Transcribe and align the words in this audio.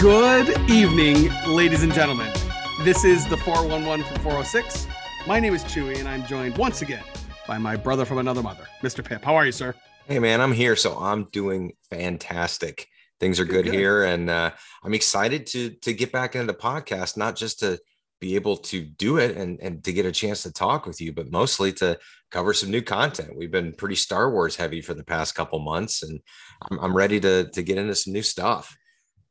Good 0.00 0.70
evening, 0.70 1.30
ladies 1.46 1.82
and 1.82 1.92
gentlemen. 1.92 2.39
This 2.82 3.04
is 3.04 3.26
the 3.26 3.36
411 3.36 4.06
from 4.06 4.16
406. 4.22 4.86
My 5.26 5.38
name 5.38 5.52
is 5.52 5.62
Chewie, 5.64 5.98
and 5.98 6.08
I'm 6.08 6.24
joined 6.24 6.56
once 6.56 6.80
again 6.80 7.04
by 7.46 7.58
my 7.58 7.76
brother 7.76 8.06
from 8.06 8.16
another 8.16 8.42
mother, 8.42 8.66
Mr. 8.80 9.04
Pip. 9.04 9.22
How 9.22 9.36
are 9.36 9.44
you, 9.44 9.52
sir? 9.52 9.74
Hey 10.06 10.18
man, 10.18 10.40
I'm 10.40 10.54
here, 10.54 10.74
so 10.76 10.96
I'm 10.98 11.24
doing 11.24 11.72
fantastic. 11.90 12.88
Things 13.20 13.38
are 13.38 13.44
good, 13.44 13.66
Good. 13.66 13.74
here, 13.74 14.04
and 14.04 14.30
uh, 14.30 14.52
I'm 14.82 14.94
excited 14.94 15.46
to 15.48 15.70
to 15.82 15.92
get 15.92 16.10
back 16.10 16.34
into 16.34 16.46
the 16.46 16.58
podcast, 16.58 17.18
not 17.18 17.36
just 17.36 17.58
to 17.58 17.78
be 18.18 18.34
able 18.34 18.56
to 18.56 18.80
do 18.82 19.18
it 19.18 19.36
and 19.36 19.60
and 19.60 19.84
to 19.84 19.92
get 19.92 20.06
a 20.06 20.12
chance 20.12 20.42
to 20.44 20.50
talk 20.50 20.86
with 20.86 21.02
you, 21.02 21.12
but 21.12 21.30
mostly 21.30 21.74
to 21.74 21.98
cover 22.30 22.54
some 22.54 22.70
new 22.70 22.80
content. 22.80 23.36
We've 23.36 23.52
been 23.52 23.74
pretty 23.74 23.96
Star 23.96 24.30
Wars 24.30 24.56
heavy 24.56 24.80
for 24.80 24.94
the 24.94 25.04
past 25.04 25.34
couple 25.34 25.58
months, 25.58 26.02
and 26.02 26.18
I'm, 26.62 26.78
I'm 26.80 26.96
ready 26.96 27.20
to 27.20 27.50
to 27.50 27.62
get 27.62 27.76
into 27.76 27.94
some 27.94 28.14
new 28.14 28.22
stuff. 28.22 28.74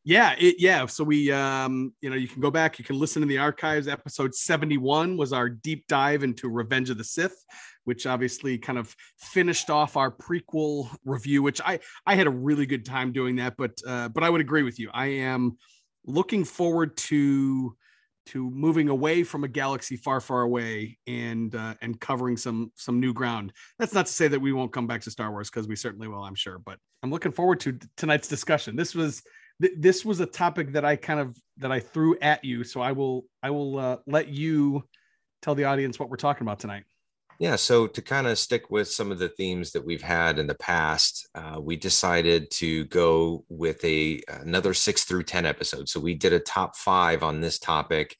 Yeah, 0.09 0.33
it, 0.39 0.55
yeah. 0.57 0.87
So 0.87 1.03
we, 1.03 1.31
um, 1.31 1.93
you 2.01 2.09
know, 2.09 2.15
you 2.15 2.27
can 2.27 2.41
go 2.41 2.49
back, 2.49 2.79
you 2.79 2.83
can 2.83 2.97
listen 2.97 3.21
to 3.21 3.27
the 3.27 3.37
archives. 3.37 3.87
Episode 3.87 4.33
71 4.33 5.17
was 5.17 5.31
our 5.31 5.47
deep 5.49 5.85
dive 5.85 6.23
into 6.23 6.49
Revenge 6.49 6.89
of 6.89 6.97
the 6.97 7.03
Sith, 7.03 7.45
which 7.83 8.07
obviously 8.07 8.57
kind 8.57 8.79
of 8.79 8.95
finished 9.19 9.69
off 9.69 9.97
our 9.97 10.09
prequel 10.09 10.89
review, 11.05 11.43
which 11.43 11.61
I 11.63 11.79
I 12.07 12.15
had 12.15 12.25
a 12.25 12.31
really 12.31 12.65
good 12.65 12.87
time 12.87 13.11
doing 13.11 13.35
that. 13.35 13.55
But 13.55 13.79
uh, 13.85 14.09
but 14.09 14.23
I 14.23 14.31
would 14.31 14.41
agree 14.41 14.63
with 14.63 14.79
you. 14.79 14.89
I 14.91 15.05
am 15.05 15.59
looking 16.07 16.43
forward 16.43 16.97
to 16.97 17.77
to 18.29 18.49
moving 18.49 18.89
away 18.89 19.23
from 19.23 19.43
a 19.43 19.47
galaxy 19.47 19.95
far, 19.95 20.21
far 20.21 20.41
away 20.41 20.97
and 21.05 21.53
uh, 21.53 21.75
and 21.83 22.01
covering 22.01 22.35
some 22.35 22.71
some 22.73 22.99
new 22.99 23.13
ground. 23.13 23.53
That's 23.77 23.93
not 23.93 24.07
to 24.07 24.11
say 24.11 24.27
that 24.27 24.41
we 24.41 24.53
won't 24.53 24.73
come 24.73 24.87
back 24.87 25.01
to 25.01 25.11
Star 25.11 25.29
Wars 25.29 25.51
because 25.51 25.67
we 25.67 25.75
certainly 25.75 26.07
will, 26.07 26.23
I'm 26.23 26.33
sure. 26.33 26.57
But 26.57 26.79
I'm 27.03 27.11
looking 27.11 27.31
forward 27.31 27.59
to 27.59 27.77
tonight's 27.95 28.27
discussion. 28.27 28.75
This 28.75 28.95
was 28.95 29.21
th- 29.61 29.73
this 29.77 30.05
was 30.05 30.19
a 30.19 30.25
topic 30.25 30.73
that 30.73 30.85
I 30.85 30.95
kind 30.95 31.19
of 31.19 31.37
that 31.57 31.71
I 31.71 31.79
threw 31.79 32.17
at 32.21 32.43
you. 32.43 32.63
So 32.63 32.81
I 32.81 32.91
will 32.91 33.25
I 33.43 33.49
will 33.49 33.77
uh, 33.77 33.97
let 34.07 34.29
you 34.29 34.83
tell 35.41 35.55
the 35.55 35.65
audience 35.65 35.99
what 35.99 36.09
we're 36.09 36.17
talking 36.17 36.45
about 36.45 36.59
tonight. 36.59 36.83
Yeah, 37.39 37.55
so 37.55 37.87
to 37.87 38.01
kind 38.01 38.27
of 38.27 38.37
stick 38.37 38.69
with 38.69 38.91
some 38.91 39.13
of 39.13 39.19
the 39.19 39.29
themes 39.29 39.71
that 39.71 39.85
we've 39.85 40.01
had 40.01 40.39
in 40.39 40.47
the 40.47 40.55
past, 40.55 41.25
uh, 41.33 41.57
we 41.61 41.77
decided 41.77 42.51
to 42.51 42.83
go 42.85 43.45
with 43.47 43.83
a 43.85 44.21
another 44.27 44.73
six 44.73 45.05
through 45.05 45.23
ten 45.23 45.45
episode. 45.45 45.87
So 45.87 46.01
we 46.01 46.15
did 46.15 46.33
a 46.33 46.39
top 46.39 46.75
five 46.75 47.23
on 47.23 47.39
this 47.39 47.57
topic 47.57 48.17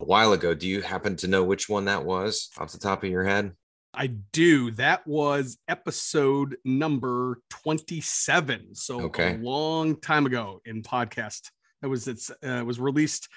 a 0.00 0.04
while 0.04 0.32
ago. 0.32 0.54
Do 0.54 0.66
you 0.66 0.80
happen 0.80 1.14
to 1.16 1.28
know 1.28 1.44
which 1.44 1.68
one 1.68 1.84
that 1.86 2.04
was 2.04 2.48
off 2.56 2.72
the 2.72 2.78
top 2.78 3.04
of 3.04 3.10
your 3.10 3.24
head? 3.24 3.52
I 3.96 4.08
do. 4.32 4.70
That 4.72 5.06
was 5.06 5.58
episode 5.68 6.56
number 6.64 7.40
27. 7.50 8.74
So 8.74 9.00
Okay. 9.02 9.34
a 9.34 9.38
long 9.38 10.00
time 10.00 10.26
ago 10.26 10.60
in 10.64 10.82
podcast. 10.82 11.50
That 11.82 11.88
was 11.88 12.08
it's 12.08 12.30
uh, 12.42 12.62
was 12.66 12.80
released 12.80 13.28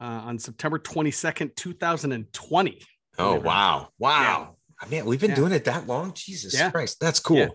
uh, 0.00 0.04
on 0.04 0.38
September 0.38 0.78
22nd, 0.78 1.54
2020. 1.56 2.80
Oh 3.18 3.38
wow, 3.38 3.88
wow! 3.98 4.56
I 4.80 4.86
mean, 4.88 5.04
we've 5.04 5.20
been 5.20 5.30
Yeah. 5.30 5.36
doing 5.36 5.52
it 5.52 5.64
that 5.66 5.86
long. 5.86 6.12
Jesus 6.14 6.54
Yeah. 6.54 6.70
Christ, 6.70 6.98
that's 7.00 7.20
cool. 7.20 7.36
Yeah. 7.36 7.48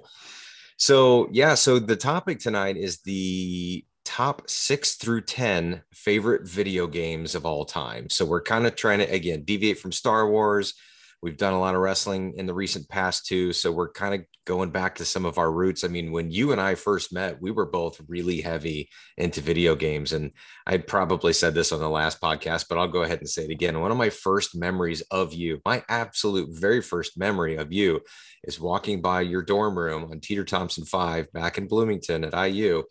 So 0.78 1.28
yeah, 1.32 1.56
so 1.56 1.80
the 1.80 1.96
topic 1.96 2.40
tonight 2.40 2.78
is 2.78 3.00
the 3.02 3.84
top 4.06 4.48
six 4.50 4.94
through 4.96 5.22
ten 5.22 5.82
favorite 5.94 6.48
video 6.48 6.86
games 6.88 7.34
of 7.36 7.46
all 7.46 7.66
time. 7.66 8.10
So 8.10 8.24
we're 8.26 8.44
kind 8.44 8.68
of 8.68 8.76
trying 8.76 9.00
to 9.00 9.06
again 9.12 9.44
deviate 9.44 9.80
from 9.80 9.92
Star 9.92 10.30
Wars. 10.30 10.76
We've 11.22 11.38
done 11.38 11.54
a 11.54 11.60
lot 11.60 11.74
of 11.74 11.82
wrestling 11.82 12.36
in 12.38 12.46
the 12.46 12.54
recent 12.54 12.88
past 12.90 13.26
too, 13.26 13.52
so 13.52 13.72
we're 13.72 13.92
kind 13.92 14.14
of 14.14 14.22
going 14.46 14.70
back 14.70 14.96
to 14.96 15.06
some 15.06 15.26
of 15.26 15.40
our 15.40 15.52
roots. 15.52 15.84
I 15.84 15.88
mean, 15.88 16.12
when 16.12 16.30
you 16.30 16.52
and 16.52 16.62
I 16.62 16.76
first 16.76 17.12
met, 17.12 17.42
we 17.42 17.50
were 17.50 17.66
both 17.66 18.00
really 18.08 18.40
heavy 18.40 18.90
into 19.18 19.42
video 19.42 19.76
games, 19.76 20.14
and 20.14 20.32
I 20.68 20.78
probably 20.78 21.34
said 21.34 21.56
this 21.56 21.72
on 21.72 21.80
the 21.80 21.90
last 21.90 22.22
podcast, 22.22 22.68
but 22.70 22.78
I'll 22.78 22.88
go 22.88 23.02
ahead 23.02 23.20
and 23.20 23.30
say 23.30 23.46
it 23.46 23.52
again. 23.52 23.80
One 23.80 23.90
of 23.90 23.98
my 23.98 24.12
first 24.12 24.56
memories 24.56 25.02
of 25.10 25.34
you, 25.34 25.60
my 25.66 25.84
absolute 25.90 26.50
very 26.52 26.82
first 26.82 27.18
memory 27.18 27.56
of 27.56 27.74
you, 27.74 28.02
is 28.44 28.60
walking 28.60 29.02
by 29.02 29.22
your 29.22 29.42
dorm 29.42 29.78
room 29.78 30.12
on 30.12 30.20
Teter 30.20 30.46
Thompson 30.46 30.86
5 30.86 31.34
back 31.34 31.58
in 31.58 31.68
Bloomington 31.68 32.26
at 32.26 32.50
IU. 32.50 32.84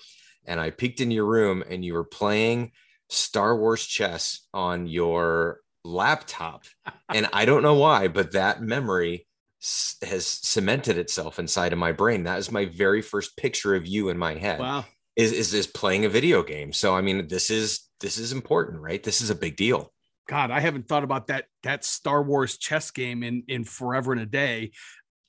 And 0.46 0.60
I 0.60 0.70
peeked 0.70 1.00
in 1.00 1.10
your 1.10 1.26
room 1.26 1.62
and 1.68 1.84
you 1.84 1.94
were 1.94 2.04
playing 2.04 2.72
Star 3.08 3.56
Wars 3.56 3.84
chess 3.84 4.46
on 4.52 4.86
your 4.86 5.60
laptop. 5.86 6.64
and 7.08 7.28
I 7.32 7.44
don't 7.44 7.62
know 7.62 7.74
why, 7.74 8.08
but 8.08 8.32
that 8.32 8.60
memory 8.62 9.26
s- 9.62 9.96
has 10.02 10.26
cemented 10.26 10.98
itself 10.98 11.38
inside 11.38 11.72
of 11.72 11.78
my 11.78 11.92
brain. 11.92 12.24
That 12.24 12.38
is 12.38 12.50
my 12.50 12.66
very 12.66 13.02
first 13.02 13.36
picture 13.36 13.74
of 13.74 13.86
you 13.86 14.08
in 14.08 14.18
my 14.18 14.34
head 14.34 14.60
Wow. 14.60 14.84
is, 15.16 15.32
is 15.32 15.54
is 15.54 15.66
playing 15.66 16.04
a 16.04 16.08
video 16.08 16.42
game. 16.42 16.72
So 16.72 16.94
I 16.94 17.00
mean, 17.00 17.28
this 17.28 17.50
is 17.50 17.88
this 18.00 18.18
is 18.18 18.32
important, 18.32 18.80
right? 18.82 19.02
This 19.02 19.20
is 19.20 19.30
a 19.30 19.34
big 19.34 19.56
deal. 19.56 19.92
God, 20.28 20.50
I 20.50 20.58
haven't 20.60 20.88
thought 20.88 21.04
about 21.04 21.28
that 21.28 21.46
that 21.62 21.84
Star 21.84 22.22
Wars 22.22 22.58
chess 22.58 22.90
game 22.90 23.22
in 23.22 23.44
in 23.48 23.64
forever 23.64 24.12
and 24.12 24.20
a 24.20 24.26
day. 24.26 24.72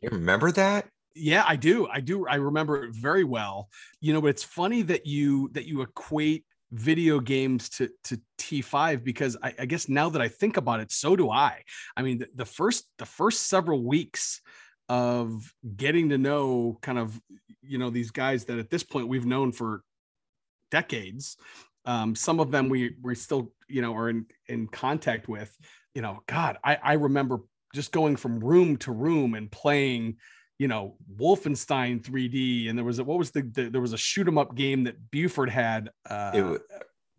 You 0.02 0.10
remember 0.12 0.52
that? 0.52 0.90
Yeah, 1.16 1.44
I 1.48 1.56
do. 1.56 1.88
I 1.88 2.00
do. 2.02 2.28
I 2.28 2.36
remember 2.36 2.84
it 2.84 2.96
very 2.96 3.24
well. 3.24 3.70
You 4.02 4.14
know, 4.14 4.22
but 4.22 4.28
it's 4.28 4.44
funny 4.44 4.84
that 4.84 5.08
you 5.08 5.50
that 5.54 5.66
you 5.66 5.82
equate 5.82 6.46
video 6.72 7.20
games 7.20 7.70
to 7.70 7.90
to 8.06 8.20
T5 8.40 9.04
because 9.04 9.38
I, 9.42 9.54
I 9.60 9.66
guess 9.66 9.88
now 9.88 10.10
that 10.10 10.22
I 10.22 10.28
think 10.28 10.58
about 10.58 10.80
it, 10.80 10.92
so 10.92 11.16
do 11.16 11.30
I. 11.30 11.64
I 11.96 12.02
mean, 12.02 12.20
the, 12.20 12.28
the 12.36 12.46
first 12.46 12.86
the 12.98 13.06
first 13.06 13.48
several 13.48 13.84
weeks 13.84 14.42
of 14.90 15.54
getting 15.76 16.10
to 16.10 16.18
know 16.18 16.78
kind 16.82 16.98
of 16.98 17.20
you 17.62 17.78
know 17.78 17.90
these 17.90 18.12
guys 18.12 18.46
that 18.46 18.60
at 18.60 18.70
this 18.70 18.84
point 18.84 19.08
we've 19.08 19.26
known 19.26 19.52
for 19.52 19.82
decades. 20.72 21.38
Um, 21.86 22.16
some 22.16 22.40
of 22.40 22.52
them 22.52 22.70
we 22.70 22.96
we 23.02 23.16
still 23.16 23.54
you 23.68 23.82
know 23.82 23.96
are 23.96 24.10
in 24.10 24.26
in 24.48 24.68
contact 24.68 25.28
with. 25.28 25.56
You 25.96 26.02
know, 26.02 26.22
God, 26.28 26.58
I 26.64 26.78
I 26.84 26.94
remember 26.94 27.40
just 27.74 27.92
going 27.92 28.16
from 28.16 28.40
room 28.40 28.78
to 28.78 28.92
room 28.92 29.36
and 29.36 29.52
playing 29.52 30.18
you 30.60 30.68
know 30.68 30.96
Wolfenstein 31.20 32.02
3D, 32.02 32.70
and 32.70 32.78
there 32.78 32.86
was 32.86 33.00
a, 33.00 33.04
what 33.04 33.18
was 33.18 33.32
the, 33.32 33.42
the 33.44 33.70
there 33.70 33.82
was 33.82 33.94
a 33.94 33.98
shoot 33.98 34.28
'em 34.28 34.38
up 34.38 34.56
game 34.56 34.84
that 34.86 34.96
Buford 35.12 35.50
had. 35.50 35.90
Uh, 36.10 36.32
It 36.34 36.42
wa- 36.42 36.58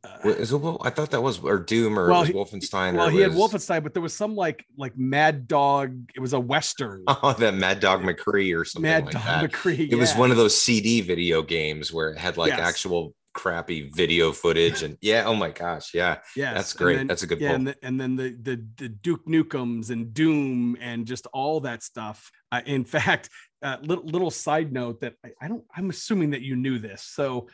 uh, 0.04 0.76
I 0.82 0.90
thought 0.90 1.10
that 1.10 1.20
was 1.20 1.40
or 1.40 1.58
Doom 1.58 1.98
or 1.98 2.08
Well, 2.08 2.20
was 2.20 2.30
Wolfenstein. 2.30 2.94
well, 2.96 3.08
or 3.08 3.10
he 3.10 3.18
had 3.18 3.32
Wolfenstein, 3.32 3.82
but 3.82 3.94
there 3.94 4.02
was 4.02 4.14
some 4.16 4.34
like 4.36 4.64
like 4.76 4.96
Mad 4.96 5.48
Dog. 5.48 6.10
It 6.14 6.20
was 6.20 6.32
a 6.32 6.40
western. 6.40 7.02
Oh, 7.08 7.32
that 7.38 7.54
Mad 7.54 7.80
Dog 7.80 8.02
McCree 8.02 8.56
or 8.58 8.64
something 8.64 8.88
Mad 8.90 9.04
like 9.06 9.14
Dog 9.14 9.24
that. 9.24 9.50
McCree. 9.50 9.90
It 9.90 9.96
was 9.96 10.14
one 10.14 10.30
of 10.30 10.36
those 10.36 10.56
CD 10.56 11.00
video 11.00 11.42
games 11.42 11.92
where 11.92 12.10
it 12.10 12.18
had 12.18 12.36
like 12.36 12.50
Yes. 12.50 12.60
actual 12.60 13.12
crappy 13.38 13.88
video 13.94 14.32
footage 14.32 14.82
and 14.82 14.98
yeah. 15.00 15.22
Oh 15.24 15.34
my 15.36 15.50
gosh, 15.50 15.94
yeah, 15.94 16.18
yeah 16.34 16.54
that's 16.54 16.72
great. 16.72 16.96
then- 16.96 17.06
that's 17.06 17.22
a 17.22 17.26
good 17.28 17.40
yeah, 17.40 17.52
and, 17.52 17.68
the, 17.68 17.76
and 17.84 18.00
then 18.00 18.16
the, 18.16 18.36
the 18.42 18.66
the 18.76 18.88
Duke 18.88 19.24
Nukems 19.26 19.90
and 19.90 20.12
Doom 20.12 20.76
and 20.80 21.06
just 21.06 21.28
all 21.32 21.60
that 21.60 21.84
stuff. 21.84 22.32
Uh, 22.50 22.62
in 22.66 22.84
fact, 22.96 23.30
uh, 23.62 23.76
little, 23.82 24.04
little 24.04 24.32
side 24.32 24.72
note 24.72 25.00
that 25.02 25.14
I, 25.24 25.30
I 25.40 25.46
don't. 25.46 25.62
I'm 25.74 25.88
assuming 25.88 26.30
that 26.30 26.42
you 26.42 26.56
knew 26.56 26.80
this. 26.80 27.04
So 27.04 27.48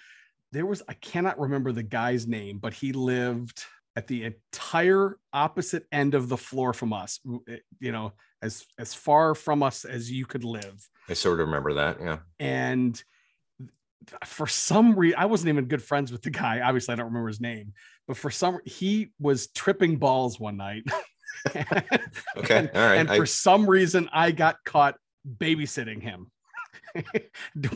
there 0.53 0.65
was 0.65 0.83
I 0.89 0.95
cannot 0.95 1.39
remember 1.39 1.71
the 1.71 1.83
guy's 1.83 2.27
name, 2.27 2.59
but 2.59 2.73
he 2.73 2.93
lived 2.93 3.63
at 3.95 4.07
the 4.07 4.25
entire 4.25 5.19
opposite 5.35 5.85
end 5.93 6.15
of 6.15 6.31
the 6.31 6.39
floor 6.39 6.73
from 6.73 6.95
us. 6.95 7.21
You 7.79 7.93
know, 7.93 8.15
as 8.41 8.65
as 8.79 8.95
far 8.95 9.35
from 9.35 9.63
us 9.63 9.85
as 9.85 10.11
you 10.11 10.25
could 10.25 10.45
live. 10.45 10.89
I 11.11 11.13
sort 11.13 11.41
of 11.41 11.47
remember 11.49 11.75
that. 11.75 12.01
Yeah. 12.01 12.19
and 12.41 13.05
for 14.25 14.47
some 14.47 14.95
reason 14.99 15.19
i 15.19 15.27
wasn't 15.27 15.49
even 15.49 15.65
good 15.67 15.83
friends 15.83 16.11
with 16.13 16.23
the 16.23 16.31
guy 16.31 16.61
obviously 16.61 16.93
i 16.93 16.97
don't 16.97 17.07
remember 17.07 17.29
his 17.29 17.41
name 17.41 17.73
but 18.07 18.17
for 18.17 18.31
some 18.31 18.59
he 18.65 19.13
was 19.21 19.49
tripping 19.49 19.97
balls 19.97 20.39
one 20.41 20.57
night 20.57 20.83
Okay. 21.57 21.65
and, 22.59 22.71
All 22.75 22.81
right. 22.81 22.95
and 22.97 23.11
I- 23.11 23.17
for 23.17 23.27
some 23.27 23.69
reason 23.69 24.09
i 24.13 24.31
got 24.31 24.57
caught 24.65 24.97
babysitting 25.39 26.03
him 26.03 26.31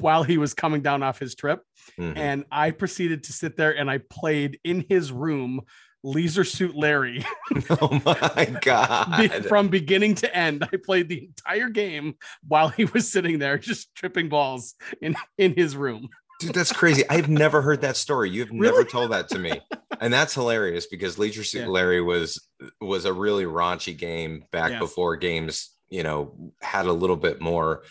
while 0.00 0.22
he 0.22 0.38
was 0.38 0.54
coming 0.54 0.80
down 0.82 1.02
off 1.02 1.19
his 1.19 1.34
trip 1.34 1.60
Mhm. 1.98 2.16
and 2.16 2.44
i 2.52 2.70
proceeded 2.70 3.24
to 3.24 3.32
sit 3.32 3.56
there 3.56 3.76
and 3.76 3.90
i 3.90 3.98
played 4.10 4.60
in 4.64 4.84
his 4.88 5.10
room 5.10 5.62
leisure 6.04 6.44
suit 6.44 6.76
larry 6.76 7.24
oh 7.70 8.00
my 8.04 8.58
god. 8.62 9.44
from 9.46 9.68
beginning 9.68 10.14
to 10.14 10.34
end 10.36 10.64
i 10.72 10.76
played 10.76 11.08
the 11.08 11.24
entire 11.24 11.68
game 11.68 12.14
while 12.46 12.68
he 12.68 12.84
was 12.86 13.10
sitting 13.10 13.38
there 13.38 13.58
just 13.58 13.94
tripping 13.94 14.28
balls 14.28 14.74
in 15.00 15.14
in 15.38 15.54
his 15.54 15.76
room 15.76 16.08
Dude, 16.38 16.54
that's 16.54 16.72
crazy. 16.72 17.02
I've 17.10 17.28
never 17.28 17.60
heard 17.60 17.80
that 17.80 17.96
story. 17.96 18.30
You've 18.30 18.50
really? 18.50 18.62
never 18.62 18.84
told 18.84 19.10
that 19.10 19.28
to 19.30 19.38
me. 19.40 19.60
And 20.00 20.12
that's 20.12 20.34
hilarious 20.34 20.86
because 20.86 21.18
Leisure 21.18 21.42
Suit 21.42 21.62
yeah. 21.62 21.66
Larry 21.66 22.00
was 22.00 22.46
was 22.80 23.04
a 23.06 23.12
really 23.12 23.44
raunchy 23.44 23.96
game 23.96 24.44
back 24.52 24.78
before 24.78 25.16
games, 25.16 25.70
you 25.88 26.04
know, 26.04 26.52
had 26.60 26.86
a 26.86 26.92
little 26.92 27.16
bit 27.16 27.40
more 27.40 27.82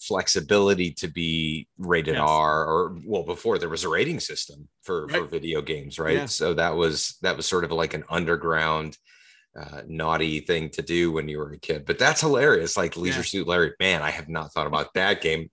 flexibility 0.00 0.92
to 0.92 1.08
be 1.08 1.68
rated 1.78 2.14
yes. 2.14 2.24
R 2.26 2.64
or 2.64 2.96
well 3.04 3.22
before 3.22 3.58
there 3.58 3.68
was 3.68 3.84
a 3.84 3.88
rating 3.88 4.20
system 4.20 4.68
for 4.82 5.06
right. 5.06 5.18
for 5.18 5.24
video 5.26 5.60
games, 5.60 5.98
right? 5.98 6.16
Yeah. 6.16 6.26
So 6.26 6.54
that 6.54 6.74
was 6.74 7.18
that 7.22 7.36
was 7.36 7.46
sort 7.46 7.64
of 7.64 7.72
like 7.72 7.94
an 7.94 8.04
underground 8.08 8.96
uh, 9.58 9.82
naughty 9.86 10.40
thing 10.40 10.70
to 10.70 10.82
do 10.82 11.12
when 11.12 11.28
you 11.28 11.38
were 11.38 11.52
a 11.52 11.58
kid. 11.58 11.84
But 11.84 11.98
that's 11.98 12.20
hilarious. 12.20 12.76
Like 12.76 12.96
Leisure 12.96 13.18
yeah. 13.18 13.24
Suit 13.24 13.46
Larry, 13.46 13.72
man, 13.80 14.02
I 14.02 14.10
have 14.10 14.28
not 14.28 14.52
thought 14.52 14.66
about 14.66 14.92
that 14.94 15.20
game 15.20 15.50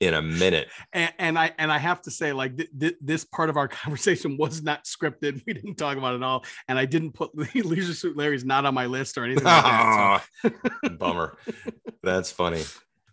in 0.00 0.14
a 0.14 0.22
minute. 0.22 0.68
And, 0.92 1.12
and, 1.18 1.38
I 1.38 1.52
and 1.58 1.70
I 1.70 1.78
have 1.78 2.02
to 2.02 2.10
say, 2.10 2.32
like 2.32 2.56
th- 2.56 2.70
th- 2.78 2.96
this 3.00 3.24
part 3.24 3.50
of 3.50 3.56
our 3.56 3.68
conversation 3.82 4.36
was 4.36 4.62
not 4.62 4.84
scripted. 4.84 5.42
We 5.46 5.52
didn't 5.52 5.76
talk 5.76 5.96
about 5.96 6.14
it 6.14 6.22
all, 6.22 6.44
and 6.66 6.78
I 6.78 6.86
didn't 6.86 7.12
put 7.12 7.36
Leisure 7.54 7.94
Suit 7.94 8.16
Larry's 8.16 8.44
not 8.44 8.64
on 8.64 8.74
my 8.74 8.86
list 8.86 9.18
or 9.18 9.24
anything. 9.24 9.44
Like 9.44 9.62
that, 9.62 10.24
so. 10.42 10.88
Bummer. 10.90 11.36
That's 12.02 12.32
funny. 12.32 12.62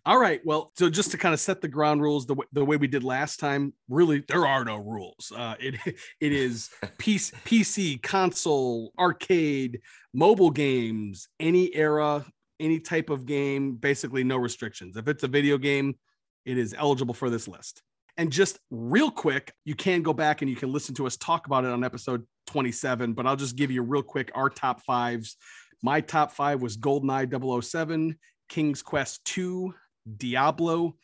All 0.10 0.18
right. 0.18 0.42
Well, 0.44 0.72
so 0.76 0.90
just 0.90 1.12
to 1.12 1.20
kind 1.20 1.36
of 1.36 1.40
set 1.40 1.62
the 1.62 1.68
ground 1.68 2.02
rules 2.02 2.26
the, 2.26 2.34
w- 2.34 2.50
the 2.52 2.66
way 2.66 2.78
we 2.78 2.88
did 2.88 3.04
last 3.04 3.40
time, 3.40 3.76
really, 3.90 4.24
there 4.28 4.48
are 4.48 4.66
no 4.66 4.78
rules. 4.78 5.32
Uh, 5.36 5.54
it 5.60 5.76
it 6.20 6.34
is 6.34 6.72
PC, 6.98 7.32
PC, 7.46 8.02
console, 8.02 8.92
arcade, 8.98 9.82
mobile 10.12 10.50
games, 10.50 11.28
any 11.40 11.76
era, 11.76 12.26
any 12.60 12.80
type 12.80 13.12
of 13.12 13.28
game, 13.28 13.76
basically 13.76 14.24
no 14.24 14.38
restrictions. 14.38 14.98
If 14.98 15.08
it's 15.08 15.22
a 15.22 15.28
video 15.28 15.60
game, 15.60 15.96
it 16.44 16.58
is 16.58 16.74
eligible 16.76 17.14
for 17.14 17.30
this 17.30 17.48
list. 17.48 17.84
And 18.18 18.32
just 18.32 18.58
real 18.72 19.12
quick, 19.12 19.54
you 19.64 19.76
can 19.76 20.02
go 20.02 20.12
back 20.12 20.42
and 20.42 20.50
you 20.50 20.56
can 20.56 20.74
listen 20.74 20.96
to 20.96 21.06
us 21.06 21.18
talk 21.18 21.46
about 21.46 21.66
it 21.66 21.72
on 21.72 21.84
episode 21.84 22.26
27, 22.48 23.14
but 23.14 23.28
I'll 23.28 23.36
just 23.36 23.56
give 23.56 23.70
you 23.70 23.84
real 23.84 24.02
quick 24.02 24.32
our 24.34 24.50
top 24.50 24.82
fives. 24.82 25.38
My 25.84 26.02
top 26.02 26.32
five 26.32 26.64
was 26.64 26.78
GoldenEye 26.78 27.64
007, 27.64 28.18
King's 28.50 28.82
Quest 28.82 29.24
2, 29.26 29.72
Diablo, 30.18 30.96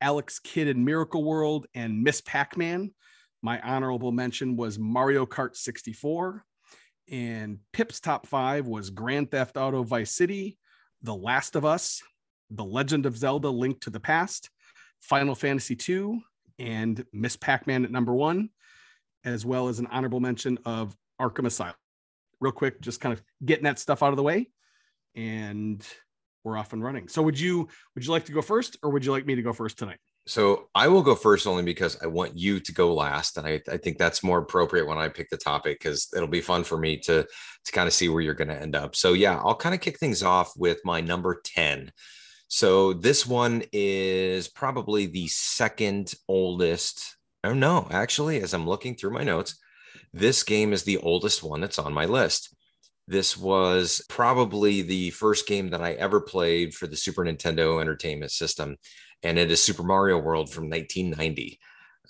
Alex 0.00 0.38
Kidd 0.38 0.68
in 0.68 0.84
Miracle 0.84 1.24
World, 1.24 1.66
and 1.74 2.02
Miss 2.02 2.20
Pac 2.20 2.56
Man. 2.56 2.92
My 3.42 3.60
honorable 3.60 4.12
mention 4.12 4.56
was 4.56 4.78
Mario 4.78 5.26
Kart 5.26 5.56
64. 5.56 6.44
And 7.10 7.58
Pip's 7.72 8.00
top 8.00 8.26
five 8.26 8.66
was 8.66 8.90
Grand 8.90 9.30
Theft 9.30 9.56
Auto 9.56 9.82
Vice 9.82 10.10
City, 10.10 10.58
The 11.02 11.14
Last 11.14 11.56
of 11.56 11.64
Us, 11.64 12.02
The 12.50 12.64
Legend 12.64 13.06
of 13.06 13.16
Zelda 13.16 13.48
Link 13.48 13.80
to 13.82 13.90
the 13.90 14.00
Past, 14.00 14.50
Final 15.00 15.34
Fantasy 15.34 15.76
II, 15.88 16.22
and 16.58 17.04
Miss 17.12 17.36
Pac 17.36 17.66
Man 17.66 17.84
at 17.84 17.90
number 17.90 18.14
one, 18.14 18.50
as 19.24 19.46
well 19.46 19.68
as 19.68 19.78
an 19.78 19.86
honorable 19.86 20.20
mention 20.20 20.58
of 20.64 20.94
Arkham 21.20 21.46
Asylum. 21.46 21.74
Real 22.40 22.52
quick, 22.52 22.80
just 22.80 23.00
kind 23.00 23.12
of 23.12 23.22
getting 23.44 23.64
that 23.64 23.78
stuff 23.78 24.02
out 24.02 24.10
of 24.10 24.16
the 24.16 24.22
way, 24.22 24.50
and 25.14 25.86
we're 26.48 26.58
off 26.58 26.72
and 26.72 26.82
running. 26.82 27.08
So, 27.08 27.22
would 27.22 27.38
you 27.38 27.68
would 27.94 28.04
you 28.04 28.10
like 28.10 28.24
to 28.26 28.32
go 28.32 28.42
first, 28.42 28.78
or 28.82 28.90
would 28.90 29.04
you 29.04 29.12
like 29.12 29.26
me 29.26 29.34
to 29.34 29.42
go 29.42 29.52
first 29.52 29.78
tonight? 29.78 29.98
So 30.28 30.68
I 30.74 30.88
will 30.88 31.00
go 31.00 31.14
first 31.14 31.46
only 31.46 31.62
because 31.62 31.96
I 32.02 32.06
want 32.06 32.36
you 32.36 32.60
to 32.60 32.72
go 32.72 32.92
last, 32.92 33.38
and 33.38 33.46
I, 33.46 33.62
I 33.70 33.78
think 33.78 33.96
that's 33.96 34.22
more 34.22 34.38
appropriate 34.38 34.86
when 34.86 34.98
I 34.98 35.08
pick 35.08 35.30
the 35.30 35.38
topic 35.38 35.78
because 35.78 36.08
it'll 36.14 36.28
be 36.28 36.42
fun 36.42 36.64
for 36.64 36.76
me 36.76 36.98
to 37.00 37.26
to 37.64 37.72
kind 37.72 37.86
of 37.86 37.94
see 37.94 38.10
where 38.10 38.20
you're 38.20 38.34
going 38.34 38.48
to 38.48 38.60
end 38.60 38.76
up. 38.76 38.94
So 38.94 39.14
yeah, 39.14 39.38
I'll 39.38 39.54
kind 39.54 39.74
of 39.74 39.80
kick 39.80 39.98
things 39.98 40.22
off 40.22 40.52
with 40.54 40.80
my 40.84 41.00
number 41.00 41.40
ten. 41.42 41.92
So 42.48 42.92
this 42.92 43.26
one 43.26 43.62
is 43.72 44.48
probably 44.48 45.06
the 45.06 45.28
second 45.28 46.12
oldest. 46.28 47.16
Oh 47.42 47.54
no, 47.54 47.88
actually, 47.90 48.42
as 48.42 48.52
I'm 48.52 48.68
looking 48.68 48.96
through 48.96 49.12
my 49.12 49.24
notes, 49.24 49.58
this 50.12 50.42
game 50.42 50.74
is 50.74 50.82
the 50.82 50.98
oldest 50.98 51.42
one 51.42 51.62
that's 51.62 51.78
on 51.78 51.94
my 51.94 52.04
list. 52.04 52.54
This 53.08 53.38
was 53.38 54.02
probably 54.10 54.82
the 54.82 55.08
first 55.10 55.48
game 55.48 55.70
that 55.70 55.80
I 55.80 55.92
ever 55.94 56.20
played 56.20 56.74
for 56.74 56.86
the 56.86 56.94
Super 56.94 57.24
Nintendo 57.24 57.80
Entertainment 57.80 58.32
System, 58.32 58.76
and 59.22 59.38
it 59.38 59.50
is 59.50 59.62
Super 59.62 59.82
Mario 59.82 60.18
World 60.18 60.52
from 60.52 60.68
1990. 60.68 61.58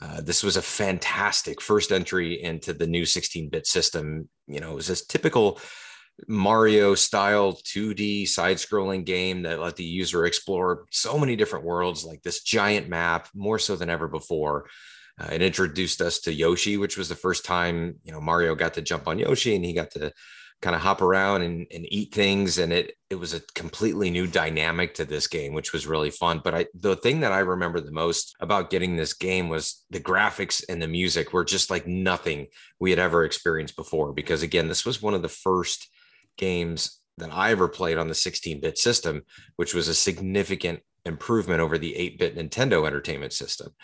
Uh, 0.02 0.20
this 0.22 0.42
was 0.42 0.56
a 0.56 0.62
fantastic 0.62 1.60
first 1.60 1.92
entry 1.92 2.42
into 2.42 2.72
the 2.72 2.88
new 2.88 3.06
16 3.06 3.48
bit 3.48 3.64
system. 3.68 4.28
You 4.48 4.58
know, 4.58 4.72
it 4.72 4.74
was 4.74 4.88
this 4.88 5.06
typical 5.06 5.60
Mario 6.26 6.96
style 6.96 7.52
2D 7.52 8.26
side 8.26 8.56
scrolling 8.56 9.04
game 9.04 9.42
that 9.42 9.60
let 9.60 9.76
the 9.76 9.84
user 9.84 10.26
explore 10.26 10.86
so 10.90 11.16
many 11.16 11.36
different 11.36 11.64
worlds, 11.64 12.04
like 12.04 12.22
this 12.22 12.42
giant 12.42 12.88
map, 12.88 13.28
more 13.36 13.60
so 13.60 13.76
than 13.76 13.88
ever 13.88 14.08
before. 14.08 14.66
Uh, 15.20 15.28
it 15.30 15.42
introduced 15.42 16.00
us 16.00 16.18
to 16.20 16.32
Yoshi, 16.32 16.76
which 16.76 16.98
was 16.98 17.08
the 17.08 17.14
first 17.14 17.44
time 17.44 18.00
you 18.02 18.10
know 18.10 18.20
Mario 18.20 18.56
got 18.56 18.74
to 18.74 18.82
jump 18.82 19.06
on 19.06 19.20
Yoshi 19.20 19.54
and 19.54 19.64
he 19.64 19.72
got 19.72 19.92
to 19.92 20.12
kind 20.60 20.74
of 20.74 20.82
hop 20.82 21.02
around 21.02 21.42
and, 21.42 21.66
and 21.72 21.86
eat 21.92 22.12
things. 22.12 22.58
And 22.58 22.72
it 22.72 22.94
it 23.10 23.14
was 23.14 23.32
a 23.32 23.40
completely 23.54 24.10
new 24.10 24.26
dynamic 24.26 24.94
to 24.94 25.04
this 25.04 25.26
game, 25.26 25.54
which 25.54 25.72
was 25.72 25.86
really 25.86 26.10
fun. 26.10 26.40
But 26.42 26.54
I 26.54 26.66
the 26.74 26.96
thing 26.96 27.20
that 27.20 27.32
I 27.32 27.40
remember 27.40 27.80
the 27.80 27.92
most 27.92 28.34
about 28.40 28.70
getting 28.70 28.96
this 28.96 29.14
game 29.14 29.48
was 29.48 29.84
the 29.90 30.00
graphics 30.00 30.62
and 30.68 30.82
the 30.82 30.88
music 30.88 31.32
were 31.32 31.44
just 31.44 31.70
like 31.70 31.86
nothing 31.86 32.48
we 32.78 32.90
had 32.90 32.98
ever 32.98 33.24
experienced 33.24 33.76
before. 33.76 34.12
Because 34.12 34.42
again, 34.42 34.68
this 34.68 34.84
was 34.84 35.02
one 35.02 35.14
of 35.14 35.22
the 35.22 35.28
first 35.28 35.88
games 36.36 37.00
that 37.18 37.32
I 37.32 37.50
ever 37.50 37.68
played 37.68 37.98
on 37.98 38.08
the 38.08 38.14
16 38.14 38.60
bit 38.60 38.78
system, 38.78 39.22
which 39.56 39.74
was 39.74 39.88
a 39.88 39.94
significant 39.94 40.80
improvement 41.04 41.60
over 41.60 41.78
the 41.78 41.96
8 41.96 42.18
bit 42.18 42.36
Nintendo 42.36 42.86
entertainment 42.86 43.32
system. 43.32 43.74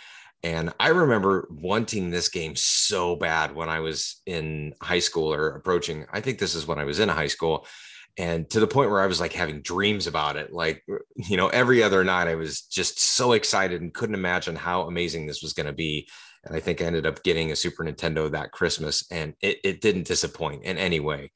And 0.45 0.75
I 0.79 0.89
remember 0.89 1.49
wanting 1.51 2.11
this 2.11 2.29
game 2.29 2.55
so 2.55 3.17
bad 3.17 3.55
when 3.55 3.71
I 3.71 3.81
was 3.81 4.21
in 4.27 4.75
high 4.83 4.99
school 4.99 5.33
or 5.33 5.57
approaching, 5.57 6.05
I 6.13 6.21
think 6.21 6.39
this 6.39 6.55
is 6.55 6.67
when 6.67 6.79
I 6.79 6.85
was 6.85 7.01
in 7.01 7.09
high 7.09 7.29
school. 7.29 7.67
And 8.19 8.49
to 8.51 8.61
the 8.61 8.67
point 8.67 8.91
where 8.91 9.01
I 9.01 9.07
was 9.07 9.21
like 9.21 9.33
having 9.33 9.63
dreams 9.63 10.07
about 10.07 10.37
it. 10.37 10.53
Like, 10.53 10.85
you 11.17 11.39
know, 11.39 11.49
every 11.49 11.83
other 11.83 12.05
night 12.05 12.29
I 12.29 12.35
was 12.35 12.61
just 12.61 13.01
so 13.01 13.33
excited 13.33 13.81
and 13.81 13.95
couldn't 13.95 14.15
imagine 14.15 14.55
how 14.55 14.83
amazing 14.83 15.27
this 15.27 15.43
was 15.43 15.55
going 15.55 15.67
to 15.67 15.73
be. 15.73 16.07
And 16.45 16.55
I 16.55 16.61
think 16.61 16.83
I 16.83 16.85
ended 16.85 17.07
up 17.07 17.23
getting 17.23 17.51
a 17.51 17.57
Super 17.57 17.83
Nintendo 17.83 18.31
that 18.31 18.53
Christmas 18.53 19.11
and 19.11 19.33
it, 19.41 19.61
it 19.65 19.81
didn't 19.81 20.07
disappoint 20.07 20.65
in 20.65 20.77
any 20.77 21.01
way 21.01 21.31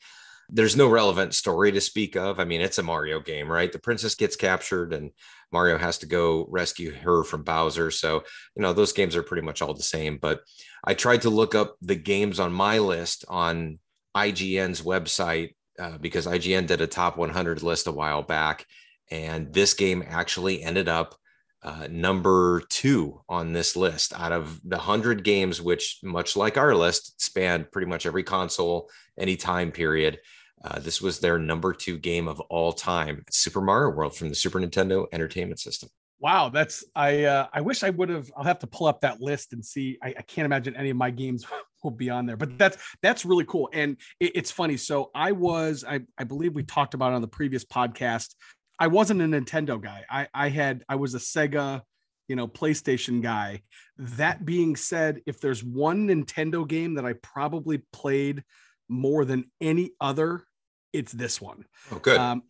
there's 0.50 0.76
no 0.76 0.88
relevant 0.88 1.34
story 1.34 1.70
to 1.72 1.80
speak 1.80 2.16
of. 2.16 2.40
I 2.40 2.44
mean, 2.44 2.60
it's 2.60 2.78
a 2.78 2.82
Mario 2.82 3.20
game, 3.20 3.50
right? 3.50 3.70
The 3.70 3.78
princess 3.78 4.14
gets 4.14 4.34
captured 4.34 4.94
and 4.94 5.10
Mario 5.52 5.78
has 5.78 5.98
to 5.98 6.06
go 6.06 6.46
rescue 6.50 6.92
her 6.92 7.24
from 7.24 7.42
Bowser. 7.42 7.90
So, 7.90 8.22
you 8.54 8.62
know, 8.62 8.72
those 8.72 8.92
games 8.92 9.16
are 9.16 9.22
pretty 9.22 9.44
much 9.44 9.62
all 9.62 9.74
the 9.74 9.82
same. 9.82 10.18
But 10.18 10.40
I 10.84 10.94
tried 10.94 11.22
to 11.22 11.30
look 11.30 11.54
up 11.54 11.76
the 11.80 11.94
games 11.94 12.38
on 12.40 12.52
my 12.52 12.78
list 12.78 13.24
on 13.28 13.78
IGN's 14.16 14.82
website 14.82 15.54
uh, 15.78 15.98
because 15.98 16.26
IGN 16.26 16.66
did 16.66 16.80
a 16.80 16.86
top 16.86 17.16
100 17.16 17.62
list 17.62 17.86
a 17.86 17.92
while 17.92 18.22
back. 18.22 18.66
And 19.10 19.52
this 19.52 19.74
game 19.74 20.04
actually 20.06 20.62
ended 20.62 20.88
up 20.88 21.14
uh, 21.62 21.88
number 21.90 22.62
two 22.68 23.20
on 23.28 23.52
this 23.52 23.74
list 23.74 24.12
out 24.12 24.32
of 24.32 24.60
the 24.62 24.76
100 24.76 25.24
games, 25.24 25.60
which, 25.60 25.98
much 26.04 26.36
like 26.36 26.56
our 26.56 26.74
list, 26.74 27.20
spanned 27.20 27.70
pretty 27.72 27.88
much 27.88 28.06
every 28.06 28.22
console, 28.22 28.90
any 29.18 29.36
time 29.36 29.72
period. 29.72 30.20
Uh, 30.64 30.78
this 30.80 31.00
was 31.00 31.20
their 31.20 31.38
number 31.38 31.72
two 31.72 31.98
game 31.98 32.28
of 32.28 32.40
all 32.40 32.72
time, 32.72 33.24
Super 33.30 33.60
Mario 33.60 33.94
World 33.94 34.16
from 34.16 34.28
the 34.28 34.34
Super 34.34 34.58
Nintendo 34.58 35.06
Entertainment 35.12 35.60
System. 35.60 35.88
Wow, 36.20 36.48
that's 36.48 36.84
I. 36.96 37.24
Uh, 37.24 37.46
I 37.52 37.60
wish 37.60 37.84
I 37.84 37.90
would 37.90 38.08
have. 38.08 38.30
I'll 38.36 38.44
have 38.44 38.58
to 38.60 38.66
pull 38.66 38.88
up 38.88 39.02
that 39.02 39.20
list 39.20 39.52
and 39.52 39.64
see. 39.64 39.98
I, 40.02 40.08
I 40.08 40.22
can't 40.22 40.46
imagine 40.46 40.74
any 40.74 40.90
of 40.90 40.96
my 40.96 41.10
games 41.10 41.46
will 41.84 41.92
be 41.92 42.10
on 42.10 42.26
there, 42.26 42.36
but 42.36 42.58
that's 42.58 42.76
that's 43.02 43.24
really 43.24 43.44
cool. 43.44 43.70
And 43.72 43.96
it, 44.18 44.32
it's 44.34 44.50
funny. 44.50 44.76
So 44.76 45.10
I 45.14 45.30
was, 45.30 45.84
I, 45.86 46.00
I 46.18 46.24
believe 46.24 46.54
we 46.54 46.64
talked 46.64 46.94
about 46.94 47.12
on 47.12 47.22
the 47.22 47.28
previous 47.28 47.64
podcast. 47.64 48.34
I 48.80 48.88
wasn't 48.88 49.20
a 49.20 49.24
Nintendo 49.24 49.80
guy. 49.80 50.04
I, 50.08 50.28
I 50.32 50.48
had, 50.50 50.84
I 50.88 50.94
was 50.96 51.14
a 51.14 51.18
Sega, 51.18 51.82
you 52.28 52.36
know, 52.36 52.46
PlayStation 52.46 53.20
guy. 53.20 53.62
That 53.96 54.44
being 54.44 54.76
said, 54.76 55.20
if 55.26 55.40
there's 55.40 55.64
one 55.64 56.08
Nintendo 56.08 56.66
game 56.66 56.94
that 56.94 57.04
I 57.04 57.14
probably 57.14 57.82
played 57.92 58.44
more 58.88 59.24
than 59.24 59.50
any 59.60 59.92
other 60.00 60.44
it's 60.92 61.12
this 61.12 61.40
one. 61.40 61.64
Oh, 61.92 61.98
good. 61.98 62.18
Um, 62.18 62.42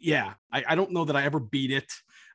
yeah, 0.00 0.34
I, 0.52 0.64
I 0.70 0.74
don't 0.74 0.92
know 0.92 1.04
that 1.04 1.16
I 1.16 1.24
ever 1.24 1.40
beat 1.40 1.70
it. 1.70 1.90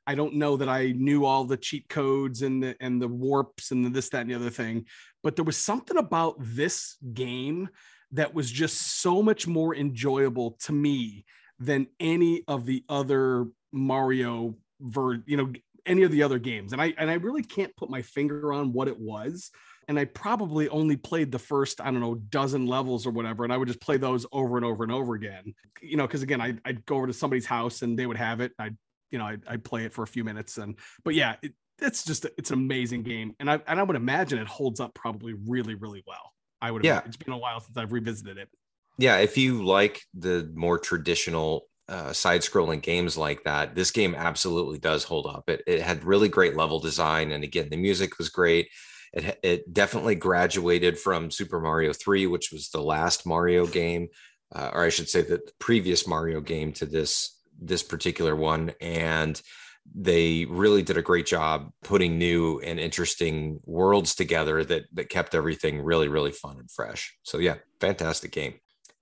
I 0.08 0.16
don't 0.16 0.36
know 0.36 0.58
that 0.58 0.70
I 0.70 0.92
knew 0.92 1.26
all 1.26 1.44
the 1.46 1.58
cheat 1.58 1.88
codes 1.90 2.42
and 2.42 2.64
the 2.64 2.76
and 2.80 3.02
the 3.02 3.08
warps 3.08 3.72
and 3.72 3.86
the 3.86 3.90
this, 3.90 4.10
that, 4.10 4.22
and 4.22 4.32
the 4.32 4.36
other 4.36 4.50
thing. 4.50 4.86
But 5.22 5.36
there 5.36 5.46
was 5.46 5.58
something 5.58 5.98
about 5.98 6.36
this 6.40 6.98
game 7.14 7.70
that 8.12 8.34
was 8.34 8.50
just 8.50 9.02
so 9.02 9.22
much 9.22 9.46
more 9.46 9.76
enjoyable 9.76 10.58
to 10.64 10.72
me 10.72 11.26
than 11.60 11.88
any 12.00 12.44
of 12.48 12.66
the 12.66 12.84
other 12.90 13.48
Mario 13.72 14.56
ver, 14.80 15.22
you 15.28 15.38
know, 15.38 15.52
any 15.86 16.04
of 16.04 16.12
the 16.12 16.24
other 16.24 16.40
games. 16.40 16.74
And 16.74 16.82
I 16.82 16.94
and 16.98 17.10
I 17.10 17.16
really 17.16 17.44
can't 17.44 17.76
put 17.76 17.90
my 17.90 18.02
finger 18.02 18.52
on 18.54 18.74
what 18.74 18.88
it 18.88 19.00
was 19.00 19.52
and 19.90 20.00
I 20.00 20.06
probably 20.06 20.70
only 20.70 20.96
played 20.96 21.32
the 21.32 21.40
first, 21.40 21.82
I 21.82 21.86
don't 21.86 22.00
know, 22.00 22.16
dozen 22.16 22.68
levels 22.68 23.06
or 23.06 23.12
whatever. 23.12 23.44
And 23.44 23.52
I 23.52 23.58
would 23.58 23.68
just 23.68 23.82
play 23.82 23.98
those 23.98 24.26
over 24.32 24.56
and 24.56 24.66
over 24.66 24.84
and 24.84 24.94
over 24.94 25.16
again, 25.16 25.54
you 25.82 25.98
know, 25.98 26.08
because 26.08 26.22
again, 26.22 26.40
I'd, 26.40 26.62
I'd, 26.64 26.86
go 26.86 26.96
over 26.96 27.08
to 27.08 27.14
somebody's 27.14 27.48
house 27.48 27.82
and 27.82 28.00
they 28.00 28.06
would 28.06 28.16
have 28.16 28.40
it. 28.40 28.54
I'd, 28.60 28.78
you 29.10 29.18
know, 29.18 29.26
I'd, 29.26 29.42
I'd, 29.48 29.64
play 29.64 29.86
it 29.86 29.94
for 29.94 30.04
a 30.04 30.08
few 30.08 30.24
minutes. 30.24 30.60
And, 30.60 30.78
but 31.04 31.16
yeah, 31.16 31.36
it, 31.42 31.54
it's 31.82 32.06
just 32.06 32.26
it's 32.38 32.52
an 32.52 32.60
amazing 32.60 33.04
game, 33.04 33.36
and 33.40 33.50
I 33.50 33.60
and 33.68 33.80
I 33.80 33.84
would 33.84 33.96
imagine 33.96 34.40
it 34.40 34.48
holds 34.48 34.80
up 34.80 34.94
probably 34.94 35.34
really 35.48 35.76
really 35.76 36.04
well. 36.06 36.34
I 36.62 36.72
would. 36.72 36.84
Yeah. 36.84 36.94
Imagine. 36.94 37.08
It's 37.08 37.18
been 37.18 37.34
a 37.34 37.38
while 37.38 37.60
since 37.60 37.78
I've 37.78 37.92
revisited 37.92 38.38
it. 38.38 38.50
Yeah, 38.98 39.18
if 39.18 39.38
you 39.38 39.64
like 39.64 40.02
the 40.14 40.52
more 40.54 40.78
traditional 40.78 41.68
uh, 41.88 42.12
side-scrolling 42.12 42.82
games 42.82 43.18
like 43.18 43.44
that, 43.46 43.76
this 43.76 43.92
game 43.92 44.14
absolutely 44.14 44.78
does 44.78 45.06
hold 45.06 45.26
up. 45.26 45.50
It, 45.50 45.64
it 45.66 45.82
had 45.82 46.04
really 46.04 46.28
great 46.28 46.58
level 46.58 46.80
design, 46.80 47.32
and 47.32 47.44
again, 47.44 47.70
the 47.70 47.78
music 47.78 48.18
was 48.18 48.30
great. 48.30 48.70
It, 49.14 49.40
it 49.44 49.74
definitely 49.74 50.16
graduated 50.16 51.00
from 51.00 51.32
Super 51.32 51.60
Mario 51.60 51.94
3, 51.94 52.28
which 52.28 52.52
was 52.52 52.70
the 52.70 52.82
last 52.82 53.26
Mario 53.26 53.66
game, 53.66 54.10
uh, 54.54 54.72
or 54.74 54.84
I 54.84 54.90
should 54.90 55.10
say 55.10 55.22
the 55.22 55.42
previous 55.60 56.08
Mario 56.08 56.42
game 56.42 56.74
to 56.74 56.86
this 56.86 57.36
this 57.62 57.84
particular 57.84 58.36
one, 58.36 58.72
and 58.80 59.42
they 59.94 60.46
really 60.46 60.82
did 60.82 60.98
a 60.98 61.02
great 61.02 61.26
job 61.26 61.72
putting 61.84 62.18
new 62.18 62.60
and 62.60 62.80
interesting 62.80 63.60
worlds 63.66 64.16
together 64.16 64.64
that 64.64 64.84
that 64.94 65.10
kept 65.10 65.36
everything 65.36 65.82
really 65.82 66.08
really 66.08 66.32
fun 66.32 66.58
and 66.60 66.72
fresh. 66.72 67.18
So 67.24 67.38
yeah, 67.38 67.56
fantastic 67.80 68.32
game. 68.32 68.56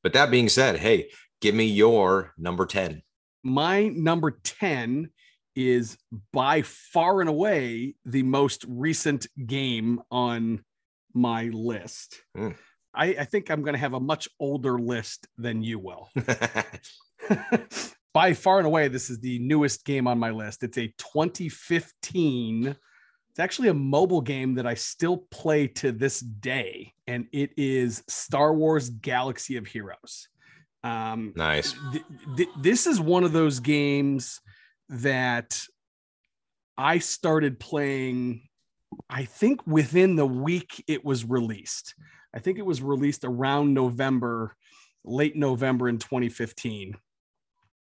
But 0.04 0.14
that 0.14 0.32
being 0.32 0.50
said, 0.50 0.78
hey, 0.78 1.10
give 1.42 1.54
me 1.56 1.66
your 1.66 2.34
number 2.38 2.66
10. 2.66 3.02
My 3.44 3.88
number 3.90 4.40
10 4.44 5.10
is 5.58 5.98
by 6.32 6.62
far 6.62 7.20
and 7.20 7.28
away 7.28 7.96
the 8.06 8.22
most 8.22 8.64
recent 8.70 9.26
game 9.48 10.00
on 10.12 10.64
my 11.16 11.46
list. 11.46 12.22
Mm. 12.38 12.56
I, 12.94 13.06
I 13.08 13.26
think 13.26 13.50
I'm 13.50 13.64
going 13.64 13.74
to 13.74 13.80
have 13.80 13.96
a 13.96 14.00
much 14.00 14.30
older 14.40 14.78
list 14.80 15.28
than 15.36 15.64
you 15.64 15.80
will. 15.80 16.10
by 18.14 18.36
far 18.36 18.60
and 18.60 18.68
away, 18.68 18.88
this 18.88 19.10
is 19.10 19.20
the 19.20 19.40
newest 19.40 19.84
game 19.84 20.06
on 20.06 20.20
my 20.20 20.30
list. 20.30 20.62
It's 20.62 20.78
a 20.78 20.94
2015. 21.00 22.68
It's 22.68 23.40
actually 23.40 23.70
a 23.70 23.74
mobile 23.74 24.22
game 24.22 24.54
that 24.56 24.68
I 24.68 24.76
still 24.76 25.26
play 25.32 25.68
to 25.68 25.92
this 25.92 26.20
day, 26.20 26.94
and 27.08 27.26
it 27.32 27.52
is 27.58 28.04
Star 28.08 28.54
Wars 28.54 28.92
Galaxy 28.92 29.58
of 29.58 29.66
Heroes. 29.66 30.28
Um, 30.84 31.34
nice. 31.36 31.74
th- 31.92 32.04
th- 32.38 32.50
this 32.62 32.86
is 32.86 33.02
one 33.02 33.24
of 33.24 33.34
those 33.34 33.60
games 33.60 34.40
that 34.90 35.62
I 36.78 37.00
started 37.00 37.60
playing, 37.60 38.48
I 39.10 39.26
think 39.26 39.66
within 39.66 40.16
the 40.16 40.26
week 40.26 40.84
it 40.88 41.04
was 41.04 41.26
released. 41.26 41.96
I 42.34 42.40
think 42.40 42.60
it 42.60 42.66
was 42.66 42.82
released 42.82 43.24
around 43.24 43.74
November, 43.74 44.56
late 45.04 45.36
November 45.36 45.90
in 45.90 45.98
2015. 45.98 46.96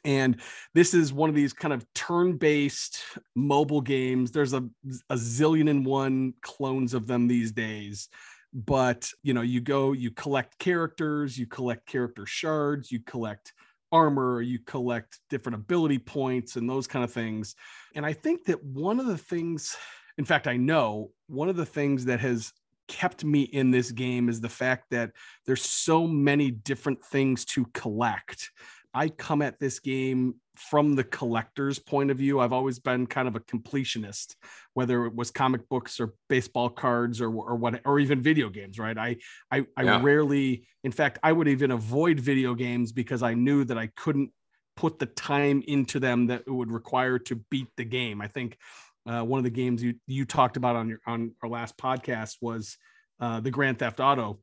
And 0.05 0.39
this 0.73 0.93
is 0.93 1.11
one 1.11 1.29
of 1.29 1.35
these 1.35 1.51
kind 1.51 1.73
of 1.73 1.85
turn-based 1.93 3.01
mobile 3.35 3.81
games. 3.81 4.31
There's 4.31 4.53
a, 4.53 4.63
a 5.09 5.15
zillion 5.15 5.69
and 5.69 5.85
one 5.85 6.35
clones 6.41 6.93
of 6.93 7.07
them 7.07 7.27
these 7.27 7.51
days. 7.51 8.07
But 8.53 9.09
you 9.23 9.33
know, 9.33 9.41
you 9.41 9.59
go, 9.59 9.91
you 9.91 10.11
collect 10.11 10.59
characters, 10.59 11.37
you 11.37 11.47
collect 11.47 11.87
character 11.87 12.25
shards, 12.25 12.91
you 12.91 12.99
collect 13.01 13.51
armor, 13.91 14.41
you 14.41 14.59
collect 14.59 15.19
different 15.29 15.55
ability 15.55 15.99
points 15.99 16.55
and 16.55 16.69
those 16.69 16.87
kind 16.87 17.03
of 17.03 17.11
things. 17.11 17.55
And 17.95 18.05
I 18.05 18.13
think 18.13 18.45
that 18.45 18.63
one 18.63 18.99
of 18.99 19.05
the 19.05 19.17
things, 19.17 19.75
in 20.17 20.25
fact, 20.25 20.47
I 20.47 20.57
know 20.57 21.11
one 21.27 21.49
of 21.49 21.55
the 21.55 21.65
things 21.65 22.05
that 22.05 22.19
has 22.19 22.53
kept 22.87 23.23
me 23.23 23.41
in 23.41 23.71
this 23.71 23.91
game 23.91 24.29
is 24.29 24.41
the 24.41 24.49
fact 24.49 24.91
that 24.91 25.11
there's 25.45 25.63
so 25.63 26.05
many 26.05 26.51
different 26.51 27.03
things 27.03 27.45
to 27.45 27.65
collect 27.73 28.51
I 28.95 29.09
come 29.09 29.41
at 29.41 29.59
this 29.59 29.79
game 29.79 30.35
from 30.55 30.95
the 30.95 31.03
collector's 31.03 31.79
point 31.79 32.11
of 32.11 32.17
view. 32.17 32.39
I've 32.39 32.53
always 32.53 32.79
been 32.79 33.07
kind 33.07 33.27
of 33.27 33.35
a 33.35 33.41
completionist, 33.41 34.35
whether 34.73 35.05
it 35.05 35.13
was 35.13 35.31
comic 35.31 35.67
books 35.67 35.99
or 35.99 36.13
baseball 36.29 36.69
cards 36.69 37.19
or 37.19 37.27
or 37.27 37.55
what 37.57 37.81
or 37.85 37.99
even 37.99 38.21
video 38.21 38.49
games, 38.49 38.79
right? 38.79 38.97
I 38.97 39.17
I, 39.51 39.65
I 39.77 39.83
Yeah. 39.83 40.01
rarely, 40.01 40.67
in 40.83 40.93
fact, 40.93 41.19
I 41.23 41.33
would 41.33 41.49
even 41.49 41.71
avoid 41.71 42.19
video 42.19 42.55
games 42.55 42.93
because 42.93 43.21
I 43.21 43.33
knew 43.33 43.65
that 43.65 43.77
I 43.77 43.87
couldn't 43.97 44.31
put 44.77 44.97
the 44.99 45.05
time 45.07 45.61
into 45.67 45.99
them 45.99 46.27
that 46.27 46.43
it 46.47 46.51
would 46.51 46.71
require 46.71 47.19
to 47.19 47.35
beat 47.51 47.67
the 47.75 47.85
game. 47.85 48.21
I 48.21 48.27
think 48.27 48.57
uh, 49.05 49.23
one 49.23 49.39
of 49.39 49.43
the 49.43 49.49
games 49.49 49.83
you 49.83 49.95
you 50.07 50.25
talked 50.25 50.57
about 50.57 50.77
on 50.77 50.87
your 50.87 50.99
on 51.05 51.33
our 51.43 51.49
last 51.49 51.77
podcast 51.77 52.37
was 52.41 52.77
uh, 53.19 53.41
the 53.41 53.51
Grand 53.51 53.79
Theft 53.79 53.99
Auto 53.99 54.39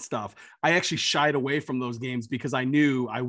stuff. 0.00 0.34
I 0.62 0.72
actually 0.72 0.98
shied 0.98 1.34
away 1.34 1.60
from 1.60 1.78
those 1.78 1.98
games 1.98 2.26
because 2.26 2.54
I 2.54 2.64
knew 2.64 3.08
i 3.08 3.22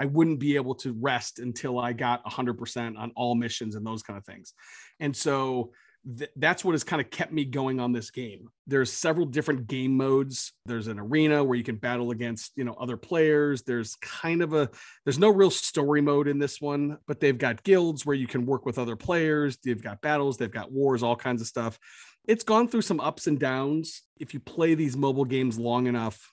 i 0.00 0.06
wouldn't 0.06 0.40
be 0.40 0.56
able 0.56 0.74
to 0.76 0.92
rest 1.00 1.38
until 1.38 1.78
I 1.78 1.92
got 1.92 2.24
100% 2.24 2.98
on 2.98 3.12
all 3.16 3.34
missions 3.34 3.74
and 3.74 3.86
those 3.86 4.02
kind 4.02 4.16
of 4.16 4.24
things. 4.24 4.54
And 5.00 5.14
so 5.14 5.72
th- 6.18 6.30
that's 6.36 6.64
what 6.64 6.72
has 6.72 6.84
kind 6.84 7.00
of 7.00 7.10
kept 7.10 7.32
me 7.32 7.44
going 7.44 7.80
on 7.80 7.92
this 7.92 8.10
game. 8.10 8.48
There's 8.66 8.92
several 8.92 9.26
different 9.26 9.66
game 9.66 9.96
modes. 9.96 10.52
There's 10.66 10.88
an 10.88 10.98
arena 10.98 11.42
where 11.42 11.56
you 11.56 11.64
can 11.64 11.76
battle 11.76 12.10
against, 12.10 12.52
you 12.56 12.64
know, 12.64 12.74
other 12.74 12.96
players. 12.96 13.62
There's 13.62 13.96
kind 13.96 14.42
of 14.42 14.52
a 14.52 14.70
there's 15.04 15.18
no 15.18 15.30
real 15.30 15.50
story 15.50 16.00
mode 16.00 16.28
in 16.28 16.38
this 16.38 16.60
one, 16.60 16.98
but 17.06 17.20
they've 17.20 17.38
got 17.38 17.62
guilds 17.62 18.04
where 18.04 18.16
you 18.16 18.26
can 18.26 18.46
work 18.46 18.66
with 18.66 18.78
other 18.78 18.96
players. 18.96 19.58
They've 19.64 19.82
got 19.82 20.00
battles, 20.00 20.36
they've 20.36 20.50
got 20.50 20.72
wars, 20.72 21.02
all 21.02 21.16
kinds 21.16 21.40
of 21.40 21.48
stuff 21.48 21.78
it's 22.26 22.44
gone 22.44 22.68
through 22.68 22.82
some 22.82 23.00
ups 23.00 23.26
and 23.26 23.38
downs. 23.38 24.02
If 24.18 24.34
you 24.34 24.40
play 24.40 24.74
these 24.74 24.96
mobile 24.96 25.24
games 25.24 25.58
long 25.58 25.86
enough, 25.86 26.32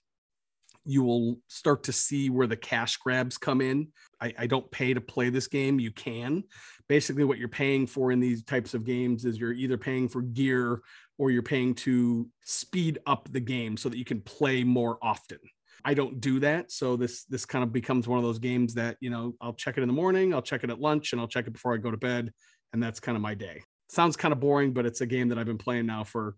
you 0.86 1.04
will 1.04 1.40
start 1.48 1.84
to 1.84 1.94
see 1.94 2.30
where 2.30 2.48
the 2.48 2.58
cash 2.58 2.98
grabs 2.98 3.38
come 3.38 3.62
in. 3.62 3.88
I, 4.20 4.34
I, 4.38 4.48
don't 4.48 4.70
pay 4.70 4.94
to 4.94 5.00
play 5.00 5.30
this 5.30 5.48
game. 5.48 5.80
You 5.80 5.92
can. 5.92 6.44
Basically, 6.90 7.24
what 7.24 7.38
you're 7.38 7.48
paying 7.48 7.88
for 7.88 8.12
in 8.12 8.20
these 8.20 8.44
types 8.44 8.74
of 8.74 8.84
games 8.84 9.24
is 9.24 9.40
you're 9.40 9.54
either 9.54 9.78
paying 9.78 10.10
for 10.10 10.22
gear 10.22 10.82
or 11.18 11.32
you're 11.32 11.42
paying 11.42 11.74
to 11.76 12.28
speed 12.44 13.00
up 13.06 13.30
the 13.32 13.40
game 13.40 13.78
so 13.78 13.88
that 13.88 13.98
you 13.98 14.04
can 14.04 14.20
play 14.22 14.64
more 14.64 14.98
often. 15.02 15.40
I 15.86 15.94
don't 15.94 16.20
do 16.20 16.40
that. 16.42 16.72
So 16.72 16.98
this 16.98 17.24
this 17.26 17.46
kind 17.46 17.64
of 17.64 17.72
becomes 17.72 18.08
one 18.08 18.18
of 18.18 18.24
those 18.24 18.40
games 18.40 18.74
that, 18.74 18.98
you 19.00 19.10
know, 19.10 19.36
I'll 19.40 19.54
check 19.54 19.78
it 19.78 19.84
in 19.84 19.88
the 19.88 19.94
morning, 19.94 20.34
I'll 20.34 20.42
check 20.42 20.64
it 20.64 20.70
at 20.70 20.80
lunch, 20.80 21.14
and 21.14 21.22
I'll 21.22 21.28
check 21.28 21.48
it 21.48 21.54
before 21.54 21.74
I 21.74 21.78
go 21.78 21.92
to 21.92 21.98
bed. 21.98 22.34
And 22.74 22.82
that's 22.82 23.00
kind 23.00 23.16
of 23.16 23.22
my 23.22 23.36
day 23.36 23.64
sounds 23.94 24.18
kind 24.18 24.32
of 24.32 24.40
boring, 24.40 24.74
but 24.74 24.86
it's 24.86 25.02
a 25.02 25.06
game 25.06 25.30
that 25.30 25.38
I've 25.38 25.46
been 25.46 25.58
playing 25.58 25.86
now 25.86 26.04
for 26.04 26.36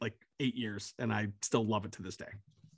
like 0.00 0.14
eight 0.38 0.56
years 0.56 0.94
and 0.98 1.12
I 1.12 1.28
still 1.42 1.64
love 1.64 1.84
it 1.84 1.92
to 1.92 2.02
this 2.02 2.16
day. 2.16 2.26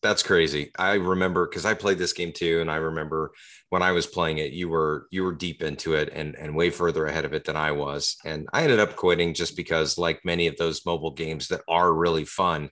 That's 0.03 0.25
crazy. 0.25 0.73
I 0.77 0.95
remember 0.95 1.47
because 1.47 1.65
I 1.65 1.75
played 1.75 1.99
this 1.99 2.13
game 2.13 2.33
too, 2.33 2.61
and 2.61 2.69
I 2.69 2.77
remember 2.77 3.31
when 3.69 3.83
I 3.83 3.93
was 3.93 4.05
playing 4.05 4.39
it, 4.39 4.51
you 4.51 4.69
were 4.69 5.07
you 5.13 5.23
were 5.23 5.33
deep 5.33 5.63
into 5.63 5.95
it 5.95 6.11
and 6.13 6.35
and 6.35 6.57
way 6.57 6.71
further 6.71 7.07
ahead 7.07 7.25
of 7.25 7.33
it 7.33 7.45
than 7.45 7.57
I 7.57 7.71
was. 7.71 8.17
And 8.25 8.49
I 8.53 8.65
ended 8.65 8.81
up 8.81 8.97
quitting 8.97 9.33
just 9.33 9.57
because, 9.57 9.99
like 9.99 10.25
many 10.25 10.49
of 10.49 10.57
those 10.57 10.85
mobile 10.85 11.13
games 11.13 11.47
that 11.49 11.61
are 11.69 11.95
really 11.95 12.25
fun, 12.25 12.71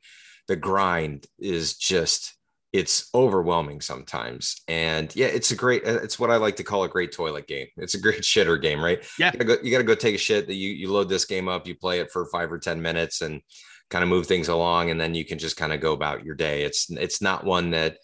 the 0.48 0.56
grind 0.56 1.26
is 1.38 1.76
just 1.76 2.34
it's 2.72 3.10
overwhelming 3.14 3.80
sometimes. 3.80 4.62
And 4.68 5.14
yeah, 5.16 5.26
it's 5.26 5.50
a 5.50 5.56
great, 5.56 5.86
uh, 5.86 6.00
it's 6.02 6.18
what 6.18 6.30
I 6.30 6.36
like 6.36 6.56
to 6.56 6.62
call 6.62 6.84
a 6.84 6.88
great 6.88 7.12
toilet 7.12 7.46
game. 7.46 7.66
It's 7.76 7.94
a 7.94 8.00
great 8.00 8.22
shitter 8.22 8.60
game, 8.60 8.82
right? 8.82 9.04
Yeah. 9.18 9.32
You 9.32 9.38
gotta 9.38 9.44
go, 9.44 9.62
you 9.62 9.70
gotta 9.72 9.84
go 9.84 9.94
take 9.94 10.14
a 10.14 10.18
shit 10.18 10.46
that 10.46 10.54
you, 10.54 10.70
you 10.70 10.92
load 10.92 11.08
this 11.08 11.24
game 11.24 11.48
up, 11.48 11.66
you 11.66 11.74
play 11.74 12.00
it 12.00 12.10
for 12.10 12.26
five 12.26 12.52
or 12.52 12.58
10 12.58 12.80
minutes 12.80 13.22
and 13.22 13.40
kind 13.88 14.04
of 14.04 14.08
move 14.08 14.26
things 14.26 14.48
along. 14.48 14.90
And 14.90 15.00
then 15.00 15.14
you 15.14 15.24
can 15.24 15.38
just 15.38 15.56
kind 15.56 15.72
of 15.72 15.80
go 15.80 15.92
about 15.92 16.24
your 16.24 16.36
day. 16.36 16.62
It's, 16.62 16.90
it's 16.90 17.20
not 17.20 17.44
one 17.44 17.70
that, 17.70 17.96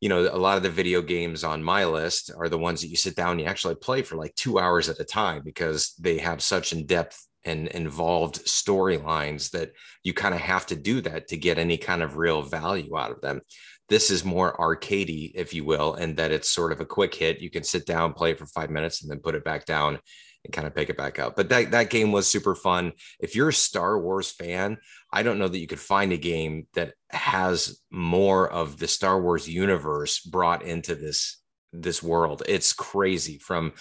you 0.00 0.08
know, 0.08 0.28
a 0.30 0.36
lot 0.36 0.56
of 0.56 0.62
the 0.62 0.68
video 0.68 1.00
games 1.00 1.44
on 1.44 1.62
my 1.62 1.86
list 1.86 2.30
are 2.36 2.48
the 2.48 2.58
ones 2.58 2.82
that 2.82 2.88
you 2.88 2.96
sit 2.96 3.16
down 3.16 3.32
and 3.32 3.40
you 3.40 3.46
actually 3.46 3.76
play 3.76 4.02
for 4.02 4.16
like 4.16 4.34
two 4.34 4.58
hours 4.58 4.88
at 4.88 5.00
a 5.00 5.04
time 5.04 5.42
because 5.44 5.94
they 5.98 6.18
have 6.18 6.42
such 6.42 6.72
in 6.72 6.84
depth 6.84 7.26
and 7.44 7.68
involved 7.68 8.44
storylines 8.44 9.50
that 9.50 9.72
you 10.04 10.12
kind 10.12 10.34
of 10.34 10.40
have 10.40 10.66
to 10.66 10.76
do 10.76 11.00
that 11.00 11.28
to 11.28 11.36
get 11.36 11.58
any 11.58 11.76
kind 11.76 12.02
of 12.02 12.16
real 12.16 12.42
value 12.42 12.96
out 12.96 13.10
of 13.10 13.20
them 13.20 13.40
this 13.88 14.10
is 14.10 14.24
more 14.24 14.56
arcadey, 14.56 15.32
if 15.34 15.52
you 15.52 15.64
will, 15.64 15.94
and 15.94 16.16
that 16.16 16.32
it's 16.32 16.48
sort 16.48 16.72
of 16.72 16.80
a 16.80 16.86
quick 16.86 17.14
hit. 17.14 17.40
You 17.40 17.50
can 17.50 17.64
sit 17.64 17.86
down, 17.86 18.14
play 18.14 18.30
it 18.30 18.38
for 18.38 18.46
five 18.46 18.70
minutes, 18.70 19.02
and 19.02 19.10
then 19.10 19.20
put 19.20 19.34
it 19.34 19.44
back 19.44 19.66
down 19.66 19.98
and 20.44 20.52
kind 20.52 20.66
of 20.66 20.74
pick 20.74 20.90
it 20.90 20.96
back 20.96 21.18
up. 21.18 21.36
But 21.36 21.48
that, 21.50 21.70
that 21.72 21.90
game 21.90 22.10
was 22.10 22.26
super 22.26 22.54
fun. 22.54 22.92
If 23.20 23.36
you're 23.36 23.50
a 23.50 23.54
Star 23.54 24.00
Wars 24.00 24.30
fan, 24.30 24.78
I 25.12 25.22
don't 25.22 25.38
know 25.38 25.48
that 25.48 25.58
you 25.58 25.66
could 25.66 25.80
find 25.80 26.12
a 26.12 26.16
game 26.16 26.66
that 26.74 26.94
has 27.10 27.80
more 27.90 28.50
of 28.50 28.78
the 28.78 28.88
Star 28.88 29.20
Wars 29.20 29.48
universe 29.48 30.20
brought 30.20 30.62
into 30.62 30.94
this 30.94 31.38
this 31.74 32.02
world. 32.02 32.42
It's 32.46 32.74
crazy 32.74 33.38
from 33.38 33.72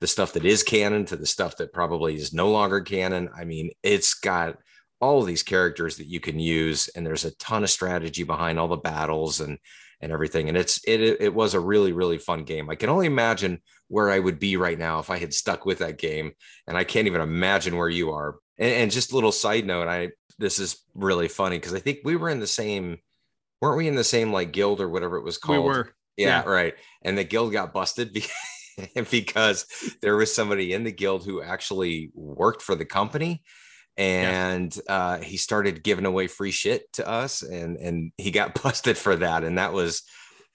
the 0.00 0.06
stuff 0.06 0.34
that 0.34 0.44
is 0.44 0.62
canon 0.62 1.06
to 1.06 1.16
the 1.16 1.26
stuff 1.26 1.56
that 1.56 1.72
probably 1.72 2.14
is 2.14 2.32
no 2.32 2.50
longer 2.50 2.80
canon. 2.80 3.30
I 3.34 3.44
mean, 3.44 3.70
it's 3.82 4.14
got 4.14 4.58
all 5.00 5.20
of 5.20 5.26
these 5.26 5.42
characters 5.42 5.96
that 5.96 6.06
you 6.06 6.20
can 6.20 6.38
use 6.38 6.88
and 6.88 7.06
there's 7.06 7.24
a 7.24 7.34
ton 7.36 7.62
of 7.62 7.70
strategy 7.70 8.22
behind 8.24 8.58
all 8.58 8.68
the 8.68 8.76
battles 8.76 9.40
and 9.40 9.58
and 10.00 10.12
everything 10.12 10.48
and 10.48 10.56
it's 10.56 10.80
it 10.86 11.00
it 11.00 11.34
was 11.34 11.54
a 11.54 11.60
really 11.60 11.92
really 11.92 12.18
fun 12.18 12.44
game 12.44 12.70
i 12.70 12.74
can 12.74 12.88
only 12.88 13.06
imagine 13.06 13.60
where 13.88 14.10
i 14.10 14.18
would 14.18 14.38
be 14.38 14.56
right 14.56 14.78
now 14.78 14.98
if 15.00 15.10
i 15.10 15.18
had 15.18 15.34
stuck 15.34 15.64
with 15.66 15.78
that 15.78 15.98
game 15.98 16.32
and 16.66 16.76
i 16.76 16.84
can't 16.84 17.06
even 17.08 17.20
imagine 17.20 17.76
where 17.76 17.88
you 17.88 18.10
are 18.10 18.36
and, 18.58 18.72
and 18.72 18.90
just 18.90 19.10
a 19.12 19.14
little 19.14 19.32
side 19.32 19.66
note 19.66 19.88
i 19.88 20.08
this 20.38 20.58
is 20.60 20.84
really 20.94 21.26
funny 21.28 21.56
because 21.58 21.74
i 21.74 21.80
think 21.80 21.98
we 22.04 22.14
were 22.16 22.28
in 22.30 22.38
the 22.40 22.46
same 22.46 22.98
weren't 23.60 23.76
we 23.76 23.88
in 23.88 23.96
the 23.96 24.04
same 24.04 24.32
like 24.32 24.52
guild 24.52 24.80
or 24.80 24.88
whatever 24.88 25.16
it 25.16 25.24
was 25.24 25.36
called 25.38 25.58
We 25.58 25.64
were. 25.64 25.90
yeah, 26.16 26.42
Yeah. 26.44 26.48
right 26.48 26.74
and 27.02 27.18
the 27.18 27.24
guild 27.24 27.52
got 27.52 27.72
busted 27.72 28.12
be- 28.12 28.24
because 29.10 29.66
there 30.02 30.16
was 30.16 30.32
somebody 30.34 30.72
in 30.72 30.84
the 30.84 30.92
guild 30.92 31.24
who 31.24 31.42
actually 31.42 32.10
worked 32.14 32.62
for 32.62 32.76
the 32.76 32.84
company 32.84 33.42
and 33.98 34.74
uh, 34.88 35.18
he 35.18 35.36
started 35.36 35.82
giving 35.82 36.06
away 36.06 36.28
free 36.28 36.52
shit 36.52 36.90
to 36.94 37.06
us, 37.06 37.42
and 37.42 37.76
and 37.76 38.12
he 38.16 38.30
got 38.30 38.54
busted 38.62 38.96
for 38.96 39.16
that, 39.16 39.44
and 39.44 39.58
that 39.58 39.72
was 39.72 40.04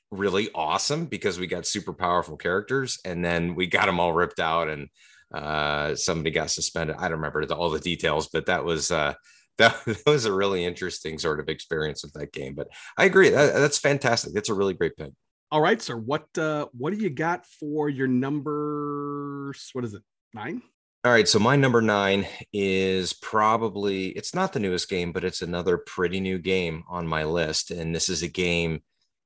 really 0.10 0.50
awesome 0.56 1.06
because 1.06 1.38
we 1.38 1.48
got 1.48 1.68
super 1.68 1.94
powerful 1.94 2.38
characters, 2.38 3.00
and 3.04 3.24
then 3.24 3.54
we 3.54 3.68
got 3.68 3.86
them 3.86 4.00
all 4.00 4.14
ripped 4.14 4.40
out, 4.40 4.70
and 4.70 4.88
uh, 5.34 5.94
somebody 5.96 6.32
got 6.32 6.52
suspended. 6.52 6.96
I 6.98 7.04
don't 7.04 7.18
remember 7.18 7.46
the, 7.46 7.56
all 7.56 7.70
the 7.70 7.80
details, 7.80 8.30
but 8.32 8.48
that 8.48 8.64
was. 8.64 8.90
Uh, 8.90 9.14
that, 9.60 9.80
that 9.86 10.04
was 10.08 10.26
a 10.26 10.34
really 10.34 10.66
interesting 10.66 11.20
sort 11.20 11.40
of 11.40 11.48
experience 11.48 12.04
with 12.04 12.14
that 12.14 12.34
game. 12.34 12.56
But 12.56 12.70
I 12.98 13.06
agree, 13.06 13.30
that, 13.30 13.54
that's 13.54 13.78
fantastic. 13.78 14.34
That's 14.34 14.50
a 14.50 14.54
really 14.56 14.74
great 14.74 14.98
pick. 14.98 15.12
All 15.52 15.62
right, 15.62 15.80
sir. 15.80 15.96
What 15.96 16.26
uh, 16.38 16.66
what 16.72 16.92
do 16.92 16.98
you 16.98 17.12
got 17.12 17.46
for 17.46 17.88
your 17.88 18.08
numbers? 18.08 19.70
What 19.74 19.86
is 19.86 19.94
it? 19.94 20.02
Nine. 20.34 20.64
All 21.06 21.12
right, 21.12 21.28
so 21.28 21.38
my 21.38 21.58
number 21.58 21.82
nine 21.82 22.26
is 22.54 23.12
probably 23.12 24.08
it's 24.12 24.34
not 24.34 24.54
the 24.54 24.62
newest 24.62 24.88
game, 24.88 25.12
but 25.12 25.26
it's 25.26 25.42
another 25.42 25.78
pretty 25.78 26.22
new 26.22 26.40
game 26.40 26.86
on 26.88 27.06
my 27.06 27.26
list, 27.26 27.72
and 27.72 27.94
this 27.94 28.08
is 28.08 28.24
a 28.24 28.30
game 28.30 28.84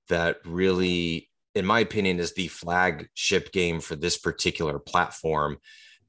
that 0.09 0.37
really, 0.43 1.29
in 1.53 1.67
my 1.67 1.81
opinion, 1.81 2.19
is 2.19 2.33
the 2.33 2.47
flagship 2.47 3.51
game 3.51 3.79
for 3.79 3.95
this 3.95 4.17
particular 4.17 4.79
platform. 4.79 5.59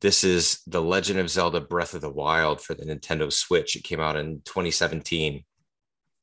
This 0.00 0.24
is 0.24 0.62
The 0.66 0.80
Legend 0.80 1.18
of 1.18 1.28
Zelda 1.28 1.60
Breath 1.60 1.92
of 1.92 2.00
the 2.00 2.08
Wild 2.08 2.62
for 2.62 2.72
the 2.72 2.86
Nintendo 2.86 3.30
Switch. 3.30 3.76
It 3.76 3.84
came 3.84 4.00
out 4.00 4.16
in 4.16 4.40
2017. 4.46 5.44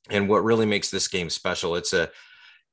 And 0.10 0.28
what 0.28 0.44
really 0.44 0.66
makes 0.66 0.90
this 0.90 1.08
game 1.08 1.30
special, 1.30 1.76
it's 1.76 1.94
a 1.94 2.10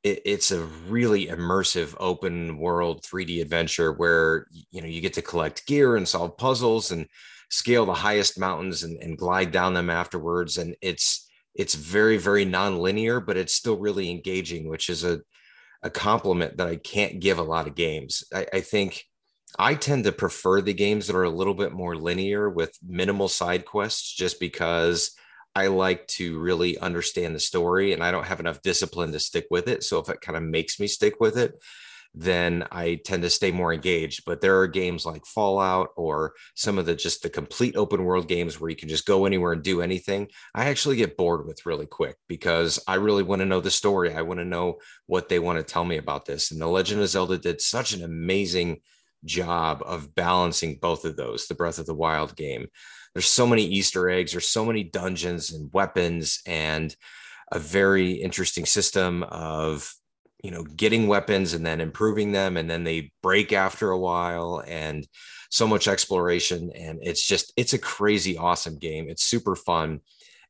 it, 0.03 0.23
it's 0.25 0.51
a 0.51 0.61
really 0.89 1.27
immersive 1.27 1.95
open 1.99 2.59
world 2.59 3.03
3D 3.03 3.41
adventure 3.41 3.93
where 3.93 4.47
you 4.71 4.81
know 4.81 4.89
you 4.89 5.01
get 5.01 5.15
to 5.15 5.23
collect 5.23 5.67
gear 5.67 5.97
and 5.97 6.09
solve 6.09 6.37
puzzles 6.37 6.91
and 6.91 7.07
scale 7.53 7.85
the 7.85 7.93
highest 7.93 8.39
mountains 8.39 8.83
and, 8.83 8.97
and 9.03 9.19
glide 9.19 9.53
down 9.53 9.75
them 9.75 9.91
afterwards. 9.91 10.57
And 10.57 10.75
it's 10.81 11.29
it's 11.55 11.75
very, 11.75 12.17
very 12.17 12.47
non-linear, 12.47 13.21
but 13.21 13.37
it's 13.37 13.55
still 13.55 13.77
really 13.77 14.11
engaging, 14.11 14.69
which 14.69 14.89
is 14.89 15.05
a, 15.05 15.21
a 15.83 15.91
compliment 15.91 16.57
that 16.57 16.67
I 16.67 16.77
can't 16.77 17.21
give 17.21 17.39
a 17.39 17.43
lot 17.43 17.67
of 17.67 17.75
games. 17.75 18.25
I, 18.35 18.47
I 18.55 18.61
think 18.61 19.05
I 19.59 19.75
tend 19.75 20.05
to 20.05 20.13
prefer 20.13 20.63
the 20.63 20.73
games 20.73 21.07
that 21.07 21.17
are 21.17 21.25
a 21.25 21.31
little 21.31 21.53
bit 21.53 21.73
more 21.73 21.95
linear 21.95 22.49
with 22.49 22.79
minimal 22.83 23.29
side 23.29 23.67
quests 23.67 24.15
just 24.15 24.41
because 24.41 25.15
I 25.55 25.67
like 25.67 26.07
to 26.09 26.39
really 26.39 26.79
understand 26.79 27.35
the 27.35 27.41
story 27.41 27.93
and 27.93 28.03
I 28.03 28.11
don't 28.11 28.27
have 28.27 28.41
enough 28.41 28.63
discipline 28.63 29.13
to 29.13 29.21
stick 29.21 29.47
with 29.51 29.69
it. 29.69 29.83
So 29.83 29.99
if 29.99 30.09
it 30.09 30.21
kind 30.21 30.37
of 30.37 30.43
makes 30.43 30.81
me 30.81 30.87
stick 30.87 31.21
with 31.21 31.37
it, 31.37 31.55
then 32.15 32.67
I 32.71 33.01
tend 33.05 33.23
to 33.23 33.31
stay 33.31 33.53
more 33.53 33.73
engaged. 33.73 34.25
But 34.27 34.41
there 34.41 34.61
are 34.61 34.67
games 34.67 35.07
like 35.07 35.25
Fallout 35.25 35.91
or 35.97 36.35
some 36.55 36.79
of 36.79 36.87
the 36.87 36.95
just 36.95 37.23
the 37.23 37.31
complete 37.31 37.77
open 37.77 38.05
world 38.05 38.29
games 38.29 38.61
where 38.61 38.71
you 38.71 38.77
can 38.77 38.89
just 38.89 39.07
go 39.07 39.25
anywhere 39.25 39.53
and 39.53 39.63
do 39.63 39.81
anything. 39.81 40.29
I 40.55 40.67
actually 40.67 40.97
get 40.97 41.17
bored 41.17 41.47
with 41.47 41.65
really 41.65 41.87
quick 41.87 42.17
because 42.29 42.79
I 42.87 42.97
really 42.97 43.23
want 43.23 43.41
to 43.41 43.47
know 43.47 43.61
the 43.61 43.71
story. 43.71 44.15
I 44.15 44.23
want 44.23 44.41
to 44.41 44.45
know 44.45 44.79
what 45.07 45.29
they 45.29 45.39
want 45.39 45.59
to 45.59 45.65
tell 45.65 45.85
me 45.85 45.97
about 45.97 46.27
this. 46.27 46.51
And 46.51 46.61
The 46.61 46.67
Legend 46.67 47.01
of 47.01 47.09
Zelda 47.09 47.39
did 47.39 47.61
such 47.61 47.95
an 47.95 48.03
amazing 48.05 48.81
job 49.25 49.83
of 49.87 50.15
balancing 50.15 50.79
both 50.81 51.05
of 51.05 51.17
those, 51.17 51.47
the 51.47 51.55
Breath 51.55 51.79
of 51.79 51.87
the 51.87 51.95
Wild 51.95 52.37
game. 52.37 52.67
There's 53.15 53.27
so 53.27 53.47
many 53.47 53.65
Easter 53.65 54.09
eggs, 54.09 54.33
there's 54.33 54.49
so 54.49 54.65
many 54.65 54.85
dungeons 54.85 55.53
and 55.53 55.71
weapons 55.73 56.41
and 56.47 56.95
a 57.51 57.59
very 57.59 58.13
interesting 58.13 58.65
system 58.67 59.23
of 59.25 59.93
you 60.43 60.51
know 60.51 60.65
getting 60.65 61.07
weapons 61.07 61.53
and 61.53 61.65
then 61.65 61.81
improving 61.81 62.33
them 62.33 62.57
and 62.57 62.69
then 62.69 62.85
they 62.85 63.13
break 63.23 63.53
after 63.53 63.91
a 63.91 63.99
while 63.99 64.63
and 64.67 65.07
so 65.51 65.67
much 65.69 65.87
exploration 65.87 66.73
and 66.75 66.99
it's 67.03 67.27
just 67.27 67.53
it's 67.57 67.75
a 67.75 67.79
crazy 67.79 68.37
awesome 68.37 68.79
game. 68.79 69.09
It's 69.09 69.25
super 69.25 69.55
fun 69.55 70.01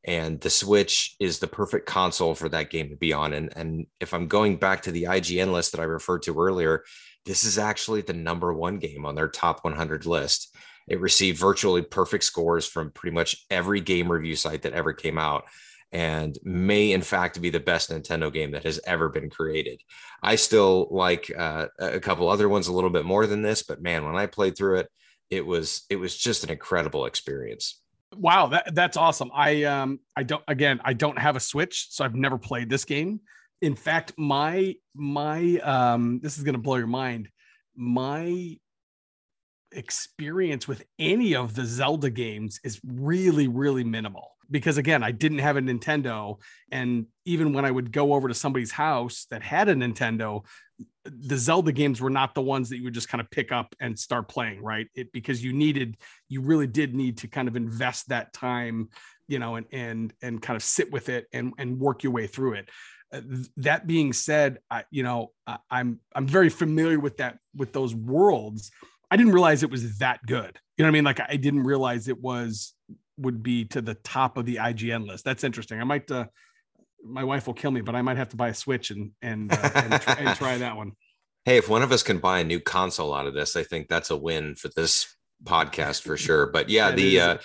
and 0.05 0.41
the 0.41 0.51
switch 0.51 1.15
is 1.21 1.39
the 1.39 1.47
perfect 1.47 1.87
console 1.87 2.35
for 2.35 2.49
that 2.49 2.71
game 2.71 2.89
to 2.89 2.97
be 2.97 3.13
on 3.13 3.33
and 3.33 3.53
and 3.57 3.87
if 4.01 4.13
i'm 4.15 4.27
going 4.27 4.57
back 4.57 4.83
to 4.83 4.91
the 4.91 5.05
ign 5.05 5.53
list 5.53 5.73
that 5.73 5.81
i 5.81 5.85
referred 5.85 6.23
to 6.23 6.39
earlier 6.39 6.83
this 7.25 7.45
is 7.45 7.59
actually 7.59 8.03
the 8.03 8.13
number 8.13 8.53
one 8.53 8.79
game 8.79 9.07
on 9.07 9.15
their 9.15 9.29
top 9.29 9.63
100 9.65 10.07
list 10.07 10.57
it 10.89 11.01
received 11.01 11.39
virtually 11.39 11.83
perfect 11.83 12.25
scores 12.25 12.67
from 12.67 12.91
pretty 12.91 13.15
much 13.15 13.45
every 13.51 13.81
game 13.81 14.11
review 14.11 14.37
site 14.37 14.63
that 14.63 14.73
ever 14.73 14.93
came 14.93 15.19
out 15.19 15.45
and 15.93 16.39
may 16.43 16.93
in 16.93 17.03
fact 17.03 17.41
be 17.41 17.51
the 17.51 17.61
best 17.61 17.91
Nintendo 17.91 18.33
game 18.33 18.53
that 18.53 18.65
has 18.65 18.81
ever 18.87 19.09
been 19.11 19.29
created. 19.29 19.81
I 20.23 20.37
still 20.37 20.89
like 20.91 21.31
uh, 21.37 21.67
a 21.79 22.01
couple 22.01 22.29
other 22.29 22.49
ones 22.49 22.69
a 22.69 22.73
little 22.73 22.91
bit 22.91 23.05
more 23.05 23.27
than 23.27 23.43
this, 23.43 23.63
but 23.63 23.83
man, 23.83 24.05
when 24.05 24.17
I 24.17 24.27
played 24.27 24.57
through 24.57 24.79
it, 24.79 24.89
it 25.31 25.45
was 25.45 25.85
it 25.91 25.97
was 25.97 26.17
just 26.17 26.45
an 26.45 26.51
incredible 26.51 27.07
experience. 27.07 27.81
Wow, 28.17 28.49
that, 28.49 28.75
that's 28.75 28.97
awesome. 28.97 29.31
I 29.35 29.65
um 29.65 30.01
I 30.17 30.23
don't 30.23 30.45
again 30.49 30.81
I 30.85 30.93
don't 30.95 31.19
have 31.19 31.37
a 31.37 31.41
Switch, 31.41 31.89
so 31.91 32.05
I've 32.05 32.15
never 32.15 32.39
played 32.39 32.69
this 32.69 32.85
game. 32.85 33.21
In 33.61 33.75
fact, 33.77 34.13
my 34.17 34.75
my 34.95 35.59
um 35.59 36.21
this 36.23 36.39
is 36.39 36.45
gonna 36.45 36.59
blow 36.59 36.77
your 36.77 36.87
mind. 36.87 37.29
My 37.75 38.59
experience 39.75 40.69
with 40.69 40.85
any 40.99 41.35
of 41.35 41.55
the 41.55 41.65
Zelda 41.65 42.11
games 42.11 42.61
is 42.65 42.81
really, 42.85 43.49
really 43.49 43.85
minimal 43.85 44.33
because 44.53 44.79
again, 44.79 45.03
I 45.03 45.11
didn't 45.11 45.39
have 45.39 45.57
a 45.57 45.61
Nintendo. 45.61 46.39
And 46.71 47.07
even 47.25 47.53
when 47.53 47.65
I 47.65 47.71
would 47.71 47.91
go 47.91 48.13
over 48.13 48.29
to 48.29 48.35
somebody's 48.35 48.71
house 48.71 49.27
that 49.31 49.43
had 49.43 49.69
a 49.69 49.75
Nintendo, 49.75 50.45
the 51.05 51.37
Zelda 51.37 51.73
games 51.73 52.01
were 52.01 52.11
not 52.11 52.35
the 52.35 52.43
ones 52.43 52.69
that 52.69 52.77
you 52.77 52.85
would 52.85 52.95
just 52.95 53.09
kind 53.09 53.21
of 53.21 53.31
pick 53.31 53.51
up 53.51 53.75
and 53.81 53.99
start 53.99 54.29
playing, 54.29 54.63
right? 54.63 54.89
It 54.95 55.11
because 55.13 55.43
you 55.43 55.53
needed, 55.53 55.97
you 56.29 56.43
really 56.43 56.67
did 56.67 56.95
need 56.95 57.19
to 57.19 57.29
kind 57.29 57.49
of 57.49 57.57
invest 57.57 58.09
that 58.11 58.33
time, 58.33 58.91
you 59.27 59.39
know, 59.39 59.57
and 59.57 59.67
and 59.73 60.13
and 60.23 60.41
kind 60.41 60.57
of 60.57 60.63
sit 60.63 60.93
with 60.93 61.09
it 61.09 61.27
and 61.33 61.55
and 61.59 61.81
work 61.81 62.03
your 62.03 62.13
way 62.13 62.27
through 62.27 62.55
it. 62.55 62.69
Uh, 63.13 63.21
that 63.59 63.87
being 63.87 64.13
said, 64.13 64.59
I, 64.71 64.85
you 64.91 65.03
know, 65.03 65.33
I, 65.47 65.59
I'm 65.71 66.01
I'm 66.15 66.27
very 66.27 66.51
familiar 66.51 67.01
with 67.01 67.17
that 67.17 67.39
with 67.55 67.73
those 67.73 67.95
worlds. 67.95 68.71
I 69.13 69.17
didn't 69.17 69.35
realize 69.35 69.63
it 69.63 69.71
was 69.71 69.99
that 69.99 70.25
good. 70.25 70.59
You 70.79 70.85
know 70.85 70.87
what 70.87 70.89
I 70.89 70.91
mean? 70.93 71.05
Like 71.05 71.21
I 71.21 71.37
didn't 71.37 71.65
realize 71.65 72.09
it 72.09 72.19
was 72.19 72.73
would 73.19 73.43
be 73.43 73.67
to 73.67 73.83
the 73.83 73.93
top 73.93 74.39
of 74.39 74.47
the 74.47 74.57
IGN 74.57 75.07
list. 75.07 75.23
That's 75.23 75.45
interesting. 75.45 75.79
I 75.79 75.85
might, 75.85 76.11
uh, 76.11 76.25
my 77.05 77.23
wife 77.23 77.47
will 77.47 77.53
kill 77.53 77.73
me, 77.73 77.83
but 77.83 77.95
I 77.95 78.01
might 78.01 78.17
have 78.17 78.31
to 78.31 78.37
buy 78.37 78.49
a 78.49 78.55
Switch 78.55 78.91
and 78.91 79.11
and, 79.21 79.53
uh, 79.53 79.71
and, 79.75 80.01
try, 80.01 80.15
and 80.15 80.37
try 80.39 80.57
that 80.57 80.79
one. 80.79 80.93
Hey, 81.45 81.59
if 81.59 81.69
one 81.69 81.83
of 81.83 81.93
us 81.93 82.03
can 82.03 82.21
buy 82.21 82.39
a 82.39 82.45
new 82.45 82.59
console 82.59 83.13
out 83.13 83.27
of 83.27 83.35
this, 83.35 83.55
I 83.55 83.65
think 83.65 83.89
that's 83.89 84.11
a 84.11 84.17
win 84.17 84.55
for 84.55 84.71
this 84.75 85.15
podcast 85.45 86.01
for 86.01 86.17
sure. 86.17 86.47
But 86.47 86.71
yeah, 86.71 86.89
yeah 86.97 86.97
the 86.97 87.21
uh, 87.21 87.37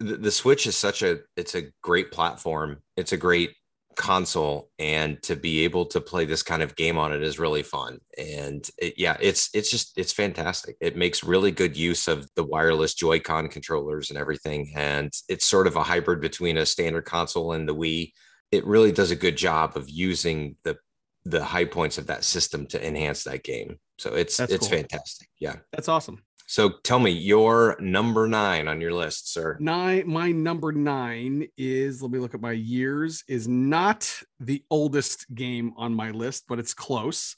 the, 0.00 0.16
the 0.16 0.30
Switch 0.30 0.66
is 0.66 0.74
such 0.74 1.02
a 1.02 1.18
it's 1.36 1.54
a 1.54 1.64
great 1.82 2.10
platform. 2.12 2.78
It's 2.96 3.12
a 3.12 3.18
great 3.18 3.50
console 3.96 4.70
and 4.78 5.20
to 5.22 5.34
be 5.34 5.64
able 5.64 5.84
to 5.84 6.00
play 6.00 6.24
this 6.24 6.42
kind 6.42 6.62
of 6.62 6.76
game 6.76 6.96
on 6.96 7.12
it 7.12 7.22
is 7.22 7.38
really 7.38 7.62
fun. 7.62 7.98
And 8.16 8.68
it, 8.78 8.94
yeah 8.96 9.16
it's 9.20 9.50
it's 9.54 9.70
just 9.70 9.98
it's 9.98 10.12
fantastic. 10.12 10.76
It 10.80 10.96
makes 10.96 11.24
really 11.24 11.50
good 11.50 11.76
use 11.76 12.06
of 12.06 12.28
the 12.36 12.44
wireless 12.44 12.94
joy-con 12.94 13.48
controllers 13.48 14.10
and 14.10 14.18
everything. 14.18 14.72
And 14.76 15.12
it's 15.28 15.46
sort 15.46 15.66
of 15.66 15.76
a 15.76 15.82
hybrid 15.82 16.20
between 16.20 16.56
a 16.56 16.66
standard 16.66 17.06
console 17.06 17.52
and 17.52 17.68
the 17.68 17.74
wii. 17.74 18.12
It 18.52 18.64
really 18.66 18.92
does 18.92 19.10
a 19.10 19.16
good 19.16 19.36
job 19.36 19.76
of 19.76 19.90
using 19.90 20.56
the 20.62 20.76
the 21.24 21.44
high 21.44 21.64
points 21.64 21.98
of 21.98 22.06
that 22.06 22.24
system 22.24 22.66
to 22.66 22.86
enhance 22.86 23.24
that 23.24 23.42
game. 23.42 23.78
So 23.98 24.14
it's 24.14 24.36
That's 24.36 24.52
it's 24.52 24.68
cool. 24.68 24.78
fantastic. 24.78 25.28
Yeah. 25.40 25.56
That's 25.72 25.88
awesome 25.88 26.22
so 26.48 26.70
tell 26.82 26.98
me 26.98 27.10
your 27.10 27.76
number 27.78 28.26
nine 28.26 28.66
on 28.68 28.80
your 28.80 28.94
list, 28.94 29.30
sir. 29.30 29.58
Nine. 29.60 30.08
My 30.08 30.32
number 30.32 30.72
nine 30.72 31.46
is. 31.58 32.00
Let 32.00 32.10
me 32.10 32.18
look 32.18 32.32
at 32.32 32.40
my 32.40 32.52
years. 32.52 33.22
Is 33.28 33.46
not 33.46 34.10
the 34.40 34.64
oldest 34.70 35.26
game 35.34 35.74
on 35.76 35.92
my 35.92 36.10
list, 36.10 36.44
but 36.48 36.58
it's 36.58 36.72
close. 36.72 37.36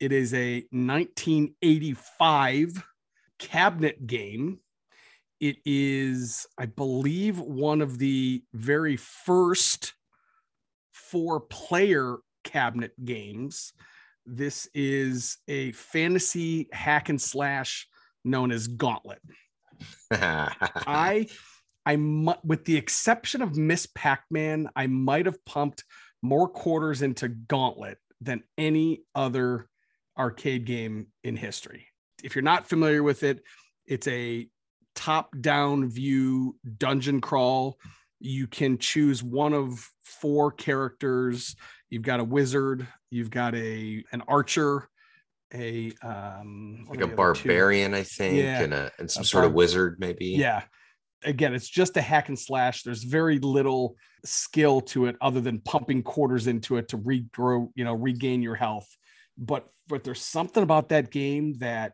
It 0.00 0.12
is 0.12 0.34
a 0.34 0.66
1985 0.70 2.84
cabinet 3.38 4.06
game. 4.06 4.58
It 5.40 5.56
is, 5.64 6.46
I 6.58 6.66
believe, 6.66 7.38
one 7.38 7.80
of 7.80 7.96
the 7.96 8.44
very 8.52 8.98
first 8.98 9.94
four-player 10.92 12.18
cabinet 12.44 12.92
games. 13.02 13.72
This 14.26 14.68
is 14.74 15.38
a 15.48 15.72
fantasy 15.72 16.68
hack 16.70 17.08
and 17.08 17.18
slash 17.18 17.88
known 18.24 18.52
as 18.52 18.68
Gauntlet. 18.68 19.20
I, 20.10 21.26
I, 21.84 22.36
with 22.44 22.64
the 22.64 22.76
exception 22.76 23.42
of 23.42 23.56
Miss 23.56 23.86
Pac-Man, 23.94 24.68
I 24.76 24.86
might 24.86 25.26
have 25.26 25.44
pumped 25.44 25.84
more 26.22 26.48
quarters 26.48 27.02
into 27.02 27.28
Gauntlet 27.28 27.98
than 28.20 28.42
any 28.56 29.02
other 29.14 29.68
arcade 30.16 30.64
game 30.64 31.08
in 31.24 31.36
history. 31.36 31.86
If 32.22 32.36
you're 32.36 32.42
not 32.42 32.68
familiar 32.68 33.02
with 33.02 33.24
it, 33.24 33.42
it's 33.86 34.06
a 34.06 34.48
top-down 34.94 35.88
view 35.88 36.56
dungeon 36.78 37.20
crawl. 37.20 37.78
You 38.20 38.46
can 38.46 38.78
choose 38.78 39.22
one 39.22 39.52
of 39.52 39.88
four 40.04 40.52
characters. 40.52 41.56
You've 41.90 42.02
got 42.02 42.20
a 42.20 42.24
wizard, 42.24 42.86
you've 43.10 43.30
got 43.30 43.54
a 43.54 44.04
an 44.12 44.22
archer, 44.28 44.88
a 45.54 45.92
um 46.02 46.86
like 46.88 47.00
a 47.00 47.06
barbarian, 47.06 47.94
I 47.94 48.02
think, 48.02 48.38
yeah. 48.38 48.62
and 48.62 48.74
a 48.74 48.92
and 48.98 49.10
some 49.10 49.22
a 49.22 49.24
sort 49.24 49.42
bar- 49.42 49.48
of 49.48 49.54
wizard, 49.54 49.96
maybe. 49.98 50.26
Yeah. 50.26 50.62
again, 51.24 51.54
it's 51.54 51.68
just 51.68 51.96
a 51.96 52.02
hack 52.02 52.28
and 52.28 52.38
slash. 52.38 52.82
There's 52.82 53.04
very 53.04 53.38
little 53.38 53.96
skill 54.24 54.80
to 54.80 55.06
it 55.06 55.16
other 55.20 55.40
than 55.40 55.60
pumping 55.60 56.02
quarters 56.02 56.46
into 56.46 56.76
it 56.76 56.88
to 56.88 56.98
regrow, 56.98 57.68
you 57.74 57.84
know, 57.84 57.94
regain 57.94 58.42
your 58.42 58.54
health. 58.54 58.88
But 59.38 59.68
but 59.88 60.04
there's 60.04 60.22
something 60.22 60.62
about 60.62 60.90
that 60.90 61.10
game 61.10 61.54
that 61.58 61.92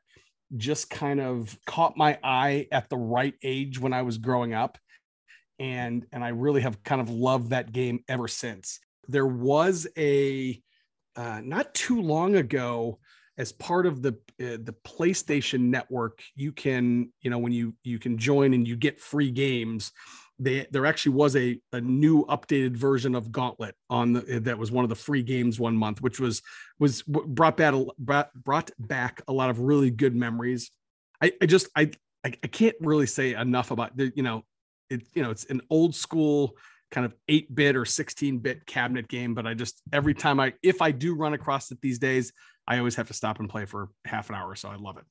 just 0.56 0.88
kind 0.88 1.20
of 1.20 1.56
caught 1.66 1.96
my 1.96 2.18
eye 2.22 2.66
at 2.72 2.88
the 2.88 2.96
right 2.96 3.34
age 3.42 3.78
when 3.78 3.92
I 3.92 4.02
was 4.02 4.18
growing 4.18 4.54
up. 4.54 4.78
And 5.58 6.06
and 6.12 6.22
I 6.22 6.28
really 6.28 6.60
have 6.62 6.82
kind 6.82 7.00
of 7.00 7.10
loved 7.10 7.50
that 7.50 7.72
game 7.72 8.00
ever 8.08 8.28
since. 8.28 8.78
There 9.08 9.26
was 9.26 9.86
a 9.96 10.60
uh, 11.16 11.40
not 11.42 11.74
too 11.74 12.00
long 12.00 12.36
ago 12.36 12.98
as 13.38 13.52
part 13.52 13.86
of 13.86 14.02
the 14.02 14.12
uh, 14.40 14.58
the 14.62 14.74
PlayStation 14.84 15.60
network, 15.60 16.22
you 16.34 16.52
can 16.52 17.10
you 17.22 17.30
know 17.30 17.38
when 17.38 17.52
you 17.52 17.74
you 17.84 17.98
can 17.98 18.18
join 18.18 18.52
and 18.52 18.66
you 18.66 18.76
get 18.76 19.00
free 19.00 19.30
games. 19.30 19.92
They, 20.40 20.68
there 20.70 20.86
actually 20.86 21.16
was 21.16 21.34
a, 21.34 21.60
a 21.72 21.80
new 21.80 22.24
updated 22.26 22.76
version 22.76 23.16
of 23.16 23.32
Gauntlet 23.32 23.74
on 23.90 24.12
the, 24.12 24.40
that 24.44 24.56
was 24.56 24.70
one 24.70 24.84
of 24.84 24.88
the 24.88 24.94
free 24.94 25.24
games 25.24 25.58
one 25.58 25.76
month, 25.76 26.00
which 26.00 26.20
was 26.20 26.42
was 26.78 27.02
brought 27.02 27.56
back 27.56 27.74
brought, 27.98 28.32
brought 28.34 28.70
back 28.78 29.20
a 29.26 29.32
lot 29.32 29.50
of 29.50 29.58
really 29.60 29.90
good 29.90 30.14
memories. 30.14 30.70
I, 31.20 31.32
I 31.42 31.46
just 31.46 31.68
I, 31.74 31.90
I 32.24 32.30
can't 32.30 32.76
really 32.80 33.06
say 33.06 33.34
enough 33.34 33.70
about 33.70 33.96
the 33.96 34.12
you 34.14 34.22
know 34.22 34.44
it 34.90 35.06
you 35.14 35.22
know 35.22 35.30
it's 35.30 35.44
an 35.46 35.60
old 35.70 35.94
school 35.94 36.56
kind 36.90 37.04
of 37.04 37.14
8 37.28 37.54
bit 37.54 37.76
or 37.76 37.84
16 37.84 38.38
bit 38.38 38.64
cabinet 38.64 39.08
game 39.08 39.34
but 39.34 39.46
i 39.46 39.52
just 39.52 39.82
every 39.92 40.14
time 40.14 40.40
i 40.40 40.54
if 40.62 40.80
i 40.80 40.90
do 40.90 41.14
run 41.14 41.34
across 41.34 41.70
it 41.70 41.78
these 41.82 41.98
days 41.98 42.32
I 42.68 42.78
always 42.78 42.96
have 42.96 43.08
to 43.08 43.14
stop 43.14 43.40
and 43.40 43.48
play 43.48 43.64
for 43.64 43.88
half 44.04 44.28
an 44.28 44.36
hour. 44.36 44.54
So 44.54 44.68
I 44.68 44.76
love 44.76 44.98
it. 44.98 45.04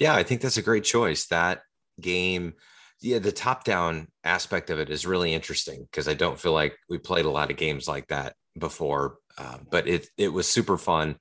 Yeah, 0.00 0.14
I 0.14 0.22
think 0.22 0.40
that's 0.40 0.56
a 0.56 0.62
great 0.62 0.84
choice. 0.84 1.26
That 1.26 1.60
game, 2.00 2.54
yeah, 3.00 3.18
the 3.18 3.32
top 3.32 3.64
down 3.64 4.08
aspect 4.24 4.70
of 4.70 4.78
it 4.78 4.90
is 4.90 5.06
really 5.06 5.34
interesting 5.34 5.86
because 5.90 6.08
I 6.08 6.14
don't 6.14 6.40
feel 6.40 6.52
like 6.52 6.76
we 6.88 6.98
played 6.98 7.26
a 7.26 7.30
lot 7.30 7.50
of 7.50 7.56
games 7.56 7.86
like 7.86 8.08
that 8.08 8.34
before, 8.58 9.18
uh, 9.36 9.58
but 9.70 9.86
it 9.86 10.08
it 10.16 10.32
was 10.32 10.48
super 10.48 10.78
fun 10.78 11.16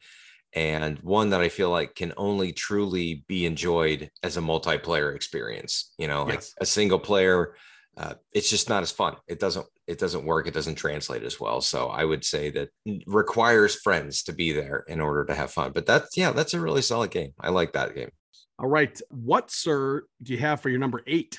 and 0.53 0.97
one 0.99 1.31
that 1.31 1.41
I 1.41 1.49
feel 1.49 1.69
like 1.69 1.93
can 1.93 2.13
only 2.17 2.53
truly 2.53 3.25
be 3.27 3.45
enjoyed 3.45 4.09
as 4.23 4.37
a 4.37 4.41
multiplayer 4.41 5.15
experience. 5.15 5.93
You 5.97 6.07
know, 6.07 6.23
like 6.23 6.35
yes. 6.35 6.53
a 6.59 6.65
single 6.65 6.99
player 6.99 7.55
uh, 7.97 8.13
it's 8.31 8.49
just 8.49 8.69
not 8.69 8.83
as 8.83 8.91
fun. 8.91 9.15
It 9.27 9.39
doesn't 9.39 9.65
it 9.87 9.99
doesn't 9.99 10.25
work. 10.25 10.47
It 10.47 10.53
doesn't 10.53 10.75
translate 10.75 11.23
as 11.23 11.39
well. 11.39 11.61
So 11.61 11.87
I 11.87 12.03
would 12.03 12.25
say 12.25 12.51
that 12.51 12.69
requires 13.07 13.75
friends 13.75 14.23
to 14.23 14.33
be 14.33 14.51
there 14.51 14.83
in 14.87 14.99
order 14.99 15.23
to 15.25 15.33
have 15.33 15.51
fun. 15.51 15.71
But 15.73 15.85
that's 15.85 16.17
yeah, 16.17 16.31
that's 16.31 16.53
a 16.53 16.59
really 16.59 16.81
solid 16.81 17.11
game. 17.11 17.33
I 17.39 17.49
like 17.49 17.73
that 17.73 17.95
game. 17.95 18.11
All 18.59 18.67
right, 18.67 18.99
what 19.09 19.51
sir 19.51 20.03
do 20.21 20.33
you 20.33 20.39
have 20.39 20.61
for 20.61 20.69
your 20.69 20.79
number 20.79 21.03
eight? 21.07 21.37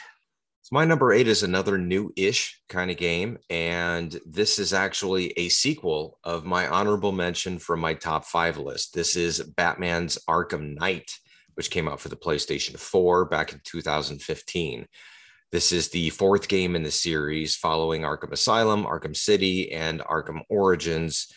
So 0.63 0.75
my 0.75 0.85
number 0.85 1.13
eight 1.13 1.27
is 1.29 1.43
another 1.43 1.79
new-ish 1.79 2.61
kind 2.69 2.91
of 2.91 2.97
game, 2.97 3.39
and 3.49 4.21
this 4.27 4.59
is 4.59 4.75
actually 4.75 5.33
a 5.39 5.49
sequel 5.49 6.19
of 6.25 6.45
my 6.45 6.69
honorable 6.69 7.11
mention 7.11 7.59
from 7.59 7.81
my 7.81 7.95
top 7.95 8.25
five 8.25 8.59
list. 8.59 8.93
This 8.93 9.17
is 9.17 9.41
Batman's 9.41 10.19
Arkham 10.29 10.79
Knight, 10.79 11.11
which 11.55 11.71
came 11.71 11.89
out 11.89 12.01
for 12.01 12.11
the 12.11 12.17
PlayStation 12.17 12.79
4 12.79 13.25
back 13.25 13.53
in 13.53 13.61
2015. 13.65 14.87
This 15.51 15.73
is 15.73 15.89
the 15.89 16.11
fourth 16.11 16.49
game 16.49 16.77
in 16.77 16.83
the 16.83 16.91
series 16.91 17.57
following 17.57 18.03
Arkham 18.03 18.33
Asylum, 18.33 18.85
Arkham 18.85 19.17
City, 19.17 19.73
and 19.73 20.01
Arkham 20.01 20.43
Origins. 20.51 21.33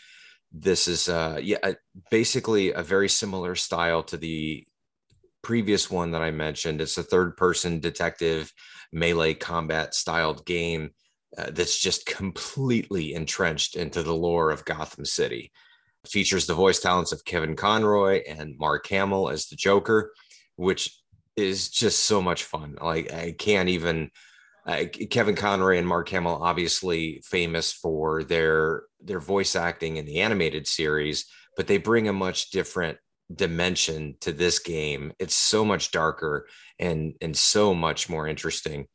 This 0.52 0.90
is 0.90 1.08
uh 1.08 1.40
yeah, 1.42 1.74
basically 2.10 2.74
a 2.74 2.84
very 2.84 3.08
similar 3.08 3.56
style 3.56 4.04
to 4.04 4.18
the 4.18 4.66
previous 5.42 5.90
one 5.90 6.12
that 6.12 6.22
I 6.22 6.32
mentioned. 6.32 6.82
It's 6.82 6.98
a 6.98 7.04
third 7.04 7.38
person 7.38 7.80
detective 7.80 8.52
melee 8.92 9.34
combat 9.34 9.96
styled 9.96 10.46
game 10.46 10.92
uh, 11.38 11.52
that's 11.52 11.80
just 11.80 12.06
completely 12.06 13.14
entrenched 13.14 13.78
into 13.78 14.04
the 14.04 14.14
lore 14.14 14.52
of 14.52 14.66
Gotham 14.66 15.06
City. 15.06 15.52
It 16.04 16.10
features 16.10 16.46
the 16.46 16.54
voice 16.54 16.80
talents 16.80 17.14
of 17.14 17.24
Kevin 17.24 17.56
Conroy 17.56 18.22
and 18.28 18.58
Mark 18.58 18.88
Hamill 18.88 19.30
as 19.30 19.48
the 19.48 19.56
Joker, 19.56 20.12
which 20.58 21.01
is 21.36 21.70
just 21.70 22.04
so 22.04 22.22
much 22.22 22.44
fun. 22.44 22.78
Like 22.82 23.12
I 23.12 23.32
can't 23.32 23.70
even. 23.70 24.12
Uh, 24.64 24.84
Kevin 25.10 25.36
Conroy 25.36 25.80
and 25.80 25.88
Mark 25.88 26.08
Hamill, 26.10 26.38
obviously 26.40 27.24
famous 27.26 27.74
for 27.74 28.24
their 28.24 28.84
their 29.04 29.20
voice 29.20 29.56
acting 29.56 29.98
in 29.98 30.06
the 30.06 30.20
animated 30.20 30.68
series, 30.68 31.26
but 31.58 31.66
they 31.66 31.80
bring 31.80 32.08
a 32.08 32.14
much 32.14 32.52
different 32.52 33.00
dimension 33.34 34.16
to 34.22 34.32
this 34.32 34.60
game. 34.60 35.14
It's 35.18 35.36
so 35.36 35.66
much 35.66 35.90
darker 35.90 36.48
and 36.78 37.16
and 37.22 37.36
so 37.36 37.74
much 37.74 38.08
more 38.08 38.28
interesting 38.28 38.86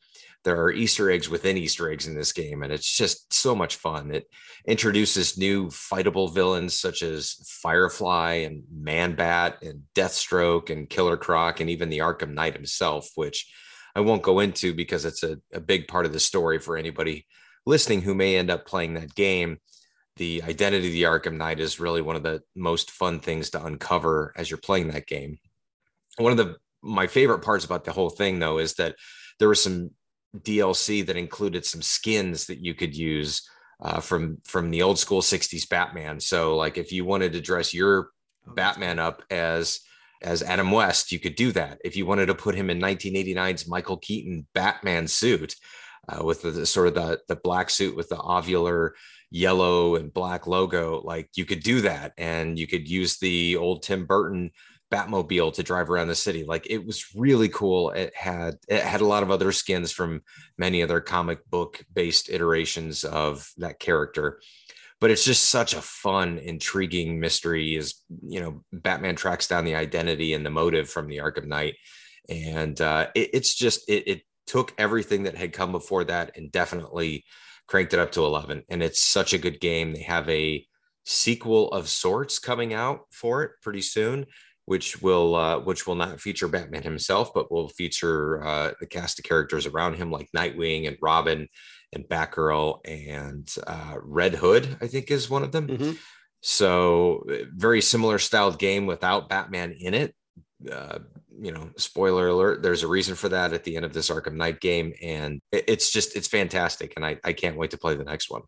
there 0.47 0.63
are 0.63 0.71
Easter 0.71 1.11
eggs 1.11 1.29
within 1.29 1.57
Easter 1.57 1.91
eggs 1.91 2.07
in 2.07 2.15
this 2.15 2.33
game, 2.33 2.63
and 2.63 2.73
it's 2.73 2.97
just 2.97 3.35
so 3.35 3.53
much 3.53 3.77
fun. 3.77 4.13
It 4.15 4.29
introduces 4.65 5.37
new 5.37 5.67
fightable 5.67 6.33
villains 6.33 6.79
such 6.79 7.03
as 7.03 7.33
Firefly 7.61 8.45
and 8.47 8.63
Man 8.73 9.17
Bat 9.17 9.63
and 9.63 9.83
Deathstroke 9.97 10.71
and 10.71 10.89
Killer 10.89 11.17
Croc 11.17 11.59
and 11.59 11.69
even 11.69 11.91
the 11.91 11.99
Arkham 11.99 12.33
Knight 12.33 12.55
himself, 12.55 13.09
which 13.17 13.53
I 13.97 14.01
won't 14.03 14.23
go 14.23 14.39
into 14.39 14.73
because 14.73 15.05
it's 15.05 15.25
a, 15.25 15.39
a 15.53 15.59
big 15.59 15.89
part 15.89 16.07
of 16.07 16.13
the 16.13 16.21
story 16.21 16.61
for 16.61 16.77
anybody 16.77 17.27
listening 17.67 18.03
who 18.03 18.15
may 18.15 18.37
end 18.37 18.49
up 18.49 18.67
playing 18.67 18.95
that 18.95 19.17
game. 19.17 19.59
The 20.15 20.45
identity 20.45 20.87
of 20.87 20.93
the 20.93 21.03
Arkham 21.29 21.39
Knight 21.39 21.59
is 21.59 21.81
really 21.81 22.03
one 22.03 22.15
of 22.15 22.23
the 22.23 22.43
most 22.55 22.93
fun 22.93 23.19
things 23.19 23.51
to 23.51 23.67
uncover 23.67 24.33
as 24.37 24.49
you're 24.49 24.59
playing 24.59 24.91
that 24.93 25.09
game. 25.09 25.39
One 26.19 26.31
of 26.31 26.39
the 26.39 26.55
my 26.83 27.09
favorite 27.09 27.41
parts 27.41 27.65
about 27.65 27.85
the 27.85 27.91
whole 27.91 28.11
thing 28.11 28.39
though 28.39 28.59
is 28.59 28.75
that 28.75 28.95
there 29.41 29.49
was 29.49 29.61
some 29.61 29.91
DLC 30.43 31.05
that 31.07 31.17
included 31.17 31.65
some 31.65 31.83
skins 31.83 32.47
that 32.47 32.65
you 32.65 32.75
could 32.75 32.97
use 32.97 33.49
uh, 33.81 34.01
from 34.01 34.39
from 34.45 34.71
the 34.71 34.83
old 34.83 34.99
school 34.99 35.21
60s 35.21 35.69
Batman. 35.69 36.21
So 36.21 36.57
like 36.57 36.79
if 36.79 36.93
you 36.93 37.05
wanted 37.05 37.33
to 37.33 37.41
dress 37.41 37.75
your 37.75 38.11
oh, 38.49 38.55
Batman 38.55 38.99
up 38.99 39.23
as 39.31 39.81
as 40.23 40.43
Adam 40.43 40.71
West, 40.71 41.13
you 41.13 41.21
could 41.21 41.37
do 41.37 41.53
that. 41.53 41.79
If 41.85 41.97
you 41.97 42.07
wanted 42.07 42.27
to 42.27 42.35
put 42.35 42.55
him 42.55 42.71
in 42.71 42.81
1989's 42.81 43.69
Michael 43.69 43.99
Keaton 43.99 44.47
Batman 44.55 45.07
suit 45.07 45.55
uh, 46.09 46.25
with 46.25 46.43
the, 46.43 46.51
the, 46.51 46.67
sort 46.67 46.89
of 46.89 46.95
the 46.95 47.21
the 47.29 47.37
black 47.37 47.69
suit 47.69 47.97
with 47.97 48.09
the 48.09 48.17
ovular 48.17 48.91
yellow 49.31 49.97
and 49.97 50.13
black 50.13 50.47
logo, 50.47 51.01
like 51.05 51.29
you 51.37 51.45
could 51.45 51.63
do 51.63 51.83
that, 51.83 52.13
and 52.17 52.59
you 52.59 52.67
could 52.67 52.89
use 52.89 53.19
the 53.19 53.57
old 53.57 53.83
Tim 53.83 54.07
Burton 54.07 54.53
Batmobile 54.93 55.55
to 55.55 55.63
drive 55.63 55.91
around 55.91 56.09
the 56.09 56.15
city. 56.15 56.45
Like 56.45 56.67
it 56.71 56.85
was 56.87 57.15
really 57.15 57.49
cool. 57.49 57.91
It 57.91 58.15
had 58.15 58.57
it 58.69 58.83
had 58.83 59.01
a 59.01 59.07
lot 59.07 59.23
of 59.23 59.31
other 59.31 59.51
skins 59.53 59.91
from 59.91 60.23
many 60.57 60.83
other 60.83 61.01
comic 61.01 61.49
book 61.51 61.85
based 61.93 62.31
iterations 62.31 63.03
of 63.03 63.51
that 63.59 63.81
character. 63.81 64.41
But 65.01 65.11
it's 65.11 65.25
just 65.25 65.51
such 65.51 65.75
a 65.75 65.83
fun, 65.83 66.39
intriguing 66.39 67.21
mystery. 67.21 67.75
Is 67.75 68.03
you 68.23 68.41
know, 68.41 68.63
Batman 68.73 69.17
tracks 69.17 69.49
down 69.49 69.65
the 69.65 69.75
identity 69.75 70.33
and 70.33 70.47
the 70.47 70.51
motive 70.51 70.89
from 70.89 71.09
the 71.09 71.19
Arkham 71.19 71.47
Knight, 71.47 71.75
and 72.29 72.81
uh, 72.81 73.09
it, 73.15 73.31
it's 73.35 73.55
just 73.55 73.89
it, 73.89 74.07
it 74.07 74.23
took 74.47 74.73
everything 74.79 75.25
that 75.25 75.37
had 75.37 75.53
come 75.53 75.73
before 75.73 76.05
that 76.05 76.37
and 76.37 76.53
definitely 76.53 77.25
cranked 77.67 77.93
it 77.93 78.01
up 78.01 78.13
to 78.13 78.25
eleven. 78.25 78.63
And 78.69 78.83
it's 78.83 79.03
such 79.03 79.33
a 79.35 79.39
good 79.39 79.61
game. 79.61 79.93
They 79.93 80.03
have 80.03 80.29
a 80.31 80.65
sequel 81.05 81.71
of 81.73 81.89
sorts 81.89 82.39
coming 82.39 82.73
out 82.73 83.01
for 83.11 83.43
it 83.43 83.53
pretty 83.63 83.83
soon 83.83 84.27
which 84.67 85.01
will 85.01 85.35
uh, 85.35 85.59
which 85.61 85.87
will 85.87 85.95
not 85.95 86.21
feature 86.21 86.49
Batman 86.49 86.83
himself, 86.83 87.33
but 87.33 87.51
will 87.51 87.69
feature 87.69 88.45
uh, 88.45 88.73
the 88.79 88.87
cast 88.87 89.19
of 89.19 89.25
characters 89.25 89.67
around 89.67 89.95
him 89.95 90.11
like 90.11 90.29
Nightwing 90.37 90.87
and 90.87 90.99
Robin 91.01 91.49
and 91.93 92.05
Batgirl 92.05 92.81
and 92.85 93.53
uh, 93.67 93.95
Red 94.03 94.35
Hood. 94.35 94.77
I 94.81 94.89
think 94.89 95.11
is 95.11 95.31
one 95.31 95.45
of 95.45 95.53
them. 95.53 95.69
Mm-hmm. 95.69 95.93
So 96.43 97.25
very 97.55 97.81
similar 97.81 98.19
styled 98.19 98.59
game 98.59 98.87
without 98.87 99.29
Batman 99.29 99.73
in 99.73 99.95
it. 99.95 100.15
Uh, 100.71 100.99
you 101.39 101.53
know, 101.53 101.71
spoiler 101.77 102.29
alert. 102.29 102.63
There's 102.63 102.83
a 102.83 102.89
reason 102.89 103.15
for 103.15 103.29
that 103.29 103.53
at 103.53 103.63
the 103.65 103.77
end 103.77 103.85
of 103.85 103.93
this 103.93 104.11
Arkham 104.11 104.35
Knight 104.35 104.61
game, 104.61 104.95
and 105.03 105.41
it's 105.53 105.93
just 105.93 106.17
it's 106.17 106.29
fantastic, 106.29 106.95
and 106.97 107.07
I 107.07 107.19
I 107.23 107.33
can't 107.33 107.57
wait 107.57 107.71
to 107.71 107.79
play 107.79 107.95
the 107.95 108.05
next 108.05 108.31
one. 108.31 108.43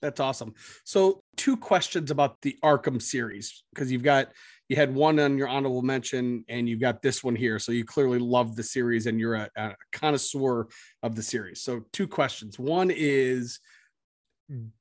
That's 0.00 0.20
awesome. 0.20 0.54
So, 0.84 1.22
two 1.36 1.56
questions 1.56 2.10
about 2.10 2.40
the 2.42 2.56
Arkham 2.62 3.02
series 3.02 3.64
because 3.74 3.90
you've 3.90 4.04
got 4.04 4.28
you 4.68 4.76
had 4.76 4.94
one 4.94 5.18
on 5.18 5.38
your 5.38 5.48
honorable 5.48 5.82
mention 5.82 6.44
and 6.48 6.68
you've 6.68 6.80
got 6.80 7.00
this 7.00 7.24
one 7.24 7.34
here. 7.34 7.58
So 7.58 7.72
you 7.72 7.84
clearly 7.84 8.18
love 8.18 8.54
the 8.54 8.62
series 8.62 9.06
and 9.06 9.18
you're 9.18 9.34
a, 9.34 9.50
a, 9.56 9.74
connoisseur 9.92 10.68
of 11.02 11.16
the 11.16 11.22
series. 11.22 11.62
So 11.62 11.84
two 11.92 12.06
questions. 12.06 12.58
One 12.58 12.90
is 12.94 13.60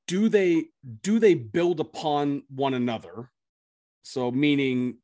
do 0.07 0.29
they 0.29 0.65
do 1.01 1.19
they 1.19 1.33
build 1.33 1.79
upon 1.79 2.43
one 2.53 2.73
another? 2.73 3.31
So 4.03 4.31
meaning 4.31 4.97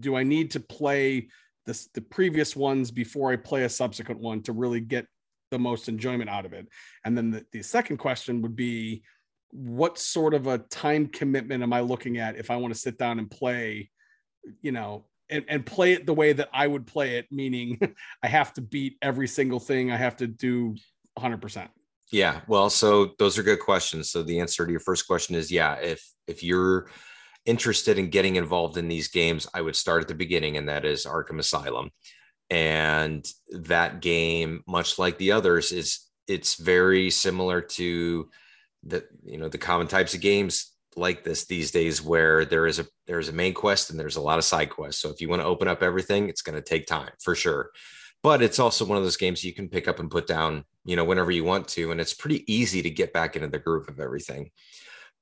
do 0.00 0.14
i 0.14 0.22
need 0.22 0.50
to 0.52 0.60
play 0.60 1.28
the 1.66 2.00
previous 2.10 2.54
ones 2.54 2.90
before 2.90 3.32
i 3.32 3.36
play 3.36 3.62
a 3.62 3.68
subsequent 3.68 4.20
one 4.20 4.42
to 4.42 4.52
really 4.52 4.80
get 4.80 5.06
the 5.50 5.58
most 5.58 5.88
enjoyment 5.88 6.30
out 6.30 6.46
of 6.46 6.52
it? 6.52 6.66
And 7.04 7.16
then 7.16 7.30
the, 7.30 7.46
the 7.52 7.62
second 7.62 7.98
question 7.98 8.42
would 8.42 8.56
be 8.56 9.02
what 9.52 9.98
sort 9.98 10.32
of 10.34 10.46
a 10.46 10.58
time 10.58 11.06
commitment 11.06 11.62
am 11.62 11.72
i 11.72 11.80
looking 11.80 12.18
at 12.18 12.36
if 12.36 12.50
i 12.50 12.56
want 12.56 12.72
to 12.72 12.80
sit 12.80 12.98
down 12.98 13.18
and 13.18 13.30
play 13.30 13.90
you 14.62 14.72
know, 14.72 15.04
and, 15.28 15.44
and 15.48 15.64
play 15.64 15.92
it 15.92 16.06
the 16.06 16.14
way 16.14 16.32
that 16.32 16.48
I 16.52 16.66
would 16.66 16.86
play 16.86 17.18
it, 17.18 17.26
meaning 17.30 17.78
I 18.22 18.28
have 18.28 18.52
to 18.54 18.60
beat 18.60 18.96
every 19.00 19.28
single 19.28 19.60
thing. 19.60 19.90
I 19.90 19.96
have 19.96 20.16
to 20.16 20.26
do 20.26 20.76
100%. 21.18 21.68
Yeah, 22.12 22.40
well, 22.48 22.70
so 22.70 23.12
those 23.18 23.38
are 23.38 23.44
good 23.44 23.60
questions. 23.60 24.10
So 24.10 24.22
the 24.22 24.40
answer 24.40 24.66
to 24.66 24.70
your 24.70 24.80
first 24.80 25.06
question 25.06 25.36
is 25.36 25.52
yeah, 25.52 25.74
if 25.74 26.04
if 26.26 26.42
you're 26.42 26.90
interested 27.46 27.98
in 27.98 28.10
getting 28.10 28.36
involved 28.36 28.76
in 28.76 28.88
these 28.88 29.08
games, 29.08 29.46
I 29.54 29.60
would 29.60 29.76
start 29.76 30.02
at 30.02 30.08
the 30.08 30.14
beginning 30.14 30.56
and 30.56 30.68
that 30.68 30.84
is 30.84 31.06
Arkham 31.06 31.38
Asylum. 31.38 31.90
And 32.50 33.24
that 33.50 34.00
game, 34.00 34.62
much 34.66 34.98
like 34.98 35.18
the 35.18 35.32
others, 35.32 35.70
is 35.70 36.00
it's 36.26 36.56
very 36.56 37.10
similar 37.10 37.60
to 37.60 38.28
the 38.82 39.04
you 39.24 39.38
know 39.38 39.48
the 39.48 39.58
common 39.58 39.86
types 39.86 40.14
of 40.14 40.20
games 40.20 40.69
like 40.96 41.24
this 41.24 41.46
these 41.46 41.70
days 41.70 42.02
where 42.02 42.44
there 42.44 42.66
is 42.66 42.78
a 42.78 42.86
there's 43.06 43.28
a 43.28 43.32
main 43.32 43.54
quest 43.54 43.90
and 43.90 43.98
there's 43.98 44.16
a 44.16 44.20
lot 44.20 44.38
of 44.38 44.44
side 44.44 44.70
quests. 44.70 45.00
So 45.00 45.10
if 45.10 45.20
you 45.20 45.28
want 45.28 45.42
to 45.42 45.46
open 45.46 45.68
up 45.68 45.82
everything, 45.82 46.28
it's 46.28 46.42
going 46.42 46.56
to 46.56 46.62
take 46.62 46.86
time 46.86 47.10
for 47.22 47.34
sure. 47.34 47.70
But 48.22 48.42
it's 48.42 48.58
also 48.58 48.84
one 48.84 48.98
of 48.98 49.04
those 49.04 49.16
games 49.16 49.42
you 49.42 49.54
can 49.54 49.68
pick 49.68 49.88
up 49.88 49.98
and 49.98 50.10
put 50.10 50.26
down, 50.26 50.64
you 50.84 50.94
know, 50.94 51.04
whenever 51.04 51.30
you 51.30 51.44
want 51.44 51.68
to, 51.68 51.90
and 51.90 52.00
it's 52.00 52.12
pretty 52.12 52.44
easy 52.52 52.82
to 52.82 52.90
get 52.90 53.14
back 53.14 53.34
into 53.34 53.48
the 53.48 53.58
groove 53.58 53.88
of 53.88 53.98
everything. 53.98 54.50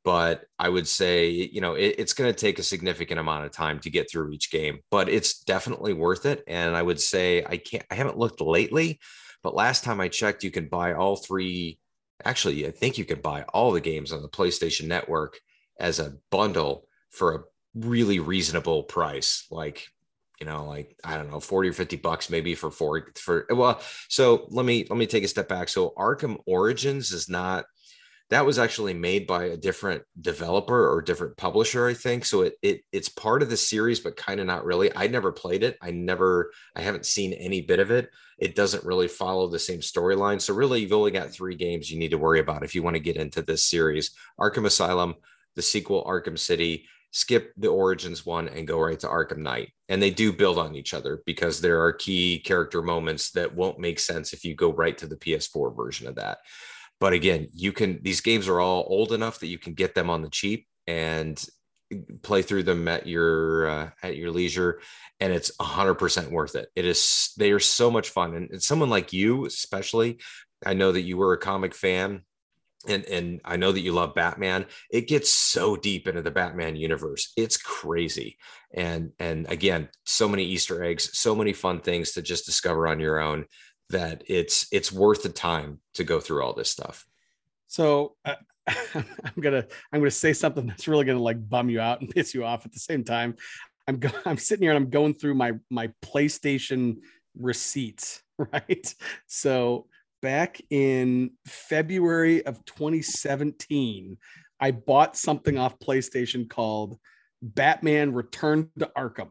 But 0.04 0.44
I 0.58 0.68
would 0.68 0.88
say, 0.88 1.28
you 1.28 1.60
know, 1.60 1.74
it, 1.74 1.96
it's 1.98 2.12
going 2.12 2.32
to 2.32 2.38
take 2.38 2.58
a 2.58 2.64
significant 2.64 3.20
amount 3.20 3.44
of 3.44 3.52
time 3.52 3.78
to 3.80 3.90
get 3.90 4.10
through 4.10 4.32
each 4.32 4.50
game, 4.50 4.80
but 4.90 5.08
it's 5.08 5.40
definitely 5.44 5.92
worth 5.92 6.26
it. 6.26 6.42
And 6.48 6.74
I 6.74 6.82
would 6.82 7.00
say 7.00 7.44
I 7.44 7.56
can't, 7.58 7.84
I 7.90 7.94
haven't 7.94 8.18
looked 8.18 8.40
lately, 8.40 8.98
but 9.42 9.54
last 9.54 9.84
time 9.84 10.00
I 10.00 10.08
checked, 10.08 10.42
you 10.42 10.50
can 10.50 10.68
buy 10.68 10.94
all 10.94 11.16
three. 11.16 11.78
Actually, 12.24 12.66
I 12.66 12.72
think 12.72 12.98
you 12.98 13.04
could 13.04 13.22
buy 13.22 13.42
all 13.42 13.70
the 13.70 13.80
games 13.80 14.12
on 14.12 14.22
the 14.22 14.28
PlayStation 14.28 14.88
Network 14.88 15.38
as 15.78 15.98
a 15.98 16.14
bundle 16.30 16.86
for 17.10 17.34
a 17.34 17.40
really 17.74 18.18
reasonable 18.18 18.82
price 18.82 19.46
like 19.50 19.88
you 20.40 20.46
know 20.46 20.66
like 20.66 20.96
i 21.04 21.16
don't 21.16 21.30
know 21.30 21.40
40 21.40 21.68
or 21.68 21.72
50 21.72 21.96
bucks 21.96 22.30
maybe 22.30 22.54
for 22.54 22.70
four 22.70 23.08
for 23.16 23.46
well 23.50 23.80
so 24.08 24.46
let 24.50 24.64
me 24.64 24.86
let 24.88 24.98
me 24.98 25.06
take 25.06 25.24
a 25.24 25.28
step 25.28 25.48
back. 25.48 25.68
So 25.68 25.92
arkham 25.96 26.38
origins 26.46 27.12
is 27.12 27.28
not 27.28 27.66
that 28.30 28.44
was 28.44 28.58
actually 28.58 28.92
made 28.92 29.26
by 29.26 29.44
a 29.44 29.56
different 29.56 30.02
developer 30.20 30.92
or 30.92 31.00
different 31.00 31.36
publisher 31.36 31.86
i 31.86 31.94
think. 31.94 32.24
So 32.24 32.42
it, 32.42 32.54
it 32.62 32.82
it's 32.92 33.08
part 33.08 33.42
of 33.42 33.50
the 33.50 33.56
series 33.56 34.00
but 34.00 34.16
kind 34.16 34.40
of 34.40 34.46
not 34.46 34.64
really. 34.64 34.94
I 34.94 35.06
never 35.06 35.32
played 35.32 35.62
it. 35.62 35.76
I 35.80 35.90
never 35.90 36.52
i 36.76 36.82
haven't 36.82 37.06
seen 37.06 37.32
any 37.32 37.62
bit 37.62 37.80
of 37.80 37.90
it. 37.90 38.10
It 38.38 38.54
doesn't 38.54 38.84
really 38.84 39.08
follow 39.08 39.48
the 39.48 39.58
same 39.58 39.80
storyline. 39.80 40.40
So 40.40 40.54
really 40.54 40.80
you've 40.80 40.92
only 40.92 41.10
got 41.10 41.30
three 41.30 41.56
games 41.56 41.90
you 41.90 41.98
need 41.98 42.10
to 42.10 42.18
worry 42.18 42.40
about 42.40 42.64
if 42.64 42.74
you 42.74 42.82
want 42.82 42.94
to 42.94 43.00
get 43.00 43.16
into 43.16 43.42
this 43.42 43.64
series. 43.64 44.12
Arkham 44.38 44.66
asylum 44.66 45.14
the 45.58 45.62
sequel 45.62 46.04
Arkham 46.04 46.38
City, 46.38 46.86
skip 47.10 47.52
the 47.56 47.66
Origins 47.68 48.24
one 48.24 48.48
and 48.48 48.68
go 48.68 48.78
right 48.78 49.00
to 49.00 49.08
Arkham 49.08 49.38
Knight. 49.38 49.72
And 49.88 50.00
they 50.00 50.10
do 50.10 50.32
build 50.32 50.56
on 50.56 50.76
each 50.76 50.94
other 50.94 51.20
because 51.26 51.60
there 51.60 51.82
are 51.82 51.92
key 51.92 52.38
character 52.38 52.80
moments 52.80 53.32
that 53.32 53.56
won't 53.56 53.80
make 53.80 53.98
sense 53.98 54.32
if 54.32 54.44
you 54.44 54.54
go 54.54 54.72
right 54.72 54.96
to 54.98 55.08
the 55.08 55.16
PS4 55.16 55.76
version 55.76 56.06
of 56.06 56.14
that. 56.14 56.38
But 57.00 57.12
again, 57.12 57.48
you 57.52 57.72
can 57.72 58.00
these 58.02 58.20
games 58.20 58.46
are 58.46 58.60
all 58.60 58.86
old 58.88 59.12
enough 59.12 59.40
that 59.40 59.48
you 59.48 59.58
can 59.58 59.74
get 59.74 59.96
them 59.96 60.08
on 60.08 60.22
the 60.22 60.30
cheap 60.30 60.68
and 60.86 61.44
play 62.22 62.42
through 62.42 62.62
them 62.62 62.86
at 62.86 63.06
your 63.06 63.68
uh, 63.68 63.90
at 64.02 64.16
your 64.16 64.30
leisure 64.30 64.80
and 65.20 65.32
it's 65.32 65.50
100% 65.56 66.30
worth 66.30 66.54
it 66.54 66.68
it 66.76 66.84
is 66.84 67.32
they 67.38 67.50
are 67.50 67.58
so 67.58 67.90
much 67.90 68.10
fun 68.10 68.34
and 68.34 68.62
someone 68.62 68.90
like 68.90 69.12
you 69.12 69.46
especially 69.46 70.18
i 70.66 70.74
know 70.74 70.92
that 70.92 71.02
you 71.02 71.16
were 71.16 71.32
a 71.32 71.38
comic 71.38 71.74
fan 71.74 72.22
and 72.86 73.04
and 73.06 73.40
I 73.44 73.56
know 73.56 73.72
that 73.72 73.80
you 73.80 73.92
love 73.92 74.14
Batman. 74.14 74.66
It 74.90 75.08
gets 75.08 75.30
so 75.30 75.76
deep 75.76 76.06
into 76.06 76.22
the 76.22 76.30
Batman 76.30 76.76
universe. 76.76 77.32
It's 77.36 77.56
crazy. 77.56 78.38
And 78.72 79.12
and 79.18 79.50
again, 79.50 79.88
so 80.04 80.28
many 80.28 80.44
Easter 80.44 80.84
eggs, 80.84 81.18
so 81.18 81.34
many 81.34 81.52
fun 81.52 81.80
things 81.80 82.12
to 82.12 82.22
just 82.22 82.46
discover 82.46 82.86
on 82.86 83.00
your 83.00 83.18
own 83.18 83.46
that 83.90 84.22
it's 84.26 84.68
it's 84.70 84.92
worth 84.92 85.22
the 85.22 85.28
time 85.28 85.80
to 85.94 86.04
go 86.04 86.20
through 86.20 86.42
all 86.44 86.52
this 86.52 86.70
stuff. 86.70 87.06
So 87.66 88.16
uh, 88.24 88.34
I'm 88.94 89.40
gonna 89.40 89.66
I'm 89.92 90.00
gonna 90.00 90.10
say 90.10 90.32
something 90.32 90.66
that's 90.66 90.88
really 90.88 91.04
gonna 91.04 91.22
like 91.22 91.48
bum 91.48 91.70
you 91.70 91.80
out 91.80 92.00
and 92.00 92.10
piss 92.14 92.34
you 92.34 92.44
off 92.44 92.64
at 92.66 92.72
the 92.72 92.78
same 92.78 93.04
time. 93.04 93.34
I'm 93.86 93.98
go- 93.98 94.10
I'm 94.26 94.38
sitting 94.38 94.62
here 94.62 94.72
and 94.72 94.84
I'm 94.84 94.90
going 94.90 95.14
through 95.14 95.34
my 95.34 95.52
my 95.70 95.90
PlayStation 96.02 96.98
receipts, 97.36 98.22
right? 98.38 98.94
So 99.26 99.86
back 100.20 100.60
in 100.70 101.30
February 101.46 102.44
of 102.44 102.64
2017, 102.64 104.16
I 104.60 104.70
bought 104.70 105.16
something 105.16 105.58
off 105.58 105.78
PlayStation 105.78 106.48
called 106.48 106.98
Batman 107.42 108.12
Return 108.12 108.70
to 108.78 108.90
Arkham, 108.96 109.30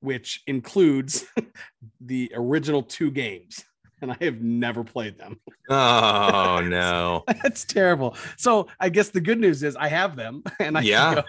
which 0.00 0.42
includes 0.46 1.24
the 2.00 2.32
original 2.34 2.82
two 2.82 3.10
games. 3.10 3.64
And 4.02 4.10
I 4.10 4.16
have 4.22 4.40
never 4.40 4.82
played 4.82 5.18
them. 5.18 5.38
Oh 5.68 6.60
no, 6.64 7.24
that's 7.42 7.66
terrible. 7.66 8.16
So 8.38 8.68
I 8.78 8.88
guess 8.88 9.10
the 9.10 9.20
good 9.20 9.38
news 9.38 9.62
is 9.62 9.76
I 9.76 9.88
have 9.88 10.16
them, 10.16 10.42
and 10.58 10.78
I 10.78 10.80
yeah, 10.80 11.20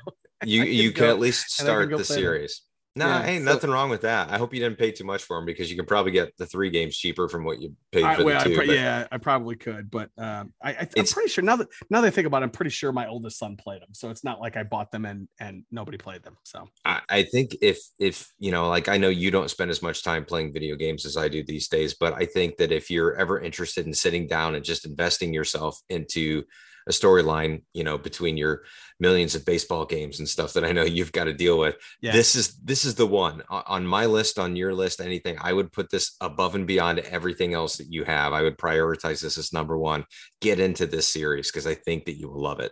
you 0.46 0.64
you 0.64 0.92
can, 0.92 1.02
can 1.02 1.10
at 1.10 1.20
least 1.20 1.52
start 1.52 1.90
the 1.90 2.06
series. 2.06 2.62
Them. 2.62 2.71
No, 2.94 3.08
yeah, 3.08 3.26
ain't 3.26 3.46
so, 3.46 3.54
nothing 3.54 3.70
wrong 3.70 3.90
with 3.90 4.02
that. 4.02 4.30
I 4.32 4.38
hope 4.38 4.54
you 4.54 4.60
didn't 4.60 4.78
pay 4.78 4.92
too 4.92 5.06
much 5.06 5.24
for 5.24 5.38
them 5.38 5.46
because 5.46 5.70
you 5.70 5.78
can 5.78 5.86
probably 5.86 6.12
get 6.12 6.36
the 6.38 6.46
three 6.46 6.70
games 6.70 6.98
cheaper 6.98 7.30
from 7.30 7.46
what 7.46 7.62
you 7.62 7.74
paid 7.94 8.18
for 8.18 8.26
well, 8.26 8.44
the 8.44 8.50
two. 8.50 8.62
I, 8.62 8.66
but, 8.66 8.68
yeah, 8.68 9.08
I 9.10 9.18
probably 9.18 9.56
could, 9.56 9.90
but 9.90 10.10
um, 10.18 10.54
I, 10.62 10.72
I, 10.72 10.90
am 10.98 11.06
pretty 11.06 11.30
sure 11.30 11.42
now 11.42 11.56
that 11.56 11.70
now 11.90 12.02
that 12.02 12.08
I 12.08 12.10
think 12.10 12.28
about 12.28 12.42
it, 12.42 12.46
I'm 12.46 12.52
pretty 12.52 12.72
sure 12.72 12.92
my 12.92 13.08
oldest 13.08 13.40
son 13.40 13.56
played 13.56 13.82
them. 13.82 13.94
So 13.94 14.10
it's 14.10 14.26
not 14.26 14.42
like 14.42 14.58
I 14.58 14.64
bought 14.64 14.92
them 14.92 15.06
and 15.06 15.30
and 15.40 15.64
nobody 15.72 15.98
played 15.98 16.24
them. 16.24 16.36
So 16.44 16.68
I, 16.84 17.00
I 17.08 17.24
think 17.24 17.56
if 17.62 17.80
if 17.98 18.30
you 18.40 18.52
know, 18.52 18.68
like 18.68 18.90
I 18.90 18.98
know 18.98 19.10
you 19.10 19.32
don't 19.32 19.50
spend 19.50 19.72
as 19.72 19.82
much 19.82 20.04
time 20.04 20.26
playing 20.26 20.52
video 20.52 20.76
games 20.76 21.06
as 21.06 21.16
I 21.16 21.30
do 21.30 21.44
these 21.44 21.70
days, 21.70 21.94
but 21.94 22.14
I 22.14 22.26
think 22.26 22.58
that 22.58 22.74
if 22.74 22.92
you're 22.92 23.16
ever 23.16 23.40
interested 23.40 23.88
in 23.88 23.94
sitting 23.94 24.28
down 24.28 24.56
and 24.56 24.66
just 24.66 24.86
investing 24.86 25.34
yourself 25.34 25.80
into 25.88 26.44
a 26.88 26.92
storyline, 26.92 27.64
you 27.74 27.84
know, 27.84 27.98
between 27.98 28.38
your 28.38 28.64
millions 29.00 29.36
of 29.36 29.44
baseball 29.46 29.86
games 29.86 30.20
and 30.20 30.30
stuff 30.30 30.54
that 30.54 30.64
I 30.64 30.72
know 30.72 30.84
you've 30.84 31.12
got 31.12 31.26
to 31.26 31.34
deal 31.34 31.58
with. 31.58 31.76
Yeah. 32.02 32.12
This 32.12 32.36
is 32.36 32.56
this 32.60 32.86
is 32.86 32.96
the 32.96 33.08
one 33.08 33.42
on 33.50 33.86
my 33.86 34.06
list, 34.06 34.40
on 34.40 34.56
your 34.56 34.74
list, 34.74 35.02
anything. 35.02 35.38
I 35.42 35.54
would 35.54 35.72
put 35.72 35.90
this 35.90 36.16
above 36.22 36.56
and 36.56 36.68
beyond 36.68 37.00
everything 37.00 37.54
else 37.54 37.78
that 37.78 37.92
you 37.92 38.04
have. 38.04 38.34
I 38.34 38.44
would 38.44 38.58
prioritize 38.58 39.22
this 39.22 39.38
as 39.38 39.52
number 39.52 39.78
one. 39.78 40.06
Get 40.40 40.60
into 40.60 40.86
this 40.86 41.08
series 41.08 41.52
because 41.52 41.68
I 41.68 41.74
think 41.76 42.06
that 42.06 42.18
you 42.18 42.30
will 42.30 42.42
love 42.42 42.60
it. 42.60 42.72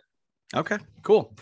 Okay, 0.56 0.78
cool. 1.04 1.36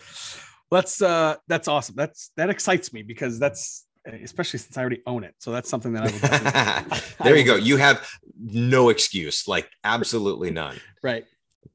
That's 0.70 1.00
uh 1.00 1.36
that's 1.46 1.68
awesome. 1.68 1.94
That's 1.96 2.32
that 2.36 2.50
excites 2.50 2.92
me 2.92 3.02
because 3.02 3.38
that's 3.38 3.86
especially 4.22 4.58
since 4.58 4.76
I 4.76 4.80
already 4.80 5.02
own 5.06 5.24
it. 5.24 5.34
So 5.38 5.52
that's 5.52 5.68
something 5.68 5.92
that 5.92 6.04
I 6.04 6.90
would. 6.90 7.02
there 7.24 7.36
you 7.36 7.44
go. 7.44 7.56
You 7.56 7.76
have 7.76 8.08
no 8.38 8.88
excuse, 8.88 9.46
like 9.46 9.68
absolutely 9.84 10.50
none. 10.50 10.76
right 11.02 11.24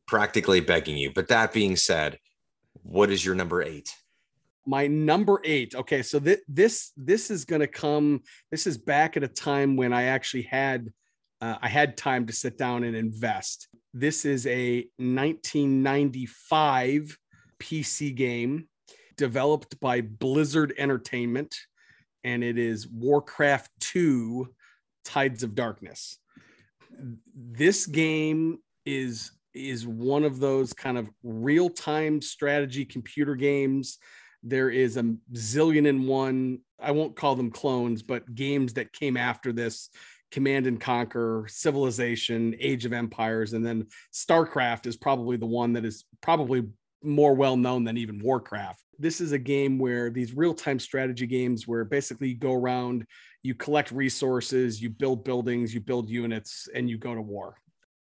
practically 0.07 0.59
begging 0.59 0.97
you. 0.97 1.11
But 1.13 1.27
that 1.29 1.53
being 1.53 1.75
said, 1.75 2.19
what 2.83 3.09
is 3.09 3.25
your 3.25 3.35
number 3.35 3.61
eight? 3.61 3.89
My 4.65 4.87
number 4.87 5.41
eight. 5.43 5.75
Okay, 5.75 6.01
so 6.01 6.19
th- 6.19 6.39
this 6.47 6.93
this 6.95 7.29
is 7.29 7.45
going 7.45 7.61
to 7.61 7.67
come. 7.67 8.21
This 8.49 8.65
is 8.65 8.77
back 8.77 9.17
at 9.17 9.23
a 9.23 9.27
time 9.27 9.75
when 9.75 9.91
I 9.91 10.03
actually 10.03 10.43
had 10.43 10.93
uh, 11.41 11.57
I 11.61 11.67
had 11.67 11.97
time 11.97 12.25
to 12.27 12.33
sit 12.33 12.57
down 12.57 12.85
and 12.85 12.95
invest. 12.95 13.67
This 13.93 14.23
is 14.23 14.47
a 14.47 14.85
1995 14.97 17.17
PC 17.59 18.15
game 18.15 18.69
developed 19.17 19.77
by 19.81 19.99
Blizzard 19.99 20.73
Entertainment, 20.77 21.53
and 22.23 22.45
it 22.45 22.57
is 22.57 22.87
Warcraft 22.87 23.69
2 23.81 24.47
Tides 25.03 25.43
of 25.43 25.53
Darkness. 25.53 26.17
This 27.35 27.87
game 27.87 28.59
is 28.85 29.31
is 29.53 29.85
one 29.87 30.23
of 30.23 30.39
those 30.39 30.73
kind 30.73 30.97
of 30.97 31.09
real 31.23 31.69
time 31.69 32.21
strategy 32.21 32.85
computer 32.85 33.35
games. 33.35 33.97
There 34.43 34.69
is 34.69 34.97
a 34.97 35.15
zillion 35.33 35.87
and 35.87 36.07
one, 36.07 36.59
I 36.79 36.91
won't 36.91 37.15
call 37.15 37.35
them 37.35 37.51
clones, 37.51 38.01
but 38.03 38.35
games 38.35 38.73
that 38.73 38.93
came 38.93 39.15
after 39.15 39.53
this 39.53 39.89
Command 40.31 40.65
and 40.65 40.81
Conquer, 40.81 41.45
Civilization, 41.47 42.55
Age 42.59 42.85
of 42.85 42.93
Empires, 42.93 43.53
and 43.53 43.63
then 43.63 43.87
StarCraft 44.11 44.87
is 44.87 44.97
probably 44.97 45.37
the 45.37 45.45
one 45.45 45.73
that 45.73 45.85
is 45.85 46.05
probably 46.21 46.63
more 47.03 47.35
well 47.35 47.55
known 47.55 47.83
than 47.83 47.97
even 47.97 48.19
Warcraft. 48.19 48.81
This 48.97 49.21
is 49.21 49.31
a 49.31 49.37
game 49.37 49.77
where 49.77 50.09
these 50.09 50.33
real 50.35 50.55
time 50.55 50.79
strategy 50.79 51.27
games, 51.27 51.67
where 51.67 51.85
basically 51.85 52.29
you 52.29 52.35
go 52.35 52.53
around, 52.53 53.05
you 53.43 53.53
collect 53.53 53.91
resources, 53.91 54.81
you 54.81 54.89
build 54.89 55.23
buildings, 55.23 55.73
you 55.73 55.79
build 55.79 56.09
units, 56.09 56.67
and 56.73 56.89
you 56.89 56.97
go 56.97 57.13
to 57.13 57.21
war 57.21 57.55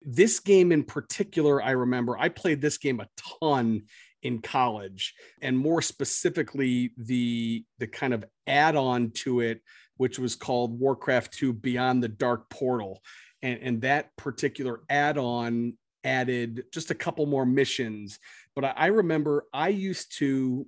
this 0.07 0.38
game 0.38 0.71
in 0.71 0.85
particular, 0.85 1.61
I 1.61 1.73
remember 1.73 2.16
I 2.16 2.29
played 2.29 2.61
this 2.61 2.79
game 2.79 3.01
a 3.01 3.09
ton 3.40 3.83
in 4.23 4.40
college, 4.40 5.14
and 5.42 5.59
more 5.59 5.83
specifically, 5.83 6.92
the 6.97 7.64
the 7.79 7.88
kind 7.88 8.14
of 8.14 8.25
add-on 8.47 9.11
to 9.11 9.40
it, 9.40 9.61
which 9.97 10.19
was 10.19 10.37
called 10.37 10.79
Warcraft 10.79 11.33
2 11.35 11.53
Beyond 11.53 12.03
the 12.03 12.09
Dark 12.09 12.49
Portal. 12.49 13.03
And, 13.42 13.61
and 13.61 13.81
that 13.83 14.16
particular 14.16 14.81
add-on 14.88 15.75
added 16.05 16.64
just 16.73 16.90
a 16.90 16.95
couple 16.95 17.27
more 17.27 17.45
missions. 17.45 18.19
But 18.55 18.64
I, 18.64 18.73
I 18.77 18.87
remember 18.87 19.45
I 19.53 19.69
used 19.69 20.16
to, 20.19 20.66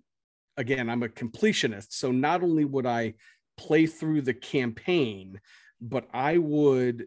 again, 0.57 0.91
I'm 0.91 1.03
a 1.03 1.09
completionist. 1.09 1.93
So 1.93 2.13
not 2.13 2.43
only 2.43 2.65
would 2.65 2.87
I 2.87 3.15
play 3.57 3.87
through 3.87 4.23
the 4.23 4.35
campaign, 4.35 5.41
but 5.81 6.09
I 6.13 6.39
would 6.39 7.07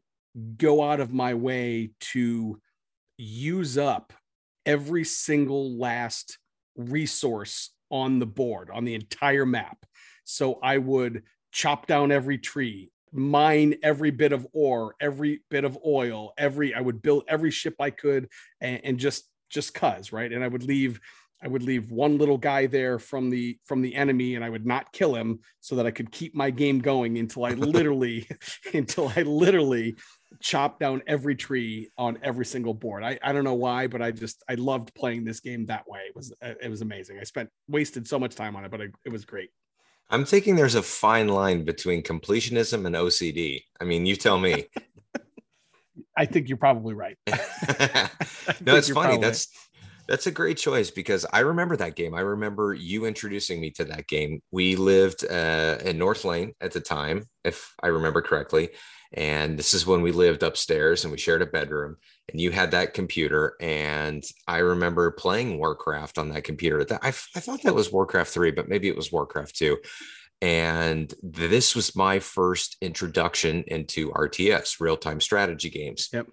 go 0.58 0.84
out 0.84 1.00
of 1.00 1.14
my 1.14 1.34
way 1.34 1.92
to 2.00 2.60
use 3.18 3.78
up 3.78 4.14
every 4.66 5.04
single 5.04 5.78
last 5.78 6.38
resource 6.76 7.72
on 7.90 8.20
the 8.20 8.26
board 8.26 8.70
on 8.74 8.86
the 8.86 8.96
entire 8.96 9.46
map. 9.46 9.86
So 10.24 10.60
I 10.64 10.78
would 10.78 11.24
chop 11.52 11.88
down 11.88 12.12
every 12.12 12.38
tree, 12.38 12.92
mine 13.12 13.76
every 13.84 14.12
bit 14.12 14.32
of 14.32 14.48
ore, 14.54 14.96
every 15.02 15.42
bit 15.50 15.66
of 15.66 15.78
oil, 15.86 16.34
every 16.38 16.74
I 16.74 16.80
would 16.80 17.02
build 17.02 17.24
every 17.28 17.52
ship 17.52 17.76
I 17.80 17.90
could 17.90 18.30
and, 18.62 18.82
and 18.84 18.98
just 18.98 19.26
just 19.50 19.74
cuz, 19.74 20.14
right? 20.14 20.32
And 20.32 20.44
I 20.44 20.48
would 20.48 20.64
leave 20.64 21.00
I 21.44 21.48
would 21.48 21.64
leave 21.64 21.92
one 21.92 22.18
little 22.18 22.38
guy 22.38 22.68
there 22.68 23.00
from 23.00 23.30
the 23.30 23.58
from 23.66 23.82
the 23.82 23.96
enemy 23.96 24.36
and 24.36 24.46
I 24.46 24.50
would 24.50 24.66
not 24.66 24.94
kill 24.94 25.16
him 25.16 25.40
so 25.60 25.76
that 25.76 25.86
I 25.88 25.92
could 25.92 26.12
keep 26.12 26.36
my 26.36 26.52
game 26.52 26.80
going 26.80 27.18
until 27.18 27.46
I 27.46 27.50
literally 27.54 28.28
until 28.74 29.12
I 29.16 29.24
literally 29.24 29.96
chop 30.40 30.80
down 30.80 31.02
every 31.08 31.36
tree 31.36 31.90
on 31.98 32.18
every 32.24 32.46
single 32.46 32.74
board. 32.74 33.04
I, 33.04 33.20
I 33.24 33.34
don't 33.34 33.44
know 33.44 33.54
why, 33.54 33.88
but 33.88 34.02
I 34.02 34.12
just 34.12 34.44
I 34.50 34.56
loved 34.56 34.94
playing 34.96 35.26
this 35.26 35.40
game 35.40 35.66
that 35.68 35.88
way. 35.88 36.02
It 36.08 36.16
was 36.16 36.34
it 36.42 36.70
was 36.70 36.82
amazing. 36.82 37.20
I 37.20 37.24
spent 37.24 37.50
wasted 37.68 38.08
so 38.08 38.18
much 38.20 38.36
time 38.36 38.56
on 38.56 38.66
it, 38.66 38.72
but 38.72 38.82
I, 38.82 38.86
it 39.06 39.12
was 39.12 39.26
great. 39.26 39.50
I'm 40.10 40.26
thinking 40.26 40.56
there's 40.56 40.76
a 40.76 40.84
fine 40.84 41.30
line 41.30 41.64
between 41.64 42.04
completionism 42.04 42.86
and 42.86 42.96
OCD. 42.96 43.62
I 43.80 43.86
mean, 43.86 44.06
you 44.06 44.16
tell 44.16 44.38
me. 44.38 44.66
I 46.18 46.26
think 46.26 46.50
you're 46.50 46.58
probably 46.58 46.94
right. 46.94 47.18
no, 47.28 48.76
it's 48.76 48.90
funny. 48.90 49.18
That's 49.18 49.48
that's 50.08 50.28
a 50.28 50.32
great 50.32 50.58
choice 50.58 50.92
because 50.92 51.26
I 51.32 51.40
remember 51.40 51.78
that 51.78 51.96
game. 51.96 52.14
I 52.14 52.22
remember 52.22 52.74
you 52.74 53.06
introducing 53.06 53.62
me 53.62 53.72
to 53.72 53.86
that 53.86 54.08
game. 54.08 54.42
We 54.52 54.76
lived 54.76 55.26
uh, 55.26 55.78
in 55.86 55.98
North 55.98 56.26
Lane 56.26 56.54
at 56.60 56.74
the 56.74 56.82
time, 56.82 57.24
if 57.46 57.74
I 57.82 57.88
remember 57.88 58.22
correctly. 58.22 58.70
And 59.14 59.58
this 59.58 59.74
is 59.74 59.86
when 59.86 60.02
we 60.02 60.12
lived 60.12 60.44
upstairs 60.44 61.04
and 61.04 61.12
we 61.12 61.18
shared 61.18 61.42
a 61.42 61.46
bedroom. 61.46 61.98
And 62.30 62.40
you 62.40 62.52
had 62.52 62.72
that 62.72 62.94
computer. 62.94 63.56
And 63.60 64.24
I 64.48 64.60
remember 64.60 65.12
playing 65.12 65.58
Warcraft 65.58 66.18
on 66.18 66.30
that 66.30 66.46
computer. 66.46 66.86
I, 67.02 67.10
I 67.10 67.12
thought 67.12 67.64
that 67.64 67.76
was 67.76 67.92
Warcraft 67.92 68.32
3, 68.32 68.52
but 68.52 68.70
maybe 68.70 68.88
it 68.88 68.96
was 68.96 69.12
Warcraft 69.12 69.56
2. 69.56 69.78
And 70.42 71.14
this 71.22 71.76
was 71.76 71.96
my 71.96 72.20
first 72.20 72.78
introduction 72.82 73.64
into 73.68 74.12
RTS, 74.12 74.80
real 74.80 74.98
time 74.98 75.20
strategy 75.20 75.70
games. 75.70 76.10
Yep 76.14 76.28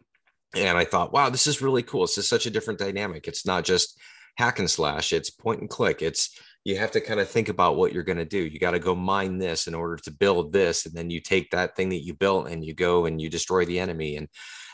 and 0.54 0.78
I 0.78 0.84
thought, 0.84 1.12
wow, 1.12 1.30
this 1.30 1.46
is 1.46 1.60
really 1.60 1.82
cool. 1.82 2.02
This 2.02 2.18
is 2.18 2.28
such 2.28 2.46
a 2.46 2.50
different 2.50 2.78
dynamic. 2.78 3.28
It's 3.28 3.44
not 3.44 3.64
just 3.64 3.98
hack 4.36 4.58
and 4.58 4.70
slash, 4.70 5.12
it's 5.12 5.30
point 5.30 5.60
and 5.60 5.68
click. 5.68 6.00
It's 6.00 6.38
you 6.64 6.76
have 6.76 6.90
to 6.92 7.00
kind 7.00 7.20
of 7.20 7.28
think 7.28 7.48
about 7.48 7.76
what 7.76 7.92
you're 7.92 8.02
going 8.02 8.18
to 8.18 8.24
do. 8.24 8.38
You 8.38 8.58
got 8.58 8.72
to 8.72 8.78
go 8.78 8.94
mine 8.94 9.38
this 9.38 9.66
in 9.66 9.74
order 9.74 9.96
to 9.96 10.10
build 10.10 10.52
this. 10.52 10.86
And 10.86 10.94
then 10.94 11.08
you 11.08 11.20
take 11.20 11.50
that 11.50 11.76
thing 11.76 11.88
that 11.90 12.04
you 12.04 12.14
built 12.14 12.48
and 12.48 12.64
you 12.64 12.74
go 12.74 13.06
and 13.06 13.20
you 13.20 13.30
destroy 13.30 13.64
the 13.64 13.80
enemy. 13.80 14.16
And 14.16 14.28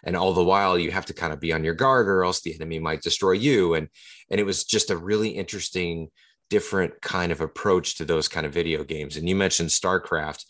and 0.07 0.17
all 0.17 0.35
the 0.35 0.45
while 0.45 0.79
you 0.79 0.91
have 0.91 1.07
to 1.07 1.15
kind 1.15 1.33
of 1.33 1.41
be 1.41 1.53
on 1.53 1.65
your 1.65 1.75
guard 1.75 2.09
or 2.09 2.25
else 2.25 2.43
the 2.43 2.55
enemy 2.55 2.79
might 2.79 3.01
destroy 3.01 3.33
you. 3.33 3.75
And 3.75 3.89
and 4.31 4.41
it 4.41 4.45
was 4.45 4.65
just 4.65 4.91
a 4.91 4.97
really 4.97 5.31
interesting, 5.31 6.09
different 6.51 7.01
kind 7.01 7.33
of 7.33 7.41
approach 7.41 7.97
to 7.97 8.05
those 8.05 8.29
kind 8.29 8.45
of 8.45 8.53
video 8.53 8.85
games. 8.85 9.17
And 9.17 9.29
you 9.29 9.37
mentioned 9.37 9.71
StarCraft. 9.71 10.45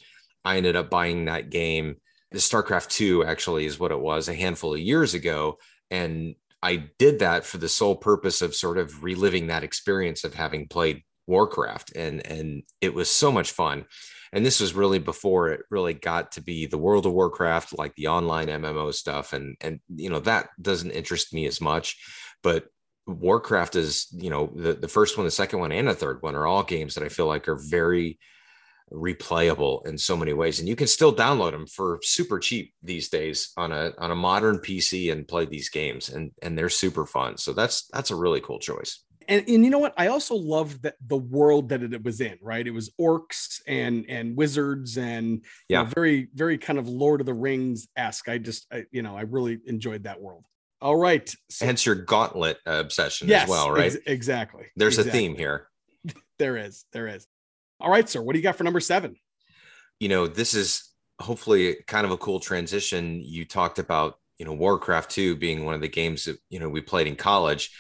I 0.45 0.57
ended 0.57 0.77
up 0.77 0.91
buying 0.91 1.27
that 1.27 1.51
game 1.51 1.97
the 2.35 2.41
StarCraft 2.41 2.89
2 2.89 3.25
actually 3.25 3.65
is 3.65 3.79
what 3.79 3.93
it 3.93 4.01
was 4.01 4.29
a 4.29 4.35
handful 4.35 4.75
of 4.75 4.81
years 4.81 5.15
ago. 5.15 5.57
And 5.91 6.35
I 6.61 6.89
did 6.99 7.21
that 7.21 7.47
for 7.47 7.59
the 7.59 7.69
sole 7.69 7.95
purpose 7.95 8.43
of 8.43 8.57
sort 8.57 8.77
of 8.77 9.05
reliving 9.05 9.47
that 9.47 9.63
experience 9.63 10.25
of 10.25 10.35
having 10.35 10.67
played 10.67 11.05
Warcraft. 11.27 11.93
And, 11.97 12.27
and 12.27 12.63
it 12.81 12.95
was 12.95 13.11
so 13.11 13.33
much 13.33 13.53
fun. 13.53 13.87
And 14.33 14.45
this 14.45 14.61
was 14.61 14.75
really 14.75 14.99
before 14.99 15.51
it 15.51 15.63
really 15.71 15.95
got 15.95 16.33
to 16.33 16.43
be 16.43 16.67
the 16.67 16.79
World 16.79 17.07
of 17.07 17.13
Warcraft, 17.13 17.79
like 17.79 17.95
the 17.95 18.09
online 18.09 18.49
MMO 18.49 18.93
stuff. 18.93 19.33
And, 19.33 19.57
and, 19.61 19.81
you 19.89 20.11
know, 20.11 20.21
that 20.21 20.49
doesn't 20.61 20.91
interest 20.91 21.33
me 21.33 21.47
as 21.47 21.61
much, 21.61 21.97
but 22.43 22.67
Warcraft 23.07 23.77
is, 23.77 24.09
you 24.13 24.31
know, 24.31 24.51
the, 24.55 24.73
the 24.73 24.89
first 24.89 25.17
one, 25.17 25.25
the 25.25 25.31
second 25.31 25.61
one, 25.61 25.73
and 25.73 25.87
the 25.87 25.95
third 25.95 26.23
one 26.23 26.35
are 26.35 26.47
all 26.47 26.63
games 26.63 26.95
that 26.95 27.05
I 27.05 27.09
feel 27.09 27.27
like 27.27 27.49
are 27.49 27.61
very 27.61 28.19
replayable 28.93 29.87
in 29.87 29.97
so 29.99 30.17
many 30.17 30.33
ways 30.33 30.61
and 30.61 30.69
you 30.69 30.77
can 30.77 30.87
still 30.87 31.15
download 31.15 31.53
them 31.53 31.67
for 31.67 31.99
super 32.03 32.39
cheap 32.39 32.75
these 32.83 33.09
days 33.09 33.51
on 33.57 33.73
a 33.73 33.93
on 33.99 34.11
a 34.11 34.15
modern 34.15 34.59
pc 34.59 35.11
and 35.11 35.27
play 35.27 35.47
these 35.47 35.71
games 35.71 36.11
and 36.11 36.33
and 36.43 36.57
they're 36.57 36.69
super 36.69 37.07
fun 37.07 37.37
so 37.37 37.53
that's 37.53 37.89
that's 37.93 38.11
a 38.11 38.15
really 38.15 38.41
cool 38.41 38.59
choice 38.59 39.03
and, 39.29 39.45
and 39.49 39.65
you 39.65 39.71
know 39.71 39.79
what 39.79 39.95
i 39.97 40.09
also 40.09 40.35
loved 40.35 40.83
that 40.83 40.95
the 41.07 41.17
world 41.17 41.69
that 41.69 41.83
it 41.83 42.03
was 42.03 42.21
in 42.21 42.39
right 42.43 42.67
it 42.67 42.71
was 42.71 42.91
orcs 43.01 43.61
and 43.67 44.05
and 44.09 44.37
wizards 44.37 44.99
and 44.99 45.45
yeah 45.69 45.83
know, 45.83 45.91
very 45.95 46.29
very 46.35 46.59
kind 46.59 46.79
of 46.79 46.89
lord 46.89 47.21
of 47.21 47.27
the 47.27 47.35
rings 47.35 47.89
esque 47.97 48.29
i 48.29 48.39
just 48.39 48.67
I, 48.73 48.85
you 48.91 49.03
know 49.03 49.17
i 49.17 49.23
really 49.23 49.59
enjoyed 49.67 50.05
that 50.05 50.21
world 50.21 50.45
all 50.81 50.97
right 50.97 51.33
so, 51.51 51.67
hence 51.67 51.87
your 51.87 51.95
gauntlet 51.95 52.59
obsession 52.67 53.29
yes, 53.29 53.45
as 53.45 53.49
well 53.49 53.71
right 53.71 53.87
ex- 53.87 53.97
exactly 54.07 54.67
there's 54.77 54.99
exactly. 54.99 55.19
a 55.19 55.23
theme 55.23 55.37
here 55.37 55.69
there 56.39 56.57
is 56.57 56.85
there 56.93 57.09
is 57.09 57.27
all 57.81 57.91
right, 57.91 58.09
sir. 58.09 58.23
What 58.23 58.33
do 58.33 58.39
you 58.39 58.43
got 58.43 58.57
for 58.57 58.65
number 58.65 58.81
seven? 58.81 59.17
You 60.01 60.09
know, 60.09 60.27
this 60.27 60.55
is 60.55 60.91
hopefully 61.21 61.77
kind 61.87 62.05
of 62.05 62.13
a 62.13 62.17
cool 62.17 62.41
transition. 62.41 63.21
You 63.23 63.45
talked 63.45 63.79
about, 63.79 64.15
you 64.39 64.45
know, 64.45 64.53
Warcraft 64.53 65.11
2 65.11 65.37
being 65.37 65.65
one 65.65 65.75
of 65.75 65.81
the 65.81 65.89
games 65.89 66.25
that, 66.25 66.39
you 66.49 66.59
know, 66.61 66.69
we 66.69 66.81
played 66.81 67.07
in 67.07 67.17
college. 67.17 67.71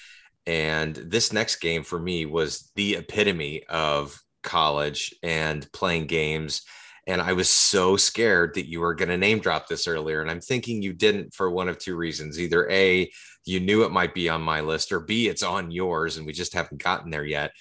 And 0.47 0.95
this 0.95 1.33
next 1.33 1.57
game 1.57 1.85
for 1.85 1.99
me 1.99 2.27
was 2.27 2.71
the 2.77 2.97
epitome 2.97 3.65
of 3.69 4.21
college 4.43 5.15
and 5.23 5.71
playing 5.73 6.07
games. 6.07 6.63
And 7.07 7.21
I 7.21 7.33
was 7.33 7.51
so 7.51 7.97
scared 7.97 8.55
that 8.55 8.69
you 8.69 8.81
were 8.81 8.95
going 8.95 9.09
to 9.09 9.17
name 9.17 9.41
drop 9.41 9.69
this 9.69 9.87
earlier. 9.87 10.21
And 10.23 10.31
I'm 10.31 10.41
thinking 10.41 10.83
you 10.83 10.93
didn't 10.93 11.35
for 11.35 11.51
one 11.51 11.69
of 11.69 11.79
two 11.79 11.97
reasons. 11.97 12.41
Either 12.41 12.71
A, 12.71 13.11
you 13.45 13.61
knew 13.61 13.85
it 13.85 13.93
might 13.93 14.15
be 14.15 14.29
on 14.29 14.41
my 14.41 14.61
list, 14.61 14.93
or 14.93 15.01
B, 15.01 15.29
it's 15.29 15.43
on 15.43 15.71
yours 15.71 16.17
and 16.17 16.27
we 16.27 16.33
just 16.33 16.55
haven't 16.55 16.83
gotten 16.83 17.11
there 17.11 17.25
yet. 17.25 17.53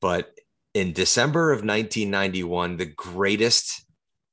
But 0.00 0.30
in 0.74 0.92
December 0.92 1.52
of 1.52 1.58
1991, 1.58 2.76
the 2.76 2.86
greatest 2.86 3.84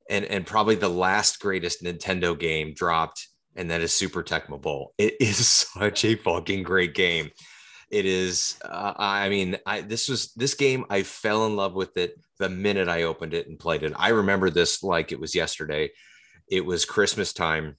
and, 0.10 0.26
and 0.26 0.46
probably 0.46 0.76
the 0.76 0.90
last 0.90 1.40
greatest 1.40 1.84
Nintendo 1.84 2.38
game 2.38 2.74
dropped, 2.74 3.28
and 3.56 3.70
that 3.72 3.82
is 3.82 3.94
Super 3.94 4.24
Tecmo 4.24 4.62
Bowl. 4.62 4.94
It 4.98 5.16
is 5.20 5.48
such 5.74 6.06
a 6.06 6.16
fucking 6.16 6.64
great 6.64 6.94
game. 6.94 7.32
It 7.90 8.06
is. 8.06 8.58
Uh, 8.64 8.94
I 8.98 9.30
mean, 9.30 9.58
I 9.66 9.82
this 9.82 10.10
was 10.10 10.34
this 10.34 10.54
game. 10.54 10.86
I 10.90 11.04
fell 11.04 11.46
in 11.46 11.56
love 11.56 11.74
with 11.74 11.96
it 11.98 12.20
the 12.40 12.50
minute 12.50 12.90
I 12.90 13.04
opened 13.04 13.34
it 13.34 13.48
and 13.48 13.58
played 13.60 13.84
it. 13.84 13.94
I 13.96 14.10
remember 14.10 14.50
this 14.50 14.84
like 14.84 15.12
it 15.12 15.20
was 15.20 15.34
yesterday. 15.34 15.92
It 16.50 16.66
was 16.66 16.86
Christmas 16.86 17.34
time, 17.34 17.78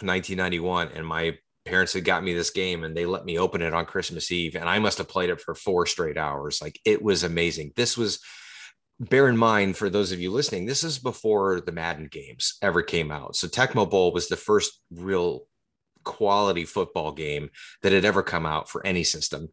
1991, 0.00 0.88
and 0.94 1.06
my 1.06 1.38
parents 1.64 1.92
had 1.92 2.04
got 2.04 2.22
me 2.22 2.32
this 2.32 2.50
game 2.50 2.84
and 2.84 2.96
they 2.96 3.06
let 3.06 3.24
me 3.24 3.38
open 3.38 3.60
it 3.60 3.74
on 3.74 3.84
Christmas 3.84 4.30
Eve 4.30 4.54
and 4.54 4.68
I 4.68 4.78
must 4.78 4.98
have 4.98 5.08
played 5.08 5.30
it 5.30 5.40
for 5.40 5.54
four 5.54 5.84
straight 5.84 6.16
hours. 6.16 6.62
Like 6.62 6.78
it 6.84 7.02
was 7.02 7.24
amazing. 7.24 7.72
This 7.74 7.98
was 7.98 8.20
bear 8.98 9.28
in 9.28 9.36
mind 9.36 9.76
for 9.76 9.90
those 9.90 10.12
of 10.12 10.20
you 10.20 10.30
listening, 10.30 10.66
this 10.66 10.84
is 10.84 10.98
before 10.98 11.60
the 11.60 11.72
Madden 11.72 12.08
games 12.10 12.56
ever 12.62 12.82
came 12.82 13.10
out. 13.10 13.36
So 13.36 13.48
Tecmo 13.48 13.88
Bowl 13.88 14.12
was 14.12 14.28
the 14.28 14.36
first 14.36 14.80
real 14.90 15.46
quality 16.06 16.64
football 16.64 17.12
game 17.12 17.50
that 17.82 17.92
had 17.92 18.06
ever 18.06 18.22
come 18.22 18.46
out 18.46 18.70
for 18.70 18.86
any 18.86 19.04
system. 19.04 19.50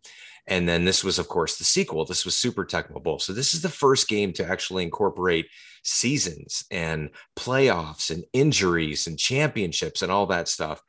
And 0.48 0.68
then 0.68 0.86
this 0.86 1.04
was, 1.04 1.20
of 1.20 1.28
course, 1.28 1.58
the 1.58 1.66
sequel. 1.66 2.06
This 2.06 2.24
was 2.24 2.36
Super 2.36 2.66
Tecmo 2.66 3.04
Bowl. 3.04 3.20
So 3.20 3.34
this 3.34 3.54
is 3.54 3.62
the 3.62 3.70
first 3.70 4.08
game 4.08 4.32
to 4.34 4.46
actually 4.46 4.84
incorporate 4.84 5.48
seasons 5.84 6.64
and 6.72 7.10
playoffs 7.38 8.10
and 8.10 8.24
injuries 8.32 9.08
and 9.08 9.20
championships 9.20 10.02
and 10.02 10.12
all 10.12 10.28
that 10.28 10.48
stuff 10.48 10.82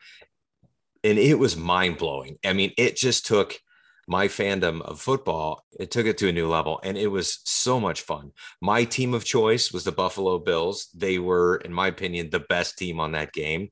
and 1.05 1.19
it 1.19 1.39
was 1.39 1.57
mind 1.57 1.99
blowing. 1.99 2.39
I 2.45 2.55
mean, 2.55 2.73
it 2.79 2.97
just 2.97 3.27
took 3.27 3.61
my 4.09 4.27
fandom 4.27 4.83
of 4.83 5.01
football, 5.01 5.65
it 5.79 5.91
took 5.91 6.07
it 6.07 6.19
to 6.19 6.29
a 6.29 6.33
new 6.33 6.49
level 6.49 6.81
and 6.83 6.99
it 6.99 7.07
was 7.07 7.41
so 7.45 7.79
much 7.79 8.03
fun. 8.03 8.33
My 8.61 8.85
team 8.85 9.15
of 9.15 9.25
choice 9.25 9.73
was 9.73 9.85
the 9.85 9.93
Buffalo 9.93 10.39
Bills. 10.39 10.89
They 10.95 11.19
were, 11.19 11.57
in 11.57 11.73
my 11.73 11.87
opinion, 11.87 12.31
the 12.31 12.41
best 12.41 12.77
team 12.77 13.01
on 13.01 13.13
that 13.13 13.33
game. 13.33 13.69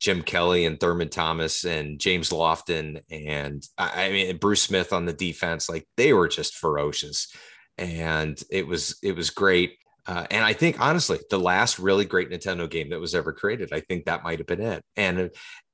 Jim 0.00 0.22
Kelly 0.22 0.64
and 0.66 0.78
Thurman 0.78 1.08
Thomas 1.08 1.64
and 1.64 1.98
James 1.98 2.30
Lofton 2.30 3.00
and 3.10 3.66
I 3.78 4.10
mean 4.10 4.36
Bruce 4.36 4.62
Smith 4.62 4.92
on 4.92 5.06
the 5.06 5.12
defense, 5.12 5.68
like 5.68 5.88
they 5.96 6.12
were 6.12 6.28
just 6.28 6.56
ferocious. 6.56 7.32
And 7.78 8.40
it 8.50 8.66
was 8.66 8.98
it 9.02 9.16
was 9.16 9.30
great. 9.30 9.78
Uh, 10.06 10.26
and 10.30 10.44
I 10.44 10.52
think 10.52 10.80
honestly, 10.80 11.18
the 11.30 11.38
last 11.38 11.78
really 11.78 12.04
great 12.04 12.30
Nintendo 12.30 12.68
game 12.68 12.90
that 12.90 13.00
was 13.00 13.14
ever 13.14 13.32
created, 13.32 13.72
I 13.72 13.80
think 13.80 14.04
that 14.04 14.22
might 14.22 14.38
have 14.38 14.46
been 14.46 14.60
it. 14.60 14.84
And 14.96 15.30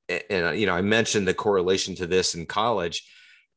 and 0.08 0.58
you 0.58 0.66
know, 0.66 0.74
I 0.74 0.82
mentioned 0.82 1.26
the 1.26 1.34
correlation 1.34 1.94
to 1.96 2.06
this 2.06 2.34
in 2.34 2.46
college. 2.46 3.08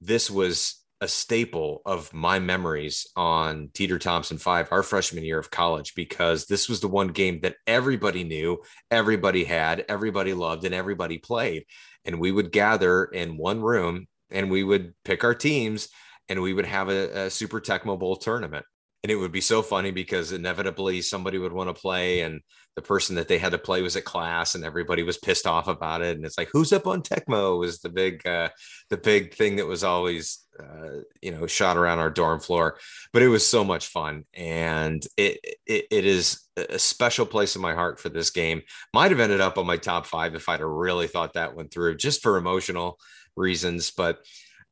This 0.02 0.30
was 0.30 0.83
a 1.04 1.08
staple 1.08 1.82
of 1.86 2.14
my 2.14 2.40
memories 2.40 3.06
on 3.18 3.70
Teter 3.74 4.00
Thompson 4.00 4.38
5, 4.38 4.70
our 4.72 4.84
freshman 4.84 5.26
year 5.26 5.38
of 5.38 5.52
college, 5.52 5.96
because 5.96 6.46
this 6.46 6.70
was 6.70 6.80
the 6.80 6.88
one 6.88 7.10
game 7.10 7.42
that 7.42 7.58
everybody 7.68 8.24
knew, 8.24 8.60
everybody 8.90 9.44
had, 9.44 9.84
everybody 9.90 10.34
loved, 10.34 10.64
and 10.64 10.74
everybody 10.74 11.18
played. 11.18 11.66
And 12.06 12.22
we 12.22 12.32
would 12.32 12.54
gather 12.54 13.04
in 13.04 13.36
one 13.36 13.62
room 13.62 14.08
and 14.32 14.50
we 14.50 14.64
would 14.64 14.94
pick 15.04 15.26
our 15.26 15.36
teams 15.36 15.90
and 16.30 16.42
we 16.42 16.54
would 16.54 16.66
have 16.66 16.88
a, 16.88 17.26
a 17.26 17.30
Super 17.30 17.60
Tecmo 17.60 18.00
Bowl 18.00 18.16
tournament. 18.16 18.66
And 19.04 19.12
it 19.12 19.18
would 19.18 19.34
be 19.34 19.42
so 19.42 19.62
funny 19.62 19.92
because 19.92 20.32
inevitably 20.32 21.02
somebody 21.02 21.38
would 21.38 21.52
want 21.52 21.68
to 21.68 21.80
play 21.80 22.22
and 22.22 22.40
the 22.76 22.82
person 22.82 23.16
that 23.16 23.28
they 23.28 23.38
had 23.38 23.52
to 23.52 23.58
play 23.58 23.82
was 23.82 23.96
at 23.96 24.04
class 24.04 24.56
and 24.56 24.64
everybody 24.64 25.04
was 25.04 25.18
pissed 25.18 25.46
off 25.46 25.68
about 25.68 26.02
it. 26.02 26.16
And 26.16 26.26
it's 26.26 26.38
like 26.38 26.50
who's 26.52 26.74
up 26.74 26.88
on 26.88 27.02
tecmo? 27.02 27.60
was 27.60 27.80
the 27.80 27.90
big 27.90 28.26
uh, 28.26 28.50
the 28.90 28.98
big 28.98 29.34
thing 29.36 29.58
that 29.58 29.68
was 29.68 29.84
always 29.84 30.46
uh, 30.60 31.02
you 31.22 31.32
know 31.32 31.48
shot 31.48 31.78
around 31.78 32.00
our 32.00 32.10
dorm 32.10 32.40
floor. 32.40 32.78
But 33.12 33.22
it 33.22 33.28
was 33.28 33.48
so 33.48 33.64
much 33.64 33.88
fun. 33.88 34.26
And 34.34 35.06
it, 35.18 35.40
it 35.66 35.86
it 35.92 36.06
is 36.06 36.42
a 36.58 36.80
special 36.80 37.26
place 37.26 37.56
in 37.56 37.62
my 37.62 37.74
heart 37.74 38.00
for 38.00 38.10
this 38.10 38.30
game. 38.30 38.64
Might 38.94 39.12
have 39.12 39.20
ended 39.20 39.42
up 39.42 39.58
on 39.58 39.66
my 39.66 39.78
top 39.78 40.06
five 40.06 40.36
if 40.36 40.48
i'd 40.50 40.60
have 40.60 40.70
really 40.70 41.08
thought 41.08 41.34
that 41.34 41.56
went 41.56 41.72
through 41.72 41.98
just 41.98 42.22
for 42.22 42.38
emotional 42.38 43.00
reasons. 43.36 43.92
But 43.92 44.20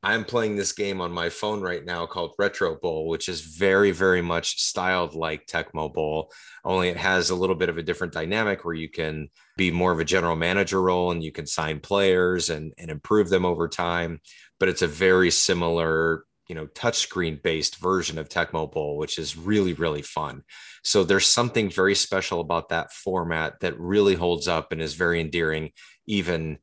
I'm 0.03 0.25
playing 0.25 0.55
this 0.55 0.71
game 0.71 0.99
on 0.99 1.11
my 1.11 1.29
phone 1.29 1.61
right 1.61 1.85
now 1.85 2.07
called 2.07 2.33
Retro 2.39 2.75
Bowl, 2.75 3.07
which 3.07 3.29
is 3.29 3.41
very, 3.41 3.91
very 3.91 4.21
much 4.21 4.59
styled 4.59 5.13
like 5.13 5.45
Tecmo 5.45 5.93
Bowl, 5.93 6.31
only 6.65 6.89
it 6.89 6.97
has 6.97 7.29
a 7.29 7.35
little 7.35 7.55
bit 7.55 7.69
of 7.69 7.77
a 7.77 7.83
different 7.83 8.13
dynamic 8.13 8.65
where 8.65 8.73
you 8.73 8.89
can 8.89 9.29
be 9.57 9.69
more 9.69 9.91
of 9.91 9.99
a 9.99 10.05
general 10.05 10.35
manager 10.35 10.81
role 10.81 11.11
and 11.11 11.23
you 11.23 11.31
can 11.31 11.45
sign 11.45 11.79
players 11.79 12.49
and, 12.49 12.73
and 12.79 12.89
improve 12.89 13.29
them 13.29 13.45
over 13.45 13.67
time. 13.67 14.19
But 14.59 14.69
it's 14.69 14.81
a 14.81 14.87
very 14.87 15.29
similar, 15.29 16.23
you 16.47 16.55
know, 16.55 16.65
touchscreen 16.65 17.41
based 17.41 17.77
version 17.77 18.17
of 18.17 18.27
Tecmo 18.27 18.71
Bowl, 18.71 18.97
which 18.97 19.19
is 19.19 19.37
really, 19.37 19.73
really 19.73 20.01
fun. 20.01 20.41
So 20.83 21.03
there's 21.03 21.27
something 21.27 21.69
very 21.69 21.93
special 21.93 22.41
about 22.41 22.69
that 22.69 22.91
format 22.91 23.59
that 23.59 23.79
really 23.79 24.15
holds 24.15 24.47
up 24.47 24.71
and 24.71 24.81
is 24.81 24.95
very 24.95 25.21
endearing, 25.21 25.73
even 26.07 26.57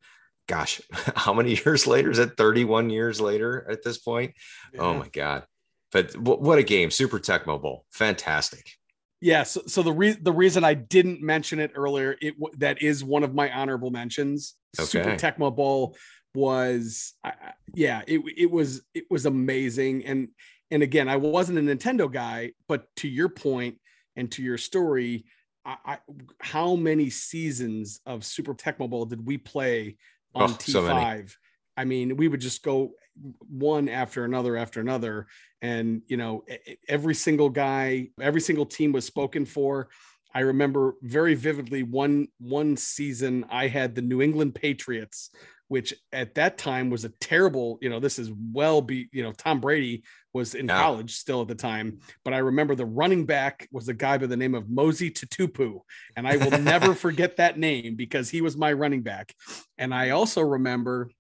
gosh, 0.48 0.80
how 1.14 1.32
many 1.32 1.60
years 1.64 1.86
later? 1.86 2.10
Is 2.10 2.18
it 2.18 2.36
31 2.36 2.90
years 2.90 3.20
later 3.20 3.66
at 3.70 3.84
this 3.84 3.98
point? 3.98 4.32
Oh 4.36 4.76
yeah. 4.76 4.82
Oh 4.82 4.94
my 4.94 5.08
God. 5.08 5.44
But 5.92 6.12
w- 6.12 6.40
what 6.40 6.58
a 6.58 6.62
game. 6.62 6.90
Super 6.90 7.18
Tecmo 7.18 7.60
Bowl. 7.60 7.84
Fantastic. 7.92 8.68
Yeah. 9.20 9.44
So, 9.44 9.62
so 9.66 9.82
the, 9.82 9.92
re- 9.92 10.18
the 10.20 10.32
reason 10.32 10.64
I 10.64 10.74
didn't 10.74 11.22
mention 11.22 11.60
it 11.60 11.72
earlier, 11.74 12.16
it 12.20 12.38
w- 12.38 12.54
that 12.58 12.82
is 12.82 13.04
one 13.04 13.22
of 13.22 13.34
my 13.34 13.50
honorable 13.52 13.90
mentions. 13.90 14.54
Okay. 14.78 14.86
Super 14.86 15.16
Tecmo 15.16 15.54
Bowl 15.54 15.96
was, 16.34 17.14
uh, 17.24 17.30
yeah, 17.74 18.02
it, 18.06 18.20
it 18.36 18.50
was, 18.50 18.82
it 18.94 19.04
was 19.10 19.26
amazing. 19.26 20.04
And, 20.04 20.28
and 20.70 20.82
again, 20.82 21.08
I 21.08 21.16
wasn't 21.16 21.58
a 21.58 21.62
Nintendo 21.62 22.12
guy, 22.12 22.52
but 22.68 22.84
to 22.96 23.08
your 23.08 23.28
point 23.28 23.78
and 24.14 24.30
to 24.32 24.42
your 24.42 24.58
story, 24.58 25.24
I, 25.64 25.76
I, 25.84 25.98
how 26.40 26.76
many 26.76 27.10
seasons 27.10 28.00
of 28.06 28.24
Super 28.24 28.54
Tecmo 28.54 28.88
Bowl 28.88 29.06
did 29.06 29.26
we 29.26 29.38
play 29.38 29.96
Oh, 30.34 30.42
on 30.42 30.50
oh, 30.50 30.54
T5. 30.54 31.30
So 31.30 31.36
I 31.76 31.84
mean, 31.84 32.16
we 32.16 32.28
would 32.28 32.40
just 32.40 32.62
go 32.62 32.92
one 33.48 33.88
after 33.88 34.24
another 34.24 34.56
after 34.56 34.80
another. 34.80 35.26
And, 35.62 36.02
you 36.06 36.16
know, 36.16 36.44
every 36.88 37.14
single 37.14 37.50
guy, 37.50 38.08
every 38.20 38.40
single 38.40 38.66
team 38.66 38.92
was 38.92 39.04
spoken 39.04 39.44
for. 39.44 39.88
I 40.34 40.40
remember 40.40 40.94
very 41.02 41.34
vividly 41.34 41.82
one 41.82 42.28
one 42.38 42.76
season 42.76 43.44
I 43.50 43.68
had 43.68 43.94
the 43.94 44.02
New 44.02 44.20
England 44.20 44.54
Patriots, 44.54 45.30
which 45.68 45.94
at 46.12 46.34
that 46.34 46.58
time 46.58 46.90
was 46.90 47.04
a 47.04 47.10
terrible, 47.20 47.78
you 47.80 47.90
know, 47.90 48.00
this 48.00 48.18
is 48.18 48.32
well 48.52 48.80
be, 48.80 49.08
you 49.12 49.22
know, 49.22 49.32
Tom 49.32 49.60
Brady 49.60 50.02
was 50.32 50.54
in 50.54 50.66
yeah. 50.66 50.80
college 50.80 51.14
still 51.14 51.42
at 51.42 51.48
the 51.48 51.54
time, 51.54 51.98
but 52.24 52.34
I 52.34 52.38
remember 52.38 52.74
the 52.74 52.86
running 52.86 53.26
back 53.26 53.68
was 53.70 53.88
a 53.88 53.94
guy 53.94 54.18
by 54.18 54.26
the 54.26 54.36
name 54.36 54.54
of 54.54 54.64
Mosi 54.64 55.12
Tatupu, 55.12 55.80
and 56.16 56.26
I 56.26 56.36
will 56.36 56.58
never 56.58 56.94
forget 56.94 57.36
that 57.36 57.58
name 57.58 57.94
because 57.94 58.30
he 58.30 58.40
was 58.40 58.56
my 58.56 58.72
running 58.72 59.02
back. 59.02 59.34
And 59.76 59.94
I 59.94 60.10
also 60.10 60.40
remember 60.40 61.10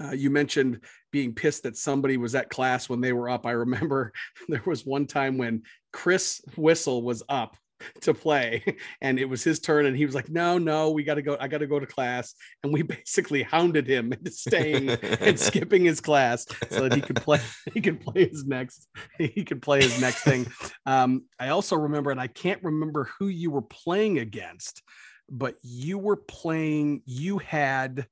uh, 0.00 0.12
you 0.12 0.30
mentioned 0.30 0.80
being 1.10 1.34
pissed 1.34 1.62
that 1.62 1.76
somebody 1.76 2.16
was 2.16 2.34
at 2.34 2.50
class 2.50 2.88
when 2.88 3.00
they 3.00 3.12
were 3.12 3.28
up. 3.28 3.46
I 3.46 3.52
remember 3.52 4.12
there 4.48 4.62
was 4.66 4.84
one 4.84 5.06
time 5.06 5.38
when 5.38 5.62
Chris 5.92 6.40
Whistle 6.56 7.02
was 7.02 7.22
up 7.28 7.56
to 8.00 8.14
play 8.14 8.62
and 9.00 9.18
it 9.18 9.24
was 9.24 9.42
his 9.44 9.60
turn 9.60 9.86
and 9.86 9.96
he 9.96 10.06
was 10.06 10.14
like 10.14 10.28
no 10.28 10.58
no 10.58 10.90
we 10.90 11.02
got 11.02 11.14
to 11.14 11.22
go 11.22 11.36
i 11.40 11.48
got 11.48 11.58
to 11.58 11.66
go 11.66 11.78
to 11.78 11.86
class 11.86 12.34
and 12.62 12.72
we 12.72 12.82
basically 12.98 13.42
hounded 13.42 13.86
him 13.86 14.12
into 14.12 14.30
staying 14.30 14.90
and 14.90 15.38
skipping 15.38 15.84
his 15.84 16.00
class 16.00 16.46
so 16.70 16.88
that 16.88 16.94
he 16.94 17.00
could 17.00 17.16
play 17.16 17.40
he 17.74 17.80
could 17.80 18.00
play 18.00 18.28
his 18.28 18.44
next 18.44 18.88
he 19.18 19.44
could 19.44 19.62
play 19.62 19.82
his 19.82 20.00
next 20.00 20.22
thing. 20.22 20.46
Um, 20.86 21.24
i 21.38 21.48
also 21.48 21.76
remember 21.76 22.10
and 22.10 22.20
i 22.20 22.26
can't 22.26 22.62
remember 22.62 23.10
who 23.18 23.28
you 23.28 23.50
were 23.50 23.62
playing 23.62 24.18
against 24.18 24.82
but 25.30 25.56
you 25.62 25.98
were 25.98 26.16
playing 26.16 27.02
you 27.04 27.38
had 27.38 28.06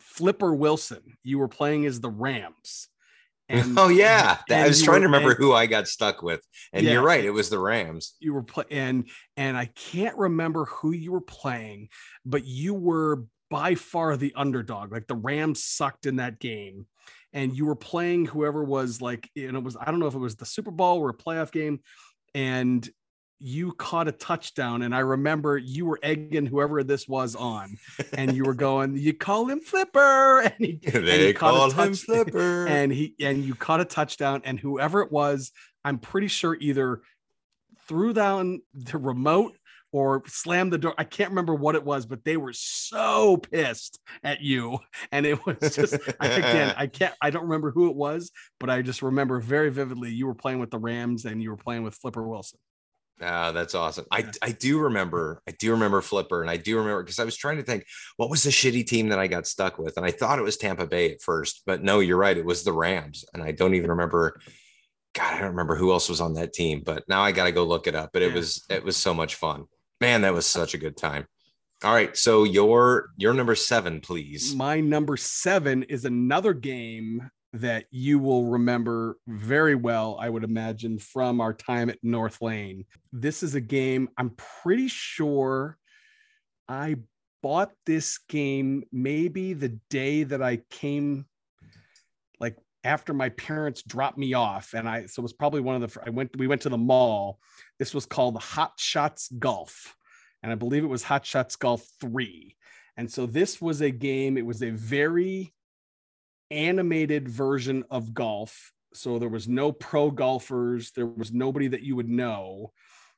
flipper 0.00 0.54
wilson 0.54 1.02
you 1.22 1.38
were 1.38 1.48
playing 1.48 1.86
as 1.86 2.00
the 2.00 2.10
rams 2.10 2.88
and, 3.48 3.78
oh 3.78 3.88
yeah, 3.88 4.38
and 4.48 4.62
I 4.62 4.68
was 4.68 4.82
trying 4.82 4.96
were, 4.96 5.00
to 5.00 5.06
remember 5.06 5.30
and, 5.30 5.38
who 5.38 5.52
I 5.52 5.66
got 5.66 5.88
stuck 5.88 6.22
with, 6.22 6.40
and 6.72 6.84
yeah, 6.84 6.92
you're 6.92 7.02
right, 7.02 7.24
it 7.24 7.30
was 7.30 7.48
the 7.48 7.58
Rams. 7.58 8.14
You 8.20 8.34
were 8.34 8.42
playing, 8.42 8.68
and 8.70 9.08
and 9.36 9.56
I 9.56 9.66
can't 9.66 10.16
remember 10.16 10.66
who 10.66 10.92
you 10.92 11.12
were 11.12 11.20
playing, 11.20 11.88
but 12.24 12.44
you 12.44 12.74
were 12.74 13.24
by 13.50 13.74
far 13.74 14.16
the 14.16 14.34
underdog. 14.36 14.92
Like 14.92 15.06
the 15.06 15.14
Rams 15.14 15.64
sucked 15.64 16.06
in 16.06 16.16
that 16.16 16.38
game, 16.38 16.86
and 17.32 17.56
you 17.56 17.66
were 17.66 17.76
playing 17.76 18.26
whoever 18.26 18.62
was 18.62 19.00
like, 19.00 19.30
and 19.36 19.56
it 19.56 19.62
was 19.62 19.76
I 19.80 19.90
don't 19.90 20.00
know 20.00 20.06
if 20.08 20.14
it 20.14 20.18
was 20.18 20.36
the 20.36 20.46
Super 20.46 20.70
Bowl 20.70 20.98
or 20.98 21.10
a 21.10 21.14
playoff 21.14 21.50
game, 21.50 21.80
and 22.34 22.88
you 23.40 23.72
caught 23.72 24.08
a 24.08 24.12
touchdown 24.12 24.82
and 24.82 24.94
i 24.94 24.98
remember 24.98 25.56
you 25.56 25.86
were 25.86 25.98
egging 26.02 26.46
whoever 26.46 26.82
this 26.82 27.06
was 27.06 27.36
on 27.36 27.76
and 28.12 28.34
you 28.34 28.44
were 28.44 28.54
going 28.68 28.96
you 28.96 29.14
call 29.14 29.46
him 29.46 29.60
flipper 29.60 30.40
and 30.40 30.54
he, 30.58 30.80
they 30.82 30.98
and 30.98 31.22
he 31.22 31.32
called 31.32 31.72
him 31.74 31.94
flipper. 31.94 32.66
and 32.68 32.92
he 32.92 33.14
and 33.20 33.44
you 33.44 33.54
caught 33.54 33.80
a 33.80 33.84
touchdown 33.84 34.42
and 34.44 34.58
whoever 34.58 35.02
it 35.02 35.12
was 35.12 35.52
i'm 35.84 35.98
pretty 35.98 36.28
sure 36.28 36.56
either 36.60 37.00
threw 37.86 38.12
down 38.12 38.60
the 38.74 38.98
remote 38.98 39.56
or 39.92 40.22
slammed 40.26 40.72
the 40.72 40.78
door 40.78 40.94
i 40.98 41.04
can't 41.04 41.30
remember 41.30 41.54
what 41.54 41.76
it 41.76 41.84
was 41.84 42.06
but 42.06 42.24
they 42.24 42.36
were 42.36 42.52
so 42.52 43.36
pissed 43.36 44.00
at 44.24 44.40
you 44.40 44.78
and 45.12 45.24
it 45.24 45.46
was 45.46 45.56
just 45.76 45.94
again 46.20 46.74
i 46.76 46.86
can't 46.88 47.14
i 47.22 47.30
don't 47.30 47.44
remember 47.44 47.70
who 47.70 47.88
it 47.88 47.94
was 47.94 48.32
but 48.58 48.68
i 48.68 48.82
just 48.82 49.00
remember 49.00 49.38
very 49.38 49.70
vividly 49.70 50.10
you 50.10 50.26
were 50.26 50.34
playing 50.34 50.58
with 50.58 50.70
the 50.70 50.78
rams 50.78 51.24
and 51.24 51.40
you 51.40 51.50
were 51.50 51.56
playing 51.56 51.84
with 51.84 51.94
flipper 51.94 52.26
wilson 52.26 52.58
Ah, 53.20 53.52
that's 53.52 53.74
awesome. 53.74 54.06
I, 54.12 54.30
I 54.42 54.52
do 54.52 54.78
remember, 54.78 55.42
I 55.48 55.52
do 55.52 55.72
remember 55.72 56.00
Flipper, 56.00 56.40
and 56.40 56.50
I 56.50 56.56
do 56.56 56.78
remember 56.78 57.02
because 57.02 57.18
I 57.18 57.24
was 57.24 57.36
trying 57.36 57.56
to 57.56 57.62
think 57.62 57.84
what 58.16 58.30
was 58.30 58.44
the 58.44 58.50
shitty 58.50 58.86
team 58.86 59.08
that 59.08 59.18
I 59.18 59.26
got 59.26 59.46
stuck 59.46 59.78
with, 59.78 59.96
and 59.96 60.06
I 60.06 60.10
thought 60.10 60.38
it 60.38 60.42
was 60.42 60.56
Tampa 60.56 60.86
Bay 60.86 61.10
at 61.12 61.22
first, 61.22 61.62
but 61.66 61.82
no, 61.82 62.00
you're 62.00 62.16
right, 62.16 62.36
it 62.36 62.44
was 62.44 62.62
the 62.62 62.72
Rams, 62.72 63.24
and 63.34 63.42
I 63.42 63.52
don't 63.52 63.74
even 63.74 63.90
remember. 63.90 64.40
God, 65.14 65.34
I 65.34 65.38
don't 65.38 65.50
remember 65.50 65.74
who 65.74 65.90
else 65.90 66.08
was 66.08 66.20
on 66.20 66.34
that 66.34 66.52
team, 66.52 66.82
but 66.84 67.02
now 67.08 67.22
I 67.22 67.32
got 67.32 67.44
to 67.44 67.52
go 67.52 67.64
look 67.64 67.86
it 67.86 67.94
up. 67.94 68.10
But 68.12 68.22
it 68.22 68.32
was 68.32 68.64
it 68.68 68.84
was 68.84 68.96
so 68.96 69.12
much 69.12 69.34
fun, 69.34 69.64
man. 70.00 70.20
That 70.20 70.34
was 70.34 70.46
such 70.46 70.74
a 70.74 70.78
good 70.78 70.96
time. 70.96 71.26
All 71.82 71.94
right, 71.94 72.16
so 72.16 72.44
your 72.44 73.10
your 73.16 73.34
number 73.34 73.54
seven, 73.54 74.00
please. 74.00 74.54
My 74.54 74.80
number 74.80 75.16
seven 75.16 75.82
is 75.84 76.04
another 76.04 76.52
game 76.52 77.30
that 77.54 77.86
you 77.90 78.18
will 78.18 78.44
remember 78.46 79.16
very 79.26 79.74
well, 79.74 80.18
I 80.20 80.28
would 80.28 80.44
imagine, 80.44 80.98
from 80.98 81.40
our 81.40 81.54
time 81.54 81.88
at 81.88 81.98
North 82.02 82.42
Lane. 82.42 82.84
This 83.12 83.42
is 83.42 83.54
a 83.54 83.60
game 83.60 84.08
I'm 84.18 84.30
pretty 84.62 84.88
sure 84.88 85.78
I 86.68 86.96
bought 87.42 87.72
this 87.86 88.18
game 88.28 88.84
maybe 88.92 89.54
the 89.54 89.78
day 89.88 90.24
that 90.24 90.42
I 90.42 90.58
came, 90.70 91.24
like 92.38 92.56
after 92.84 93.14
my 93.14 93.30
parents 93.30 93.82
dropped 93.82 94.18
me 94.18 94.34
off. 94.34 94.74
And 94.74 94.88
I, 94.88 95.06
so 95.06 95.20
it 95.20 95.22
was 95.22 95.32
probably 95.32 95.60
one 95.60 95.82
of 95.82 95.92
the, 95.92 96.00
I 96.06 96.10
went, 96.10 96.36
we 96.36 96.46
went 96.46 96.62
to 96.62 96.68
the 96.68 96.76
mall. 96.76 97.38
This 97.78 97.94
was 97.94 98.04
called 98.04 98.34
the 98.34 98.40
Hot 98.40 98.72
Shots 98.76 99.30
Golf. 99.38 99.96
And 100.42 100.52
I 100.52 100.54
believe 100.54 100.84
it 100.84 100.88
was 100.88 101.02
Hot 101.04 101.24
Shots 101.24 101.56
Golf 101.56 101.86
3. 102.00 102.54
And 102.98 103.10
so 103.10 103.26
this 103.26 103.62
was 103.62 103.80
a 103.80 103.90
game, 103.90 104.36
it 104.36 104.44
was 104.44 104.62
a 104.62 104.70
very 104.70 105.54
animated 106.50 107.28
version 107.28 107.84
of 107.90 108.14
golf. 108.14 108.72
So 108.94 109.18
there 109.18 109.28
was 109.28 109.48
no 109.48 109.72
pro 109.72 110.10
golfers, 110.10 110.92
there 110.92 111.06
was 111.06 111.32
nobody 111.32 111.68
that 111.68 111.82
you 111.82 111.96
would 111.96 112.08
know, 112.08 112.72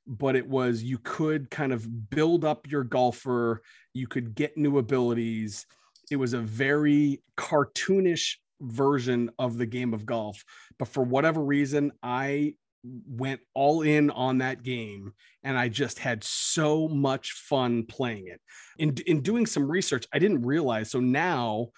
but 0.06 0.36
it 0.36 0.46
was 0.46 0.82
you 0.82 0.98
could 0.98 1.50
kind 1.50 1.72
of 1.72 2.10
build 2.10 2.44
up 2.44 2.70
your 2.70 2.84
golfer, 2.84 3.62
you 3.94 4.06
could 4.06 4.34
get 4.34 4.56
new 4.56 4.78
abilities. 4.78 5.66
It 6.10 6.16
was 6.16 6.32
a 6.32 6.40
very 6.40 7.22
cartoonish 7.36 8.36
version 8.60 9.30
of 9.38 9.56
the 9.56 9.66
game 9.66 9.94
of 9.94 10.04
golf. 10.04 10.44
But 10.78 10.88
for 10.88 11.02
whatever 11.02 11.42
reason, 11.42 11.92
I 12.02 12.54
went 12.82 13.40
all 13.54 13.82
in 13.82 14.10
on 14.10 14.38
that 14.38 14.62
game 14.62 15.12
and 15.44 15.58
I 15.58 15.68
just 15.68 15.98
had 15.98 16.24
so 16.24 16.88
much 16.88 17.32
fun 17.32 17.84
playing 17.84 18.28
it. 18.28 18.40
In 18.78 18.96
in 19.06 19.20
doing 19.20 19.46
some 19.46 19.70
research, 19.70 20.06
I 20.12 20.18
didn't 20.18 20.42
realize 20.42 20.90
so 20.90 21.00
now 21.00 21.68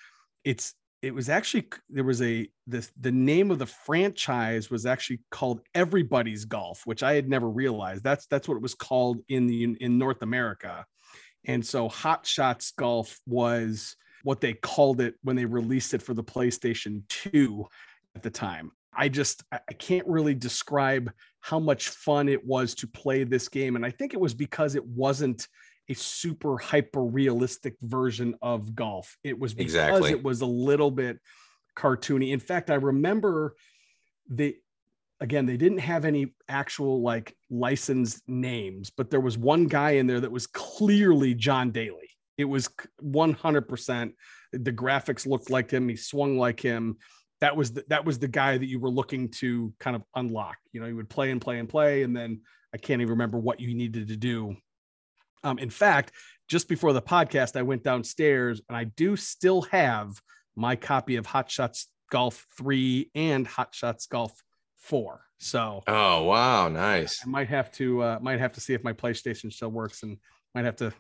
it's 0.45 0.75
it 1.03 1.13
was 1.13 1.29
actually 1.29 1.67
there 1.91 2.05
was 2.05 2.23
a 2.23 2.49
the 2.69 2.89
the 3.01 3.11
name 3.11 3.51
of 3.51 3.59
the 3.59 3.67
franchise 3.67 4.71
was 4.71 4.87
actually 4.87 5.21
called 5.31 5.61
Everybody's 5.75 6.45
Golf, 6.45 6.83
which 6.85 7.03
I 7.03 7.15
had 7.15 7.29
never 7.29 7.51
realized. 7.51 8.05
That's 8.05 8.27
that's 8.27 8.49
what 8.49 8.57
it 8.57 8.63
was 8.63 8.75
called 8.75 9.19
in 9.29 9.49
the 9.49 9.77
in 9.81 9.99
North 9.99 10.23
America. 10.23 10.87
And 11.45 11.67
so 11.67 11.89
Hot 11.89 12.25
Shots 12.25 12.73
Golf 12.79 13.19
was 13.27 13.97
what 14.23 14.41
they 14.41 14.53
called 14.53 15.01
it 15.01 15.15
when 15.25 15.35
they 15.35 15.45
released 15.45 15.93
it 15.93 16.03
for 16.03 16.15
the 16.15 16.23
PlayStation 16.23 17.03
2 17.09 17.67
at 18.15 18.23
the 18.23 18.31
time. 18.31 18.71
I 18.95 19.09
just 19.09 19.43
I 19.51 19.73
can't 19.73 20.07
really 20.07 20.35
describe 20.35 21.11
how 21.41 21.59
much 21.59 21.89
fun 21.89 22.29
it 22.29 22.47
was 22.47 22.77
to 22.77 22.87
play 22.87 23.25
this 23.25 23.49
game. 23.49 23.75
And 23.75 23.85
I 23.85 23.91
think 23.91 24.15
it 24.15 24.21
was 24.21 24.35
because 24.35 24.77
it 24.77 24.87
wasn't 24.87 25.49
a 25.89 25.95
super 25.95 26.59
hyper 26.59 27.03
realistic 27.03 27.75
version 27.83 28.35
of 28.41 28.75
golf. 28.75 29.17
It 29.25 29.39
was 29.39 29.55
because 29.55 29.75
exactly. 29.75 30.11
it 30.11 30.23
was 30.23 30.41
a 30.41 30.47
little 30.47 30.91
bit 30.91 31.19
cartoony. 31.77 32.33
In 32.33 32.41
fact, 32.41 32.71
I 32.71 32.75
remember 32.75 33.55
the 34.29 34.57
again, 35.21 35.47
they 35.47 35.57
didn't 35.57 35.79
have 35.79 36.05
any 36.05 36.35
actual 36.49 37.01
like 37.01 37.37
licensed 37.49 38.23
names, 38.27 38.91
but 38.91 39.11
there 39.11 39.21
was 39.21 39.39
one 39.39 39.67
guy 39.67 39.93
in 39.93 40.07
there 40.07 40.21
that 40.21 40.33
was 40.33 40.47
clearly 40.49 41.35
John 41.35 41.71
Daly. 41.71 42.11
It 42.37 42.45
was 42.45 42.69
100%. 43.03 44.13
The 44.53 44.73
graphics 44.73 45.27
looked 45.27 45.49
like 45.49 45.71
him. 45.71 45.89
He 45.89 45.97
swung 45.97 46.39
like 46.39 46.61
him. 46.61 46.97
That 47.41 47.57
was 47.57 47.73
the, 47.73 47.85
that 47.89 48.05
was 48.05 48.19
the 48.19 48.29
guy 48.29 48.59
that 48.59 48.67
you 48.67 48.81
were 48.81 48.91
looking 48.91 49.29
to 49.31 49.73
kind 49.79 49.95
of 49.95 50.03
unlock. 50.17 50.57
You 50.73 50.81
know, 50.81 50.87
you 50.87 50.97
would 50.97 51.11
play 51.11 51.31
and 51.31 51.41
play 51.41 51.59
and 51.59 51.69
play, 51.69 52.03
and 52.03 52.17
then 52.17 52.41
I 52.75 52.79
can't 52.79 53.01
even 53.01 53.13
remember 53.13 53.39
what 53.39 53.61
you 53.61 53.75
needed 53.75 54.09
to 54.09 54.17
do. 54.17 54.57
Um, 55.45 55.59
in 55.59 55.71
fact, 55.71 56.13
just 56.49 56.69
before 56.69 56.93
the 56.93 57.03
podcast, 57.03 57.57
I 57.57 57.63
went 57.63 57.83
downstairs 57.83 58.61
and 58.69 58.77
I 58.77 58.85
do 58.85 59.17
still 59.17 59.63
have 59.63 60.21
my 60.55 60.77
copy 60.77 61.17
of 61.17 61.27
Hot 61.27 61.51
Shots 61.51 61.89
Golf 62.11 62.47
3 62.57 63.11
and 63.15 63.47
Hot 63.47 63.75
Shots 63.75 64.07
Golf 64.07 64.43
four. 64.83 65.25
So 65.39 65.83
oh 65.87 66.25
wow, 66.25 66.69
nice. 66.69 67.21
I 67.25 67.29
might 67.29 67.49
have 67.49 67.73
to 67.73 68.03
uh, 68.03 68.19
might 68.21 68.39
have 68.41 68.53
to 68.53 68.61
see 68.61 68.75
if 68.75 68.85
my 68.85 68.93
PlayStation 68.93 69.53
still 69.53 69.71
works, 69.71 70.03
and 70.03 70.19
might 70.55 70.65
have 70.65 70.77
to. 70.77 70.93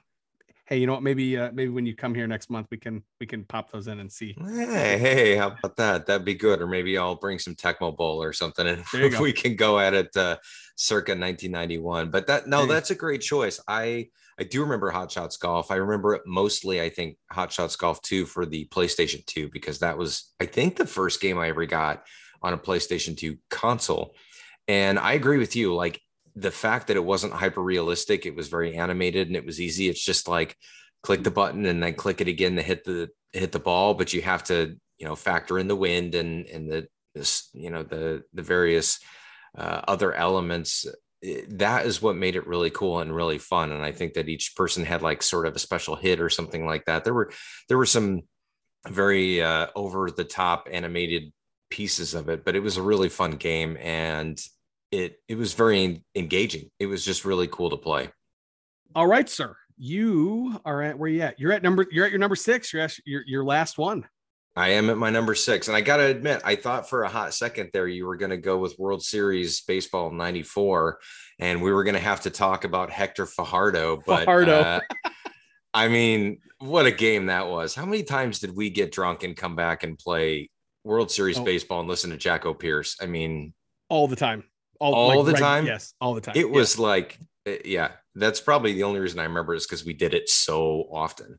Hey, 0.66 0.78
you 0.78 0.86
know 0.86 0.94
what? 0.94 1.02
Maybe 1.02 1.36
uh, 1.36 1.50
maybe 1.52 1.70
when 1.70 1.86
you 1.86 1.94
come 1.94 2.14
here 2.14 2.26
next 2.26 2.48
month, 2.48 2.68
we 2.70 2.78
can 2.78 3.02
we 3.20 3.26
can 3.26 3.44
pop 3.44 3.70
those 3.70 3.88
in 3.88 4.00
and 4.00 4.10
see. 4.10 4.34
Hey, 4.40 4.98
hey, 4.98 5.36
how 5.36 5.48
about 5.48 5.76
that? 5.76 6.06
That'd 6.06 6.24
be 6.24 6.34
good. 6.34 6.60
Or 6.60 6.66
maybe 6.66 6.96
I'll 6.96 7.16
bring 7.16 7.38
some 7.38 7.54
Tecmo 7.54 7.96
Bowl 7.96 8.22
or 8.22 8.32
something, 8.32 8.66
and 8.66 8.82
if 8.94 9.20
we 9.20 9.32
can 9.32 9.54
go 9.54 9.78
at 9.78 9.94
it 9.94 10.16
uh, 10.16 10.38
circa 10.76 11.12
1991. 11.12 12.10
But 12.10 12.26
that 12.28 12.46
no, 12.46 12.66
that's 12.66 12.90
a 12.90 12.96
great 12.96 13.20
choice. 13.20 13.60
I 13.68 14.08
I 14.38 14.44
do 14.44 14.62
remember 14.62 14.90
Hot 14.90 15.10
Shots 15.10 15.36
Golf. 15.36 15.70
I 15.70 15.76
remember 15.76 16.14
it 16.14 16.22
mostly. 16.26 16.80
I 16.80 16.88
think 16.88 17.16
Hot 17.30 17.52
Shots 17.52 17.76
Golf 17.76 18.00
2 18.02 18.26
for 18.26 18.46
the 18.46 18.66
PlayStation 18.66 19.24
2 19.26 19.50
because 19.52 19.80
that 19.80 19.98
was 19.98 20.32
I 20.40 20.46
think 20.46 20.76
the 20.76 20.86
first 20.86 21.20
game 21.20 21.38
I 21.38 21.48
ever 21.48 21.66
got 21.66 22.04
on 22.42 22.52
a 22.52 22.58
PlayStation 22.58 23.16
2 23.16 23.36
console. 23.50 24.14
And 24.68 24.98
I 24.98 25.12
agree 25.12 25.38
with 25.38 25.54
you. 25.56 25.74
Like 25.74 26.00
the 26.34 26.50
fact 26.50 26.88
that 26.88 26.96
it 26.96 27.04
wasn't 27.04 27.34
hyper 27.34 27.62
realistic, 27.62 28.26
it 28.26 28.34
was 28.34 28.48
very 28.48 28.76
animated 28.76 29.26
and 29.26 29.36
it 29.36 29.44
was 29.44 29.60
easy. 29.60 29.88
It's 29.88 30.04
just 30.04 30.28
like 30.28 30.56
click 31.02 31.22
the 31.22 31.30
button 31.30 31.66
and 31.66 31.82
then 31.82 31.94
click 31.94 32.20
it 32.20 32.28
again 32.28 32.56
to 32.56 32.62
hit 32.62 32.84
the 32.84 33.10
hit 33.32 33.52
the 33.52 33.58
ball, 33.58 33.94
but 33.94 34.12
you 34.12 34.22
have 34.22 34.44
to, 34.44 34.76
you 34.98 35.06
know, 35.06 35.16
factor 35.16 35.58
in 35.58 35.68
the 35.68 35.76
wind 35.76 36.14
and 36.14 36.46
and 36.46 36.70
the 36.70 36.88
this, 37.14 37.50
you 37.52 37.70
know, 37.70 37.82
the 37.82 38.22
the 38.32 38.42
various 38.42 38.98
uh, 39.56 39.82
other 39.86 40.14
elements 40.14 40.86
that 41.48 41.86
is 41.86 42.02
what 42.02 42.16
made 42.16 42.34
it 42.34 42.46
really 42.46 42.70
cool 42.70 42.98
and 42.98 43.14
really 43.14 43.38
fun 43.38 43.70
and 43.70 43.84
i 43.84 43.92
think 43.92 44.14
that 44.14 44.28
each 44.28 44.54
person 44.56 44.84
had 44.84 45.02
like 45.02 45.22
sort 45.22 45.46
of 45.46 45.54
a 45.54 45.58
special 45.58 45.94
hit 45.94 46.20
or 46.20 46.28
something 46.28 46.66
like 46.66 46.84
that 46.86 47.04
there 47.04 47.14
were 47.14 47.30
there 47.68 47.78
were 47.78 47.86
some 47.86 48.22
very 48.88 49.42
uh, 49.42 49.68
over 49.74 50.10
the 50.10 50.24
top 50.24 50.68
animated 50.70 51.32
pieces 51.70 52.14
of 52.14 52.28
it, 52.28 52.44
but 52.44 52.56
it 52.56 52.60
was 52.60 52.76
a 52.76 52.82
really 52.82 53.08
fun 53.08 53.32
game 53.32 53.76
and 53.80 54.40
it 54.90 55.20
it 55.28 55.36
was 55.36 55.54
very 55.54 56.04
engaging. 56.14 56.70
It 56.78 56.86
was 56.86 57.04
just 57.04 57.24
really 57.24 57.48
cool 57.48 57.70
to 57.70 57.76
play. 57.76 58.10
All 58.94 59.06
right, 59.06 59.28
sir. 59.28 59.56
You 59.78 60.60
are 60.64 60.82
at 60.82 60.98
where 60.98 61.08
you 61.08 61.22
at? 61.22 61.40
You're 61.40 61.52
at 61.52 61.62
number 61.62 61.86
you're 61.90 62.04
at 62.04 62.10
your 62.10 62.20
number 62.20 62.36
6. 62.36 62.72
You're 62.72 62.82
at 62.82 62.94
your, 63.06 63.22
your 63.26 63.44
last 63.44 63.78
one. 63.78 64.06
I 64.54 64.70
am 64.70 64.90
at 64.90 64.98
my 64.98 65.10
number 65.10 65.34
6 65.34 65.68
and 65.68 65.76
I 65.76 65.80
got 65.80 65.96
to 65.96 66.04
admit 66.04 66.42
I 66.44 66.56
thought 66.56 66.88
for 66.88 67.04
a 67.04 67.08
hot 67.08 67.32
second 67.32 67.70
there 67.72 67.88
you 67.88 68.06
were 68.06 68.16
going 68.16 68.30
to 68.30 68.36
go 68.36 68.58
with 68.58 68.78
World 68.78 69.02
Series 69.02 69.62
baseball 69.62 70.10
94 70.10 70.98
and 71.38 71.62
we 71.62 71.72
were 71.72 71.84
going 71.84 71.94
to 71.94 72.00
have 72.00 72.20
to 72.22 72.30
talk 72.30 72.64
about 72.64 72.90
Hector 72.90 73.26
Fajardo 73.26 74.02
but 74.06 74.26
Fajardo. 74.26 74.60
Uh, 74.60 74.80
I 75.74 75.88
mean, 75.88 76.38
what 76.58 76.84
a 76.84 76.90
game 76.90 77.26
that 77.26 77.48
was. 77.48 77.74
How 77.74 77.86
many 77.86 78.02
times 78.02 78.40
did 78.40 78.54
we 78.54 78.68
get 78.68 78.92
drunk 78.92 79.22
and 79.22 79.34
come 79.34 79.56
back 79.56 79.84
and 79.84 79.98
play 79.98 80.50
World 80.84 81.10
Series 81.10 81.38
oh. 81.38 81.44
baseball 81.44 81.80
and 81.80 81.88
listen 81.88 82.10
to 82.10 82.16
Jacko 82.16 82.54
Pierce. 82.54 82.96
I 83.00 83.06
mean, 83.06 83.52
all 83.88 84.08
the 84.08 84.16
time. 84.16 84.44
All, 84.80 84.94
all 84.94 85.16
like, 85.18 85.26
the 85.26 85.32
right, 85.32 85.40
time. 85.40 85.66
Yes, 85.66 85.94
all 86.00 86.14
the 86.14 86.20
time. 86.20 86.36
It 86.36 86.46
yeah. 86.46 86.52
was 86.52 86.78
like, 86.78 87.18
eh, 87.46 87.58
yeah, 87.64 87.92
that's 88.14 88.40
probably 88.40 88.72
the 88.72 88.82
only 88.82 89.00
reason 89.00 89.20
I 89.20 89.24
remember 89.24 89.54
is 89.54 89.66
because 89.66 89.84
we 89.84 89.92
did 89.92 90.14
it 90.14 90.28
so 90.28 90.88
often. 90.92 91.38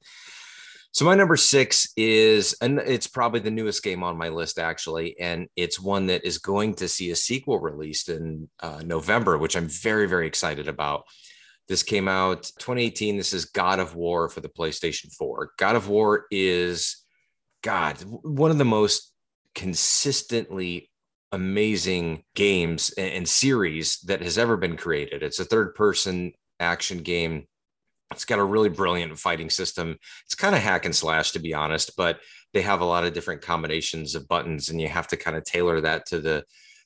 So 0.94 1.06
my 1.06 1.16
number 1.16 1.36
six 1.36 1.92
is, 1.98 2.56
and 2.62 2.78
it's 2.78 3.08
probably 3.08 3.40
the 3.40 3.50
newest 3.50 3.82
game 3.82 4.04
on 4.04 4.16
my 4.16 4.30
list 4.30 4.60
actually, 4.60 5.20
and 5.20 5.48
it's 5.56 5.80
one 5.80 6.06
that 6.06 6.24
is 6.24 6.38
going 6.38 6.76
to 6.76 6.88
see 6.88 7.10
a 7.10 7.16
sequel 7.16 7.60
released 7.60 8.10
in 8.10 8.48
uh, 8.60 8.84
November, 8.86 9.40
which 9.40 9.56
I'm 9.56 9.68
very 9.68 10.08
very 10.08 10.28
excited 10.28 10.68
about. 10.68 11.06
This 11.68 11.82
came 11.82 12.08
out 12.08 12.44
2018. 12.60 13.18
This 13.18 13.34
is 13.34 13.46
God 13.46 13.80
of 13.80 13.96
War 13.96 14.30
for 14.30 14.42
the 14.42 14.50
PlayStation 14.50 15.12
4. 15.14 15.54
God 15.58 15.76
of 15.76 15.88
War 15.88 16.26
is 16.30 17.04
God, 17.64 17.98
one 18.04 18.52
of 18.52 18.60
the 18.60 18.66
most 18.66 19.12
consistently 19.56 20.92
amazing 21.32 22.24
games 22.36 22.94
and 23.00 23.28
series 23.28 24.00
that 24.02 24.22
has 24.22 24.38
ever 24.38 24.58
been 24.58 24.78
created. 24.78 25.24
It's 25.24 25.40
a 25.40 25.46
third 25.46 25.74
person 25.74 26.34
action 26.60 27.00
game. 27.00 27.48
It's 28.16 28.26
got 28.26 28.40
a 28.40 28.44
really 28.44 28.70
brilliant 28.70 29.18
fighting 29.18 29.50
system. 29.50 29.98
It's 30.26 30.36
kind 30.36 30.56
of 30.56 30.62
hack 30.62 30.86
and 30.86 30.96
slash, 30.96 31.32
to 31.32 31.40
be 31.40 31.54
honest, 31.54 31.96
but 31.98 32.20
they 32.54 32.62
have 32.62 32.82
a 32.82 32.86
lot 32.86 33.04
of 33.04 33.14
different 33.14 33.42
combinations 33.42 34.16
of 34.16 34.28
buttons, 34.28 34.70
and 34.70 34.80
you 34.80 34.88
have 34.88 35.08
to 35.08 35.18
kind 35.18 35.36
of 35.36 35.44
tailor 35.44 35.82
that 35.82 36.06
to 36.08 36.20
the 36.20 36.44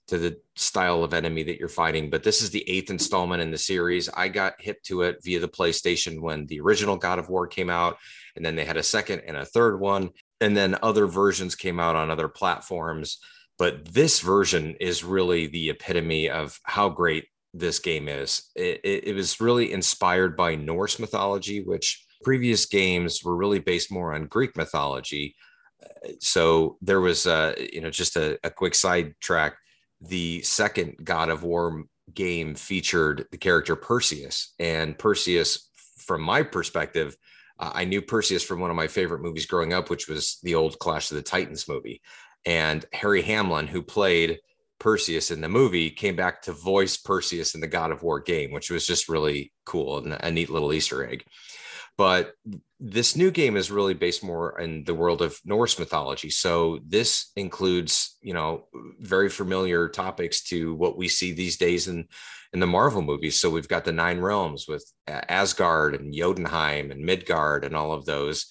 to 0.08 0.18
the 0.18 0.38
style 0.56 1.04
of 1.04 1.14
enemy 1.14 1.44
that 1.44 1.60
you're 1.60 1.68
fighting. 1.68 2.10
But 2.10 2.24
this 2.24 2.42
is 2.42 2.50
the 2.50 2.68
eighth 2.70 2.90
installment 2.90 3.42
in 3.42 3.52
the 3.52 3.58
series. 3.58 4.08
I 4.08 4.30
got 4.30 4.54
hip 4.62 4.82
to 4.84 5.02
it 5.02 5.18
via 5.22 5.42
the 5.42 5.50
PlayStation 5.50 6.22
when 6.22 6.46
the 6.46 6.62
original 6.62 6.96
God 6.96 7.20
of 7.20 7.28
War 7.28 7.46
came 7.46 7.70
out, 7.70 7.98
and 8.38 8.46
then 8.46 8.56
they 8.56 8.64
had 8.64 8.78
a 8.78 8.84
second 8.84 9.24
and 9.28 9.36
a 9.36 9.44
third 9.44 9.82
one 9.82 10.12
and 10.40 10.56
then 10.56 10.78
other 10.82 11.08
versions 11.08 11.56
came 11.56 11.80
out 11.80 11.96
on 11.96 12.10
other 12.10 12.28
platforms 12.28 13.20
but 13.58 13.86
this 13.86 14.20
version 14.20 14.76
is 14.80 15.04
really 15.04 15.48
the 15.48 15.72
epitome 15.72 16.30
of 16.30 16.60
how 16.64 16.90
great 16.90 17.26
this 17.60 17.80
game 17.80 18.08
is. 18.08 18.50
It, 18.56 18.82
it, 18.84 19.08
it, 19.10 19.14
was 19.16 19.42
really 19.42 19.72
inspired 19.72 20.36
by 20.36 20.56
norse 20.56 21.00
mythology 21.00 21.64
which 21.64 22.06
previous 22.24 22.66
games 22.66 23.24
were 23.24 23.36
really 23.36 23.60
based 23.60 23.92
more 23.92 24.14
on 24.14 24.26
greek 24.26 24.56
mythology. 24.58 25.36
So 26.20 26.78
there 26.82 27.02
was 27.02 27.26
you 27.26 27.82
know 27.82 27.90
just 27.90 28.16
a, 28.16 28.40
a 28.44 28.50
quick 28.50 28.76
sidetrack. 28.76 29.56
The 30.02 30.42
second 30.42 30.96
god 31.04 31.30
of 31.30 31.44
war 31.44 31.84
game 32.14 32.56
featured 32.56 33.26
the 33.32 33.38
character 33.38 33.76
perseus 33.76 34.54
and 34.60 34.98
perseus 34.98 35.70
from 35.98 36.22
my 36.22 36.42
perspective 36.44 37.18
uh, 37.60 37.72
I 37.74 37.86
knew 37.86 38.02
Perseus 38.02 38.44
from 38.44 38.60
one 38.60 38.70
of 38.70 38.76
my 38.76 38.88
favorite 38.88 39.22
movies 39.22 39.46
growing 39.46 39.74
up, 39.74 39.90
which 39.90 40.08
was 40.08 40.40
the 40.44 40.56
old 40.56 40.78
Clash 40.80 41.12
of 41.12 41.16
the 41.16 41.24
Titans 41.24 41.68
movie. 41.68 42.02
And 42.46 42.86
Harry 42.94 43.22
Hamlin, 43.22 43.68
who 43.68 43.82
played 43.82 44.40
Perseus 44.80 45.32
in 45.32 45.42
the 45.42 45.50
movie, 45.50 45.90
came 45.90 46.16
back 46.16 46.42
to 46.44 46.54
voice 46.54 46.98
Perseus 46.98 47.56
in 47.56 47.62
the 47.62 47.68
God 47.68 47.92
of 47.92 48.04
War 48.04 48.20
game, 48.20 48.52
which 48.52 48.70
was 48.70 48.86
just 48.86 49.10
really 49.10 49.52
cool 49.66 49.98
and 49.98 50.18
a 50.20 50.32
neat 50.32 50.50
little 50.50 50.74
Easter 50.74 51.06
egg. 51.08 51.24
But 51.98 52.34
this 52.80 53.16
new 53.16 53.32
game 53.32 53.58
is 53.58 53.72
really 53.72 53.96
based 53.96 54.24
more 54.24 54.60
in 54.60 54.84
the 54.84 54.94
world 54.94 55.24
of 55.24 55.40
Norse 55.44 55.80
mythology. 55.80 56.30
So 56.30 56.80
this 56.86 57.32
includes, 57.36 58.18
you 58.22 58.34
know, 58.34 58.68
very 59.00 59.30
familiar 59.30 59.90
topics 59.90 60.44
to 60.44 60.76
what 60.76 60.96
we 60.96 61.08
see 61.08 61.32
these 61.32 61.58
days 61.58 61.88
in 61.88 62.08
in 62.54 62.60
the 62.60 62.68
Marvel 62.68 63.02
movies. 63.02 63.40
So 63.42 63.50
we've 63.50 63.68
got 63.68 63.84
the 63.84 63.92
Nine 63.92 64.20
Realms 64.20 64.68
with 64.68 64.90
Asgard 65.08 65.96
and 65.96 66.14
Jotunheim 66.14 66.92
and 66.92 67.04
Midgard 67.04 67.66
and 67.66 67.76
all 67.76 67.92
of 67.92 68.06
those. 68.06 68.46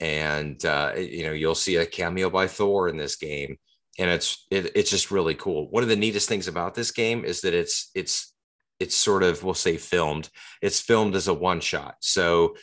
And 0.00 0.62
uh, 0.64 0.94
you 0.96 1.24
know, 1.24 1.32
you'll 1.32 1.54
see 1.54 1.76
a 1.76 1.86
cameo 1.86 2.28
by 2.28 2.48
Thor 2.48 2.88
in 2.88 2.96
this 2.96 3.16
game, 3.16 3.56
and 3.98 4.10
it's 4.10 4.46
it, 4.50 4.72
it's 4.74 4.90
just 4.90 5.10
really 5.10 5.34
cool. 5.34 5.70
One 5.70 5.82
of 5.82 5.88
the 5.88 5.96
neatest 5.96 6.28
things 6.28 6.48
about 6.48 6.74
this 6.74 6.90
game 6.90 7.24
is 7.24 7.40
that 7.42 7.54
it's 7.54 7.90
it's 7.94 8.32
it's 8.78 8.96
sort 8.96 9.22
of 9.22 9.44
we'll 9.44 9.54
say 9.54 9.76
filmed. 9.76 10.28
It's 10.62 10.80
filmed 10.80 11.14
as 11.14 11.28
a 11.28 11.34
one 11.34 11.60
shot. 11.60 11.96
So 12.00 12.56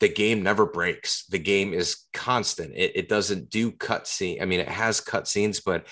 the 0.00 0.08
game 0.08 0.42
never 0.42 0.66
breaks. 0.66 1.24
The 1.26 1.38
game 1.38 1.72
is 1.72 2.04
constant. 2.12 2.72
It, 2.74 2.92
it 2.96 3.08
doesn't 3.08 3.50
do 3.50 3.70
cutscene. 3.70 4.42
I 4.42 4.44
mean, 4.44 4.60
it 4.60 4.68
has 4.68 5.00
cutscenes, 5.00 5.62
but 5.64 5.86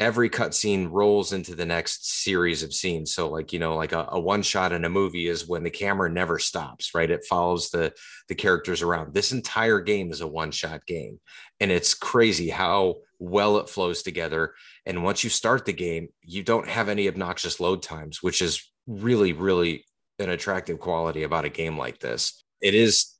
every 0.00 0.30
cutscene 0.30 0.88
rolls 0.90 1.34
into 1.34 1.54
the 1.54 1.66
next 1.66 2.22
series 2.24 2.62
of 2.62 2.72
scenes. 2.72 3.14
So, 3.14 3.28
like 3.28 3.52
you 3.52 3.58
know, 3.58 3.76
like 3.76 3.92
a, 3.92 4.08
a, 4.10 4.18
one 4.18 4.42
shot 4.42 4.72
in 4.72 4.86
a 4.86 4.88
movie 4.88 5.28
is 5.28 5.46
when 5.46 5.62
the 5.62 5.70
camera 5.70 6.10
never 6.10 6.38
stops, 6.38 6.94
right? 6.94 7.10
It 7.10 7.26
follows 7.28 7.68
the 7.68 7.92
the 8.28 8.34
characters 8.34 8.82
around. 8.82 9.14
This 9.14 9.30
entire 9.30 9.80
game 9.80 10.10
is 10.10 10.22
a 10.22 10.26
one 10.26 10.50
shot 10.50 10.86
game, 10.86 11.20
and 11.60 11.70
it's 11.70 11.94
crazy 11.94 12.48
how 12.48 12.96
well 13.18 13.58
it 13.58 13.68
flows 13.68 14.02
together. 14.02 14.54
And 14.86 15.04
once 15.04 15.22
you 15.22 15.30
start 15.30 15.66
the 15.66 15.74
game, 15.74 16.08
you 16.22 16.42
don't 16.42 16.66
have 16.66 16.88
any 16.88 17.06
obnoxious 17.06 17.60
load 17.60 17.82
times, 17.82 18.22
which 18.22 18.40
is 18.40 18.66
really, 18.86 19.34
really 19.34 19.84
an 20.18 20.30
attractive 20.30 20.80
quality 20.80 21.22
about 21.22 21.44
a 21.44 21.50
game 21.50 21.76
like 21.76 22.00
this. 22.00 22.42
It 22.62 22.74
is 22.74 23.14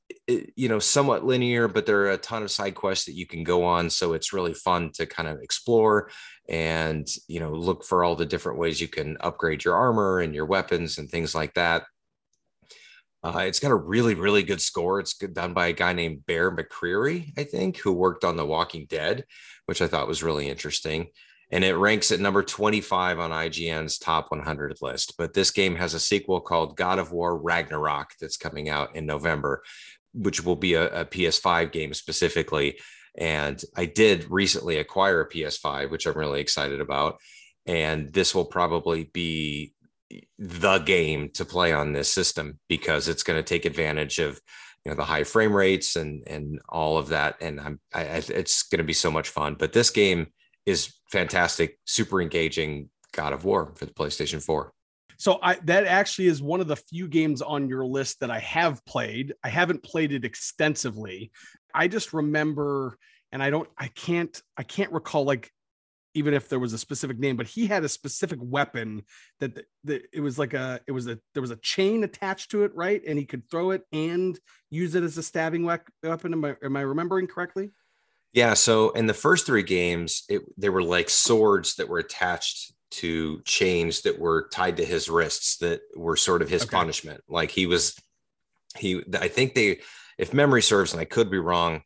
you 0.55 0.69
know 0.69 0.79
somewhat 0.79 1.25
linear 1.25 1.67
but 1.67 1.85
there 1.85 2.01
are 2.01 2.11
a 2.11 2.17
ton 2.17 2.43
of 2.43 2.51
side 2.51 2.75
quests 2.75 3.05
that 3.05 3.15
you 3.15 3.25
can 3.25 3.43
go 3.43 3.63
on 3.63 3.89
so 3.89 4.13
it's 4.13 4.33
really 4.33 4.53
fun 4.53 4.91
to 4.91 5.05
kind 5.05 5.27
of 5.27 5.41
explore 5.41 6.09
and 6.49 7.07
you 7.27 7.39
know 7.39 7.51
look 7.51 7.83
for 7.83 8.03
all 8.03 8.15
the 8.15 8.25
different 8.25 8.59
ways 8.59 8.81
you 8.81 8.87
can 8.87 9.17
upgrade 9.21 9.63
your 9.63 9.75
armor 9.75 10.19
and 10.19 10.35
your 10.35 10.45
weapons 10.45 10.97
and 10.97 11.09
things 11.09 11.33
like 11.33 11.53
that. 11.53 11.83
Uh, 13.23 13.43
it's 13.45 13.59
got 13.59 13.71
a 13.71 13.75
really 13.75 14.15
really 14.15 14.43
good 14.43 14.61
score. 14.61 14.99
It's 14.99 15.13
good, 15.13 15.33
done 15.33 15.53
by 15.53 15.67
a 15.67 15.73
guy 15.73 15.93
named 15.93 16.25
bear 16.25 16.51
mccreary 16.51 17.31
i 17.37 17.43
think 17.43 17.77
who 17.77 17.93
worked 17.93 18.23
on 18.23 18.35
the 18.35 18.45
walking 18.45 18.85
dead 18.87 19.25
which 19.65 19.81
i 19.81 19.87
thought 19.87 20.07
was 20.07 20.23
really 20.23 20.49
interesting. 20.49 21.07
And 21.51 21.65
it 21.65 21.75
ranks 21.75 22.11
at 22.11 22.21
number 22.21 22.43
25 22.43 23.19
on 23.19 23.31
IGN's 23.31 23.97
top 23.97 24.31
100 24.31 24.77
list. 24.81 25.15
But 25.17 25.33
this 25.33 25.51
game 25.51 25.75
has 25.75 25.93
a 25.93 25.99
sequel 25.99 26.39
called 26.39 26.77
God 26.77 26.97
of 26.97 27.11
War 27.11 27.37
Ragnarok 27.37 28.13
that's 28.19 28.37
coming 28.37 28.69
out 28.69 28.95
in 28.95 29.05
November, 29.05 29.61
which 30.13 30.43
will 30.43 30.55
be 30.55 30.73
a, 30.73 31.01
a 31.01 31.05
PS5 31.05 31.71
game 31.71 31.93
specifically. 31.93 32.79
And 33.17 33.61
I 33.75 33.85
did 33.85 34.29
recently 34.29 34.77
acquire 34.77 35.21
a 35.21 35.29
PS5, 35.29 35.89
which 35.91 36.05
I'm 36.05 36.17
really 36.17 36.41
excited 36.41 36.81
about. 36.81 37.17
And 37.65 38.11
this 38.13 38.33
will 38.33 38.45
probably 38.45 39.05
be 39.13 39.73
the 40.37 40.79
game 40.79 41.29
to 41.33 41.45
play 41.45 41.71
on 41.71 41.93
this 41.93 42.11
system 42.11 42.59
because 42.67 43.07
it's 43.07 43.23
going 43.23 43.39
to 43.39 43.43
take 43.43 43.65
advantage 43.65 44.19
of 44.19 44.41
you 44.83 44.91
know 44.91 44.95
the 44.95 45.05
high 45.05 45.23
frame 45.23 45.55
rates 45.55 45.95
and 45.95 46.23
and 46.27 46.59
all 46.67 46.97
of 46.97 47.09
that 47.09 47.35
and 47.39 47.61
i'm 47.61 47.79
I, 47.93 48.01
it's 48.01 48.63
going 48.63 48.79
to 48.79 48.83
be 48.83 48.91
so 48.91 49.09
much 49.09 49.29
fun 49.29 49.55
but 49.57 49.71
this 49.71 49.89
game 49.89 50.27
is 50.65 50.93
fantastic, 51.11 51.79
super 51.85 52.21
engaging 52.21 52.89
God 53.13 53.33
of 53.33 53.45
War 53.45 53.73
for 53.75 53.85
the 53.85 53.93
PlayStation 53.93 54.43
4. 54.43 54.71
So 55.21 55.37
I 55.39 55.53
that 55.65 55.85
actually 55.85 56.29
is 56.29 56.41
one 56.41 56.61
of 56.61 56.67
the 56.67 56.75
few 56.75 57.07
games 57.07 57.43
on 57.43 57.69
your 57.69 57.85
list 57.85 58.21
that 58.21 58.31
I 58.31 58.39
have 58.39 58.83
played. 58.85 59.35
I 59.43 59.49
haven't 59.49 59.83
played 59.83 60.13
it 60.13 60.25
extensively. 60.25 61.31
I 61.75 61.87
just 61.87 62.11
remember 62.11 62.97
and 63.31 63.43
I 63.43 63.51
don't 63.51 63.69
I 63.77 63.89
can't 63.89 64.41
I 64.57 64.63
can't 64.63 64.91
recall 64.91 65.23
like 65.23 65.51
even 66.15 66.33
if 66.33 66.49
there 66.49 66.57
was 66.57 66.73
a 66.73 66.77
specific 66.79 67.19
name, 67.19 67.37
but 67.37 67.45
he 67.45 67.67
had 67.67 67.83
a 67.83 67.89
specific 67.89 68.39
weapon 68.41 69.03
that, 69.39 69.63
that 69.83 70.01
it 70.11 70.21
was 70.21 70.39
like 70.39 70.55
a 70.55 70.79
it 70.87 70.91
was 70.91 71.05
a 71.05 71.19
there 71.35 71.41
was 71.41 71.51
a 71.51 71.57
chain 71.57 72.03
attached 72.03 72.49
to 72.49 72.63
it, 72.63 72.71
right? 72.73 73.03
And 73.05 73.19
he 73.19 73.25
could 73.25 73.47
throw 73.47 73.69
it 73.69 73.83
and 73.93 74.39
use 74.71 74.95
it 74.95 75.03
as 75.03 75.19
a 75.19 75.23
stabbing 75.23 75.65
weapon. 75.65 76.33
Am 76.33 76.45
I 76.45 76.55
am 76.63 76.75
I 76.75 76.81
remembering 76.81 77.27
correctly? 77.27 77.69
Yeah. 78.33 78.55
So 78.55 78.89
in 78.89 79.05
the 79.05 79.13
first 79.13 79.45
three 79.45 79.61
games, 79.61 80.23
it, 80.29 80.41
they 80.57 80.69
were 80.69 80.81
like 80.81 81.11
swords 81.11 81.75
that 81.75 81.89
were 81.89 81.99
attached 81.99 82.73
to 82.91 83.41
chains 83.45 84.01
that 84.01 84.19
were 84.19 84.47
tied 84.49 84.77
to 84.77 84.85
his 84.85 85.09
wrists 85.09 85.57
that 85.57 85.81
were 85.95 86.17
sort 86.17 86.41
of 86.41 86.49
his 86.49 86.63
okay. 86.63 86.77
punishment. 86.77 87.23
Like 87.29 87.51
he 87.51 87.65
was, 87.65 87.95
he, 88.77 89.03
I 89.13 89.27
think 89.27 89.55
they, 89.55 89.79
if 90.17 90.33
memory 90.33 90.61
serves, 90.61 90.91
and 90.91 91.01
I 91.01 91.05
could 91.05 91.31
be 91.31 91.39
wrong, 91.39 91.81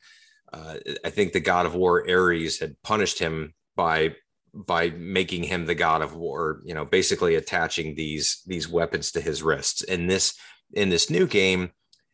uh, 0.51 0.75
I 1.03 1.09
think 1.09 1.33
the 1.33 1.39
god 1.39 1.65
of 1.65 1.75
war 1.75 2.09
Ares 2.09 2.59
had 2.59 2.81
punished 2.81 3.19
him 3.19 3.53
by 3.75 4.15
by 4.53 4.89
making 4.91 5.43
him 5.43 5.65
the 5.65 5.75
god 5.75 6.01
of 6.01 6.15
war 6.15 6.61
you 6.63 6.73
know 6.73 6.85
basically 6.85 7.35
attaching 7.35 7.93
these 7.93 8.41
these 8.47 8.69
weapons 8.69 9.11
to 9.11 9.19
his 9.19 9.43
wrists 9.43 9.81
in 9.83 10.07
this 10.07 10.33
in 10.73 10.89
this 10.89 11.09
new 11.09 11.27
game 11.27 11.71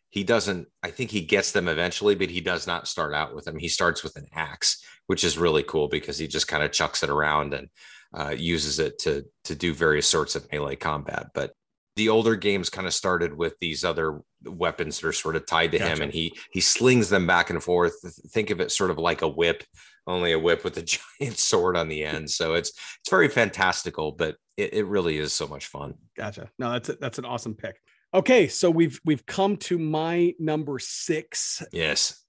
he 0.10 0.24
doesn't 0.24 0.68
i 0.82 0.90
think 0.90 1.12
he 1.12 1.22
gets 1.22 1.52
them 1.52 1.68
eventually 1.68 2.16
but 2.16 2.32
he 2.32 2.42
does 2.42 2.66
not 2.66 2.88
start 2.88 3.14
out 3.14 3.36
with 3.36 3.46
them 3.46 3.60
he 3.60 3.68
starts 3.68 4.04
with 4.04 4.16
an 4.16 4.26
axe 4.34 4.84
which 5.06 5.24
is 5.24 5.38
really 5.38 5.62
cool 5.62 5.88
because 5.88 6.18
he 6.18 6.28
just 6.28 6.48
kind 6.48 6.64
of 6.64 6.72
chucks 6.72 7.04
it 7.04 7.12
around 7.12 7.54
and 7.54 7.70
uh, 8.14 8.34
uses 8.38 8.80
it 8.80 9.00
to 9.00 9.26
to 9.44 9.56
do 9.56 9.74
various 9.74 10.08
sorts 10.08 10.36
of 10.36 10.50
melee 10.52 10.76
combat 10.76 11.28
but 11.34 11.54
the 11.98 12.10
older 12.10 12.36
games 12.36 12.70
kind 12.70 12.88
of 12.88 12.94
started 12.94 13.36
with 13.36 13.54
these 13.60 13.84
other 13.84 14.22
weapons 14.46 15.00
that 15.00 15.08
are 15.08 15.14
sort 15.14 15.36
of 15.36 15.46
tied 15.46 15.72
to 15.72 15.78
gotcha. 15.78 15.94
him 15.94 16.02
and 16.02 16.14
he 16.14 16.34
he 16.52 16.62
slings 16.62 17.10
them 17.10 17.28
back 17.28 17.50
and 17.50 17.64
forth 17.64 17.94
think 18.32 18.50
of 18.50 18.60
it 18.60 18.72
sort 18.72 18.92
of 18.92 18.98
like 18.98 19.22
a 19.22 19.28
whip 19.28 19.64
only 20.08 20.32
a 20.32 20.40
whip 20.40 20.64
with 20.64 20.78
a 20.78 20.82
giant 21.20 21.38
sword 21.38 21.78
on 21.78 21.88
the 21.88 22.04
end 22.04 22.30
so 22.30 22.54
it's 22.54 22.70
it's 22.70 23.10
very 23.10 23.28
fantastical 23.28 24.12
but 24.12 24.36
it, 24.58 24.74
it 24.74 24.86
really 24.86 25.18
is 25.18 25.32
so 25.34 25.48
much 25.48 25.68
fun 25.68 25.94
gotcha 26.18 26.50
no 26.60 26.72
that's 26.72 26.90
a, 26.90 26.94
that's 26.94 27.18
an 27.18 27.26
awesome 27.26 27.54
pick 27.54 27.80
Okay, 28.14 28.50
so 28.50 28.70
we've 28.70 29.00
we've 29.06 29.26
come 29.26 29.56
to 29.58 29.80
my 29.80 30.36
number 30.38 30.80
six. 30.80 31.64
Yes. 31.72 32.22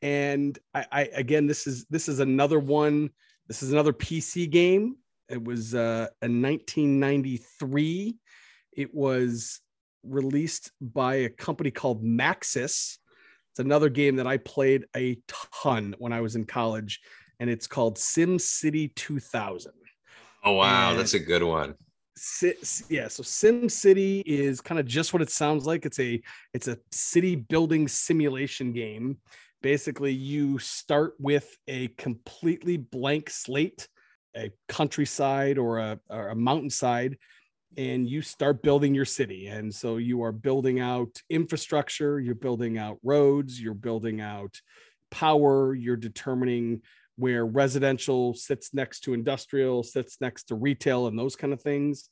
And 0.00 0.58
I, 0.72 0.86
I 0.90 1.02
again 1.12 1.46
this 1.46 1.66
is 1.66 1.84
this 1.90 2.08
is 2.08 2.20
another 2.20 2.58
one. 2.58 3.10
This 3.46 3.62
is 3.62 3.70
another 3.70 3.92
PC 3.92 4.48
game. 4.48 4.96
It 5.28 5.42
was 5.42 5.74
uh, 5.74 6.08
a 6.22 6.28
1993. 6.28 8.16
It 8.72 8.94
was 8.94 9.60
released 10.04 10.70
by 10.80 11.14
a 11.16 11.28
company 11.28 11.70
called 11.70 12.04
Maxis. 12.04 12.98
It's 13.50 13.58
another 13.58 13.88
game 13.88 14.16
that 14.16 14.26
I 14.26 14.36
played 14.36 14.86
a 14.96 15.18
ton 15.62 15.94
when 15.98 16.12
I 16.12 16.20
was 16.20 16.36
in 16.36 16.44
college, 16.44 17.00
and 17.40 17.50
it's 17.50 17.66
called 17.66 17.98
Sim 17.98 18.38
City 18.38 18.88
2000. 18.88 19.72
Oh 20.44 20.52
wow, 20.52 20.90
and 20.90 20.98
that's 20.98 21.14
a 21.14 21.18
good 21.18 21.42
one 21.42 21.74
yeah 22.88 23.08
so 23.08 23.22
sim 23.22 23.68
city 23.68 24.20
is 24.20 24.62
kind 24.62 24.80
of 24.80 24.86
just 24.86 25.12
what 25.12 25.20
it 25.20 25.30
sounds 25.30 25.66
like 25.66 25.84
it's 25.84 26.00
a 26.00 26.20
it's 26.54 26.66
a 26.66 26.78
city 26.90 27.36
building 27.36 27.86
simulation 27.86 28.72
game 28.72 29.18
basically 29.60 30.12
you 30.12 30.58
start 30.58 31.12
with 31.18 31.58
a 31.68 31.88
completely 31.98 32.78
blank 32.78 33.28
slate 33.28 33.86
a 34.36 34.50
countryside 34.68 35.58
or 35.58 35.78
a, 35.78 35.98
or 36.10 36.28
a 36.28 36.34
mountainside 36.34 37.16
and 37.76 38.08
you 38.08 38.22
start 38.22 38.62
building 38.62 38.94
your 38.94 39.04
city 39.04 39.48
and 39.48 39.74
so 39.74 39.96
you 39.96 40.22
are 40.22 40.32
building 40.32 40.80
out 40.80 41.20
infrastructure 41.28 42.20
you're 42.20 42.34
building 42.34 42.78
out 42.78 42.98
roads 43.02 43.60
you're 43.60 43.74
building 43.74 44.20
out 44.20 44.60
power 45.10 45.74
you're 45.74 45.96
determining 45.96 46.80
where 47.16 47.46
residential 47.46 48.34
sits 48.34 48.72
next 48.74 49.00
to 49.00 49.14
industrial, 49.14 49.82
sits 49.82 50.18
next 50.20 50.44
to 50.44 50.54
retail, 50.54 51.06
and 51.06 51.18
those 51.18 51.34
kind 51.34 51.52
of 51.52 51.60
things. 51.60 52.10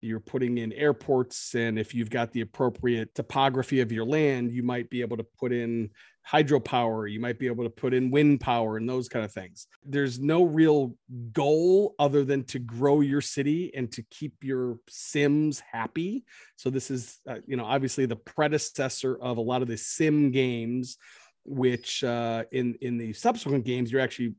You're 0.00 0.20
putting 0.20 0.58
in 0.58 0.72
airports, 0.72 1.54
and 1.54 1.78
if 1.78 1.94
you've 1.94 2.10
got 2.10 2.32
the 2.32 2.42
appropriate 2.42 3.14
topography 3.14 3.80
of 3.80 3.90
your 3.90 4.04
land, 4.04 4.52
you 4.52 4.62
might 4.62 4.90
be 4.90 5.00
able 5.00 5.16
to 5.16 5.26
put 5.38 5.52
in 5.52 5.90
hydropower, 6.30 7.10
you 7.10 7.20
might 7.20 7.38
be 7.38 7.46
able 7.46 7.64
to 7.64 7.70
put 7.70 7.94
in 7.94 8.10
wind 8.10 8.40
power, 8.40 8.76
and 8.76 8.88
those 8.88 9.08
kind 9.08 9.24
of 9.24 9.32
things. 9.32 9.66
There's 9.84 10.18
no 10.18 10.44
real 10.44 10.96
goal 11.32 11.94
other 11.98 12.24
than 12.24 12.44
to 12.44 12.58
grow 12.58 13.00
your 13.00 13.20
city 13.20 13.72
and 13.74 13.90
to 13.92 14.02
keep 14.10 14.42
your 14.42 14.78
Sims 14.88 15.60
happy. 15.60 16.24
So, 16.56 16.70
this 16.70 16.90
is, 16.90 17.18
uh, 17.28 17.38
you 17.46 17.56
know, 17.56 17.64
obviously 17.64 18.06
the 18.06 18.16
predecessor 18.16 19.16
of 19.20 19.36
a 19.38 19.42
lot 19.42 19.62
of 19.62 19.68
the 19.68 19.76
Sim 19.76 20.30
games 20.30 20.96
which 21.46 22.02
uh, 22.02 22.44
in 22.52 22.74
in 22.80 22.96
the 22.96 23.12
subsequent 23.12 23.64
games 23.64 23.92
you're 23.92 24.00
actually 24.00 24.34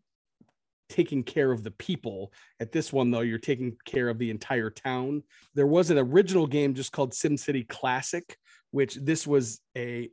taking 0.90 1.24
care 1.24 1.52
of 1.52 1.64
the 1.64 1.72
people. 1.72 2.32
At 2.60 2.72
this 2.72 2.94
one, 2.94 3.12
though, 3.12 3.22
you're 3.22 3.40
taking 3.40 3.76
care 3.86 4.10
of 4.10 4.18
the 4.18 4.30
entire 4.30 4.70
town. 4.70 5.24
There 5.54 5.68
was 5.68 5.90
an 5.90 5.98
original 5.98 6.48
game 6.48 6.74
just 6.74 6.92
called 6.92 7.14
SimCity 7.14 7.68
Classic, 7.68 8.38
which 8.72 8.96
this 8.96 9.26
was 9.26 9.62
a 9.78 10.10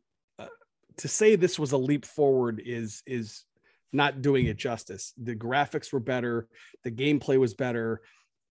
to 0.98 1.08
say 1.08 1.36
this 1.36 1.58
was 1.58 1.72
a 1.72 1.78
leap 1.78 2.04
forward 2.04 2.62
is 2.64 3.02
is 3.06 3.44
not 3.92 4.22
doing 4.22 4.46
it 4.46 4.56
justice. 4.56 5.12
The 5.22 5.36
graphics 5.36 5.92
were 5.92 6.00
better, 6.00 6.48
the 6.84 6.90
gameplay 6.90 7.38
was 7.38 7.54
better. 7.54 8.00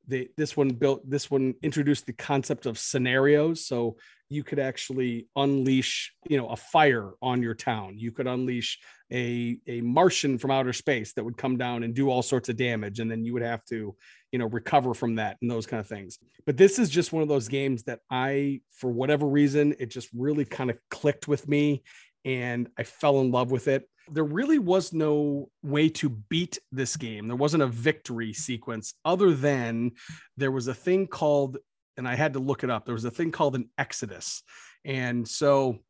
The, 0.09 0.31
this 0.39 0.57
one 0.57 0.71
built 0.71 1.09
this 1.09 1.31
one 1.31 1.55
introduced 1.63 2.07
the 2.07 2.15
concept 2.15 2.65
of 2.65 2.79
scenarios. 2.79 3.67
So 3.67 3.99
you 4.31 4.43
could 4.43 4.59
actually 4.59 5.29
unleash 5.37 6.15
you 6.29 6.39
know 6.39 6.49
a 6.49 6.57
fire 6.57 7.11
on 7.21 7.43
your 7.43 7.55
town. 7.55 7.99
You 7.99 8.11
could 8.11 8.27
unleash 8.27 8.79
a 9.13 9.59
a 9.67 9.83
martian 9.83 10.39
from 10.39 10.51
outer 10.51 10.73
space 10.73 11.13
that 11.13 11.25
would 11.25 11.37
come 11.37 11.59
down 11.59 11.83
and 11.83 11.95
do 11.95 12.09
all 12.09 12.23
sorts 12.23 12.49
of 12.49 12.57
damage. 12.57 13.01
And 13.01 13.11
then 13.11 13.23
you 13.23 13.35
would 13.35 13.43
have 13.43 13.65
to 13.67 13.95
you 14.33 14.39
know 14.39 14.47
recover 14.47 14.95
from 14.95 15.17
that 15.17 15.37
and 15.43 15.51
those 15.51 15.67
kind 15.67 15.81
of 15.81 15.87
things. 15.87 16.19
But 16.47 16.57
this 16.57 16.79
is 16.79 16.89
just 16.89 17.13
one 17.13 17.23
of 17.23 17.29
those 17.29 17.49
games 17.49 17.83
that 17.85 18.01
i 18.11 18.61
for 18.71 18.91
whatever 18.91 19.27
reason 19.27 19.75
it 19.79 19.91
just 19.91 20.09
really 20.17 20.47
kind 20.47 20.71
of 20.71 20.79
clicked 20.91 21.29
with 21.29 21.47
me 21.47 21.83
and 22.29 22.69
i 22.79 22.83
fell 22.83 23.21
in 23.21 23.31
love 23.31 23.51
with 23.51 23.69
it 23.69 23.89
there 24.11 24.25
really 24.25 24.59
was 24.59 24.93
no 24.93 25.51
way 25.63 25.89
to 25.89 26.09
beat 26.09 26.59
this 26.73 26.97
game 26.97 27.27
there 27.27 27.37
wasn't 27.37 27.63
a 27.63 27.67
victory 27.67 28.33
sequence 28.33 28.95
other 29.05 29.35
than 29.35 29.91
there 30.37 30.53
was 30.53 30.69
a 30.69 30.75
thing 30.75 31.07
called 31.07 31.59
and 31.99 32.09
I 32.09 32.15
had 32.15 32.35
to 32.35 32.39
look 32.39 32.63
it 32.63 32.71
up. 32.71 32.87
There 32.87 32.95
was 32.95 33.05
a 33.05 33.11
thing 33.11 33.33
called 33.33 33.57
an 33.57 33.69
Exodus. 33.77 34.43
And 34.85 35.29
so 35.29 35.81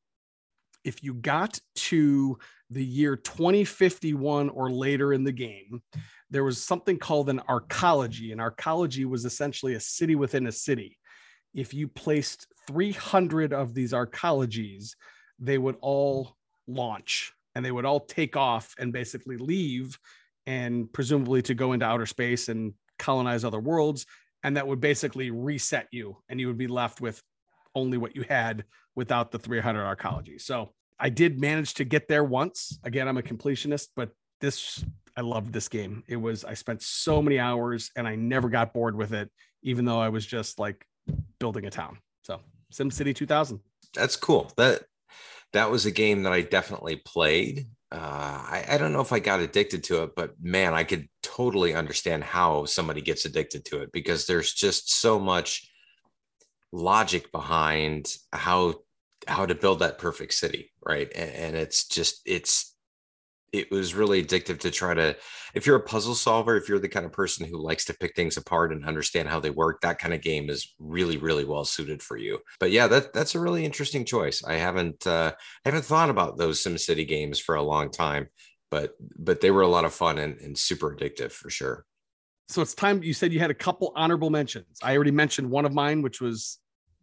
if 0.83 1.05
you 1.05 1.13
got 1.13 1.61
to 1.75 2.39
the 2.71 2.85
year 2.85 3.15
2051 3.15 4.49
or 4.49 4.71
later 4.71 5.13
in 5.13 5.23
the 5.23 5.33
game, 5.33 5.83
there 6.31 6.45
was 6.45 6.65
something 6.65 6.99
called 6.99 7.29
an 7.29 7.41
arcology. 7.49 8.33
And 8.33 8.41
arcology 8.41 9.05
was 9.05 9.27
essentially 9.27 9.75
a 9.75 9.81
city 9.81 10.15
within 10.15 10.47
a 10.47 10.53
city. 10.53 10.99
If 11.55 11.75
you 11.75 11.89
placed 11.89 12.47
300 12.67 13.53
of 13.53 13.75
these 13.75 13.93
arcologies, 13.93 14.95
they 15.39 15.59
would 15.59 15.77
all 15.81 16.37
launch 16.67 17.33
and 17.55 17.65
they 17.65 17.71
would 17.71 17.85
all 17.85 18.01
take 18.01 18.37
off 18.37 18.75
and 18.79 18.93
basically 18.93 19.37
leave 19.37 19.99
and 20.47 20.93
presumably 20.93 21.43
to 21.43 21.55
go 21.55 21.73
into 21.73 21.87
outer 21.87 22.07
space 22.07 22.49
and 22.49 22.73
colonize 22.99 23.45
other 23.45 23.61
worlds 23.61 24.07
and 24.43 24.57
that 24.57 24.67
would 24.67 24.81
basically 24.81 25.31
reset 25.31 25.89
you 25.91 26.17
and 26.29 26.41
you 26.41 26.47
would 26.47 26.59
be 26.59 26.67
left 26.67 27.01
with 27.01 27.23
only 27.75 27.99
what 27.99 28.17
you 28.17 28.25
had 28.29 28.65
without 28.97 29.31
the 29.31 29.39
300 29.39 29.85
arcology 29.85 30.41
so 30.41 30.73
I 31.01 31.11
did 31.11 31.41
manage 31.41 31.75
to 31.75 31.85
get 31.85 32.09
there 32.09 32.25
once. 32.25 32.79
Again, 32.83 33.07
I'm 33.09 33.19
a 33.19 33.23
completionist, 33.23 33.89
but 33.95 34.11
this 34.41 34.85
I 35.17 35.21
loved 35.21 35.53
this 35.53 35.69
game. 35.69 36.03
It 36.09 36.17
was 36.17 36.45
I 36.45 36.55
spent 36.55 36.83
so 36.83 37.23
many 37.23 37.39
hours 37.39 37.91
and 37.97 38.07
I 38.07 38.17
never 38.17 38.49
got 38.49 38.73
bored 38.73 38.97
with 38.97 39.13
it, 39.13 39.31
even 39.63 39.85
though 39.85 40.01
I 40.01 40.09
was 40.09 40.27
just 40.27 40.59
like 40.59 40.85
building 41.39 41.67
a 41.67 41.71
town. 41.71 41.99
So 42.23 42.41
SimCity 42.73 43.15
2000. 43.15 43.61
That's 43.95 44.17
cool. 44.17 44.53
That 44.57 44.83
that 45.53 45.71
was 45.71 45.87
a 45.87 45.91
game 45.91 46.23
that 46.25 46.33
I 46.33 46.43
definitely 46.43 46.97
played. 46.97 47.69
Uh, 47.91 47.97
I, 47.97 48.65
I 48.71 48.79
don't 48.79 48.93
know 48.93 49.01
if 49.01 49.13
I 49.13 49.19
got 49.19 49.41
addicted 49.41 49.85
to 49.85 50.03
it, 50.03 50.11
but 50.15 50.35
man, 50.41 50.75
I 50.75 50.85
could 50.85 51.09
totally 51.23 51.75
understand 51.75 52.23
how 52.23 52.67
somebody 52.67 53.01
gets 53.01 53.25
addicted 53.25 53.65
to 53.67 53.81
it 53.83 53.93
because 53.93 54.27
there's 54.27 54.53
just 54.53 54.93
so 55.01 55.19
much 55.19 55.71
logic 56.73 57.33
behind 57.33 58.15
how 58.33 58.75
how 59.27 59.45
to 59.47 59.55
build 59.55 59.81
that 59.81 59.99
perfect 59.99 60.35
city, 60.35 60.71
right? 60.85 61.11
And, 61.15 61.31
and 61.31 61.57
it's 61.57 61.87
just 61.87 62.21
it's 62.25 62.75
it 63.53 63.71
was 63.71 63.95
really 63.95 64.23
addictive 64.23 64.61
to 64.61 64.71
try 64.71 64.95
to 64.95 65.17
if 65.55 65.67
you're 65.67 65.77
a 65.77 65.81
puzzle 65.81 66.15
solver 66.15 66.57
if 66.57 66.69
you're 66.69 66.79
the 66.79 66.89
kind 66.89 67.07
of 67.07 67.13
person 67.13 67.47
who 67.47 67.61
likes 67.61 67.85
to 67.87 67.95
pick 67.95 68.15
things 68.15 68.37
apart 68.37 68.73
and 68.73 68.85
understand 68.85 69.29
how 69.29 69.41
they 69.41 69.51
work 69.51 69.81
that 69.81 69.99
kind 69.99 70.13
of 70.13 70.21
game 70.21 70.51
is 70.51 70.75
really 70.79 71.17
really 71.17 71.45
well 71.45 71.65
suited 71.65 72.03
for 72.03 72.17
you. 72.17 72.39
But 72.61 72.71
yeah 72.71 72.87
that 72.89 73.13
that's 73.13 73.35
a 73.35 73.41
really 73.41 73.65
interesting 73.65 74.05
choice. 74.05 74.43
I 74.45 74.55
haven't 74.55 75.07
uh 75.07 75.33
i 75.65 75.69
haven't 75.69 75.85
thought 75.85 76.11
about 76.11 76.39
those 76.39 76.63
simcity 76.63 77.07
games 77.07 77.39
for 77.39 77.55
a 77.55 77.63
long 77.63 77.91
time 77.91 78.29
but 78.71 78.95
but 79.19 79.41
they 79.41 79.51
were 79.51 79.63
a 79.63 79.69
lot 79.69 79.85
of 79.85 79.95
fun 79.95 80.19
and, 80.19 80.39
and 80.41 80.57
super 80.57 80.95
addictive 80.95 81.33
for 81.33 81.51
sure. 81.51 81.85
So 82.49 82.63
it's 82.63 82.75
time 82.75 83.03
you 83.03 83.13
said 83.13 83.33
you 83.33 83.41
had 83.41 83.51
a 83.51 83.55
couple 83.55 83.93
honorable 83.95 84.31
mentions. 84.31 84.79
I 84.83 84.95
already 84.95 85.11
mentioned 85.11 85.51
one 85.51 85.65
of 85.65 85.73
mine 85.73 86.03
which 86.03 86.21
was 86.21 86.59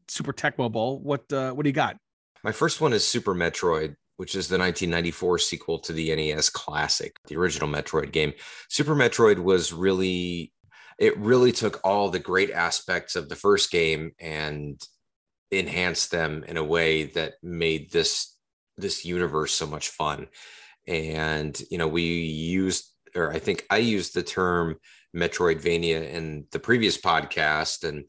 super 0.08 0.34
tecmo 0.34 0.72
bowl. 0.72 1.00
What 1.00 1.32
uh 1.32 1.52
what 1.52 1.64
do 1.64 1.70
you 1.70 1.74
got? 1.74 1.98
My 2.44 2.52
first 2.52 2.82
one 2.82 2.94
is 2.94 3.08
super 3.08 3.34
metroid 3.34 3.96
which 4.18 4.36
is 4.36 4.48
the 4.48 4.58
1994 4.58 5.40
sequel 5.40 5.80
to 5.80 5.94
the 5.94 6.16
NES 6.16 6.50
Classic, 6.50 7.16
the 7.28 7.36
original 7.36 7.68
Metroid 7.68 8.12
game. 8.12 8.34
Super 8.70 8.96
Metroid 8.96 9.40
was 9.40 9.74
really, 9.74 10.54
it 10.98 11.18
really 11.18 11.52
took 11.52 11.82
all 11.84 12.10
the 12.10 12.20
great 12.20 12.52
aspects 12.52 13.16
of 13.16 13.30
the 13.30 13.36
first 13.36 13.72
game 13.72 14.12
and 14.20 14.82
enhanced 15.52 16.12
them 16.12 16.44
in 16.48 16.58
a 16.58 16.64
way 16.64 17.06
that 17.06 17.34
made 17.44 17.92
this 17.92 18.36
this 18.78 19.06
universe 19.06 19.54
so 19.54 19.66
much 19.66 19.90
fun. 19.90 20.28
And 20.88 21.60
you 21.72 21.78
know, 21.78 21.88
we 21.88 22.04
used, 22.04 22.92
or 23.16 23.32
I 23.32 23.40
think 23.40 23.66
I 23.70 23.78
used 23.78 24.14
the 24.14 24.24
term 24.24 24.76
Metroidvania 25.16 26.12
in 26.12 26.46
the 26.52 26.60
previous 26.60 26.98
podcast, 26.98 27.88
and 27.88 28.06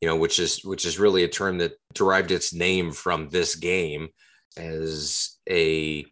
you 0.00 0.08
know, 0.08 0.16
which 0.16 0.38
is 0.38 0.64
which 0.64 0.84
is 0.84 0.98
really 0.98 1.24
a 1.24 1.28
term 1.28 1.58
that 1.58 1.72
derived 1.94 2.30
its 2.30 2.54
name 2.54 2.92
from 2.92 3.28
this 3.28 3.54
game 3.54 4.08
as 4.56 5.36
a 5.48 6.04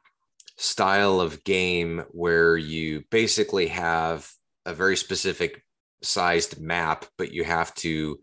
style 0.56 1.20
of 1.20 1.44
game 1.44 2.04
where 2.10 2.56
you 2.56 3.04
basically 3.10 3.68
have 3.68 4.28
a 4.66 4.74
very 4.74 4.96
specific 4.96 5.62
sized 6.02 6.60
map, 6.60 7.06
but 7.16 7.32
you 7.32 7.44
have 7.44 7.74
to 7.74 8.18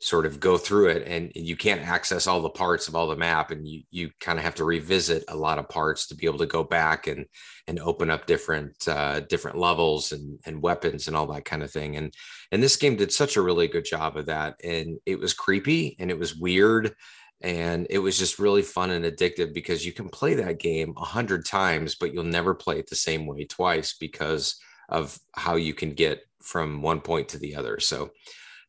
sort 0.00 0.26
of 0.26 0.38
go 0.38 0.56
through 0.56 0.88
it 0.88 1.02
and 1.08 1.32
you 1.34 1.56
can't 1.56 1.80
access 1.80 2.28
all 2.28 2.40
the 2.40 2.48
parts 2.48 2.86
of 2.86 2.94
all 2.94 3.08
the 3.08 3.16
map 3.16 3.50
and 3.50 3.66
you 3.66 3.82
you 3.90 4.10
kind 4.20 4.38
of 4.38 4.44
have 4.44 4.54
to 4.54 4.64
revisit 4.64 5.24
a 5.26 5.34
lot 5.34 5.58
of 5.58 5.68
parts 5.68 6.06
to 6.06 6.14
be 6.14 6.26
able 6.26 6.38
to 6.38 6.46
go 6.46 6.62
back 6.62 7.08
and 7.08 7.26
and 7.66 7.80
open 7.80 8.08
up 8.08 8.24
different 8.24 8.86
uh, 8.86 9.20
different 9.20 9.58
levels 9.58 10.12
and 10.12 10.38
and 10.46 10.62
weapons 10.62 11.08
and 11.08 11.16
all 11.16 11.26
that 11.26 11.44
kind 11.44 11.64
of 11.64 11.70
thing. 11.70 11.96
And 11.96 12.14
and 12.52 12.62
this 12.62 12.76
game 12.76 12.96
did 12.96 13.12
such 13.12 13.36
a 13.36 13.42
really 13.42 13.66
good 13.66 13.84
job 13.84 14.16
of 14.16 14.26
that. 14.26 14.54
And 14.62 14.98
it 15.04 15.18
was 15.18 15.34
creepy 15.34 15.96
and 15.98 16.10
it 16.10 16.18
was 16.18 16.36
weird 16.36 16.94
and 17.40 17.86
it 17.90 17.98
was 17.98 18.18
just 18.18 18.38
really 18.38 18.62
fun 18.62 18.90
and 18.90 19.04
addictive 19.04 19.54
because 19.54 19.86
you 19.86 19.92
can 19.92 20.08
play 20.08 20.34
that 20.34 20.58
game 20.58 20.92
a 20.96 21.04
hundred 21.04 21.44
times 21.44 21.94
but 21.94 22.12
you'll 22.12 22.24
never 22.24 22.54
play 22.54 22.78
it 22.78 22.88
the 22.88 22.96
same 22.96 23.26
way 23.26 23.44
twice 23.44 23.94
because 23.94 24.60
of 24.88 25.18
how 25.34 25.56
you 25.56 25.74
can 25.74 25.92
get 25.92 26.22
from 26.40 26.82
one 26.82 27.00
point 27.00 27.28
to 27.28 27.38
the 27.38 27.56
other. 27.56 27.78
So 27.80 28.10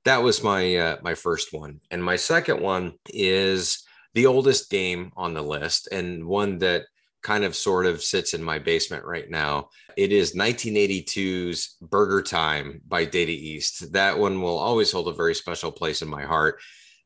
that 0.05 0.21
was 0.21 0.43
my 0.43 0.75
uh, 0.75 0.97
my 1.01 1.15
first 1.15 1.53
one. 1.53 1.79
And 1.91 2.03
my 2.03 2.15
second 2.15 2.61
one 2.61 2.93
is 3.07 3.85
the 4.13 4.25
oldest 4.25 4.69
game 4.69 5.11
on 5.15 5.33
the 5.33 5.41
list 5.41 5.87
and 5.91 6.25
one 6.25 6.57
that 6.59 6.85
kind 7.21 7.43
of 7.43 7.55
sort 7.55 7.85
of 7.85 8.01
sits 8.01 8.33
in 8.33 8.41
my 8.41 8.59
basement 8.59 9.03
right 9.03 9.29
now. 9.29 9.69
It 9.97 10.13
is 10.13 10.35
1982's 10.35 11.75
burger 11.81 12.21
time 12.21 12.81
by 12.87 13.03
data 13.03 13.31
east. 13.31 13.91
That 13.91 14.17
one 14.17 14.41
will 14.41 14.57
always 14.57 14.91
hold 14.91 15.09
a 15.09 15.13
very 15.13 15.35
special 15.35 15.71
place 15.71 16.01
in 16.01 16.07
my 16.07 16.23
heart 16.23 16.59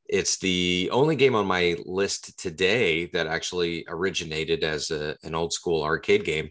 it's 0.07 0.37
the 0.37 0.89
only 0.91 1.15
game 1.15 1.35
on 1.35 1.45
my 1.45 1.77
list 1.85 2.37
today 2.39 3.07
that 3.07 3.27
actually 3.27 3.85
originated 3.87 4.63
as 4.63 4.91
a, 4.91 5.15
an 5.23 5.33
old 5.35 5.53
school 5.53 5.83
arcade 5.83 6.25
game. 6.25 6.49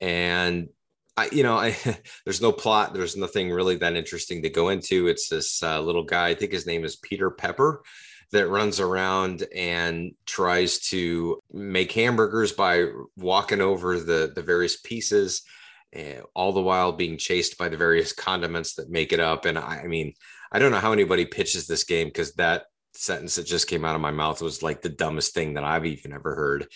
And 0.00 0.68
I, 1.16 1.28
you 1.32 1.42
know, 1.42 1.56
I, 1.56 1.76
there's 2.24 2.42
no 2.42 2.52
plot. 2.52 2.92
There's 2.92 3.16
nothing 3.16 3.50
really 3.50 3.76
that 3.76 3.96
interesting 3.96 4.42
to 4.42 4.50
go 4.50 4.68
into. 4.68 5.08
It's 5.08 5.28
this 5.28 5.62
uh, 5.62 5.80
little 5.80 6.04
guy. 6.04 6.28
I 6.28 6.34
think 6.34 6.52
his 6.52 6.66
name 6.66 6.84
is 6.84 6.96
Peter 6.96 7.30
Pepper 7.30 7.82
that 8.32 8.48
runs 8.48 8.80
around 8.80 9.46
and 9.54 10.12
tries 10.26 10.80
to 10.80 11.40
make 11.52 11.92
hamburgers 11.92 12.52
by 12.52 12.86
walking 13.16 13.60
over 13.60 13.98
the, 14.00 14.32
the 14.34 14.42
various 14.42 14.76
pieces, 14.80 15.42
uh, 15.96 16.22
all 16.34 16.52
the 16.52 16.60
while 16.60 16.92
being 16.92 17.16
chased 17.16 17.56
by 17.56 17.68
the 17.68 17.76
various 17.76 18.12
condiments 18.26 18.74
that 18.74 18.90
make 18.90 19.12
it 19.12 19.20
up. 19.20 19.44
And 19.44 19.58
I, 19.58 19.82
I 19.84 19.86
mean, 19.86 20.12
I 20.56 20.58
don't 20.58 20.70
know 20.70 20.78
how 20.78 20.92
anybody 20.92 21.26
pitches 21.26 21.66
this 21.66 21.84
game 21.84 22.06
because 22.06 22.32
that 22.36 22.64
sentence 22.94 23.34
that 23.34 23.44
just 23.44 23.68
came 23.68 23.84
out 23.84 23.94
of 23.94 24.00
my 24.00 24.10
mouth 24.10 24.40
was 24.40 24.62
like 24.62 24.80
the 24.80 24.88
dumbest 24.88 25.34
thing 25.34 25.52
that 25.52 25.64
I've 25.64 25.84
even 25.84 26.14
ever 26.14 26.34
heard. 26.34 26.66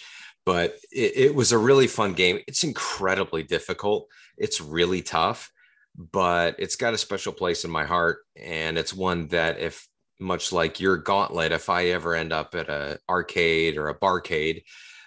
But 0.44 0.74
it, 0.92 1.16
it 1.16 1.34
was 1.34 1.52
a 1.52 1.58
really 1.58 1.86
fun 1.86 2.12
game. 2.12 2.40
It's 2.46 2.62
incredibly 2.62 3.42
difficult. 3.42 4.08
It's 4.36 4.60
really 4.60 5.00
tough, 5.00 5.50
but 5.96 6.56
it's 6.58 6.76
got 6.76 6.92
a 6.92 6.98
special 6.98 7.32
place 7.32 7.64
in 7.64 7.70
my 7.70 7.86
heart. 7.86 8.18
And 8.36 8.76
it's 8.76 8.92
one 8.92 9.28
that 9.28 9.58
if 9.60 9.88
much 10.18 10.52
like 10.52 10.78
your 10.78 10.98
gauntlet, 10.98 11.52
if 11.52 11.70
I 11.70 11.86
ever 11.86 12.14
end 12.14 12.34
up 12.34 12.54
at 12.54 12.68
a 12.68 12.98
arcade 13.08 13.78
or 13.78 13.88
a 13.88 13.98
barcade, 13.98 14.64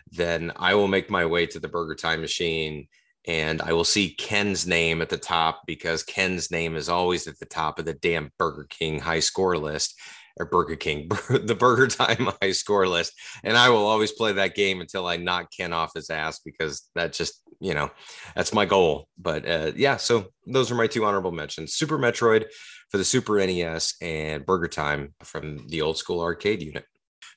then 0.09 0.51
I 0.55 0.73
will 0.73 0.87
make 0.87 1.11
my 1.11 1.27
way 1.27 1.45
to 1.45 1.59
the 1.59 1.67
Burger 1.67 1.93
Time 1.93 2.21
machine 2.21 2.87
and 3.25 3.61
I 3.61 3.73
will 3.73 3.83
see 3.83 4.13
Ken's 4.13 4.67
name 4.67 5.01
at 5.01 5.09
the 5.09 5.17
top 5.17 5.61
because 5.65 6.03
Ken's 6.03 6.51
name 6.51 6.75
is 6.75 6.89
always 6.89 7.27
at 7.27 7.39
the 7.39 7.45
top 7.45 7.79
of 7.79 7.85
the 7.85 7.93
damn 7.93 8.31
Burger 8.37 8.67
King 8.69 8.99
high 8.99 9.21
score 9.21 9.57
list 9.57 9.99
or 10.37 10.45
Burger 10.45 10.75
King, 10.75 11.09
the 11.29 11.55
Burger 11.57 11.87
Time 11.87 12.29
high 12.41 12.51
score 12.51 12.87
list. 12.87 13.13
And 13.43 13.57
I 13.57 13.69
will 13.69 13.85
always 13.85 14.11
play 14.11 14.33
that 14.33 14.55
game 14.55 14.81
until 14.81 15.07
I 15.07 15.17
knock 15.17 15.47
Ken 15.55 15.73
off 15.73 15.93
his 15.93 16.09
ass 16.09 16.39
because 16.39 16.89
that 16.95 17.13
just, 17.13 17.41
you 17.59 17.73
know, 17.73 17.91
that's 18.35 18.53
my 18.53 18.65
goal. 18.65 19.07
But 19.17 19.47
uh, 19.47 19.71
yeah, 19.75 19.97
so 19.97 20.27
those 20.45 20.71
are 20.71 20.75
my 20.75 20.87
two 20.87 21.05
honorable 21.05 21.31
mentions 21.31 21.75
Super 21.75 21.97
Metroid 21.97 22.45
for 22.89 22.97
the 22.97 23.05
Super 23.05 23.37
NES 23.45 23.95
and 24.01 24.45
Burger 24.45 24.67
Time 24.67 25.13
from 25.23 25.67
the 25.69 25.81
old 25.81 25.97
school 25.97 26.21
arcade 26.21 26.61
unit. 26.61 26.85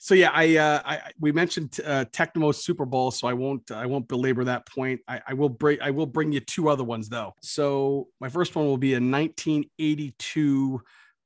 So 0.07 0.15
yeah, 0.15 0.31
I, 0.33 0.57
uh, 0.57 0.83
I 0.85 1.01
we 1.19 1.33
mentioned 1.33 1.81
uh, 1.85 2.05
Tecmo 2.13 2.55
Super 2.55 2.85
Bowl, 2.87 3.11
so 3.11 3.27
I 3.27 3.33
won't 3.33 3.73
I 3.73 3.87
won't 3.87 4.07
belabor 4.07 4.45
that 4.45 4.65
point. 4.65 5.01
I, 5.09 5.21
I 5.27 5.35
will 5.35 5.49
bring 5.49 5.83
I 5.83 5.91
will 5.91 6.07
bring 6.07 6.31
you 6.31 6.39
two 6.39 6.69
other 6.69 6.85
ones 6.85 7.09
though. 7.09 7.35
So 7.43 8.07
my 8.21 8.29
first 8.29 8.55
one 8.55 8.67
will 8.67 8.77
be 8.77 8.93
a 8.93 9.01
1982 9.01 10.81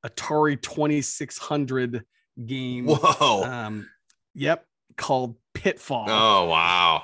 Atari 0.07 0.63
2600 0.63 2.07
game. 2.47 2.87
Whoa. 2.87 3.45
Um, 3.45 3.87
yep, 4.35 4.65
called 4.97 5.37
Pitfall. 5.53 6.07
Oh 6.09 6.47
wow. 6.47 7.03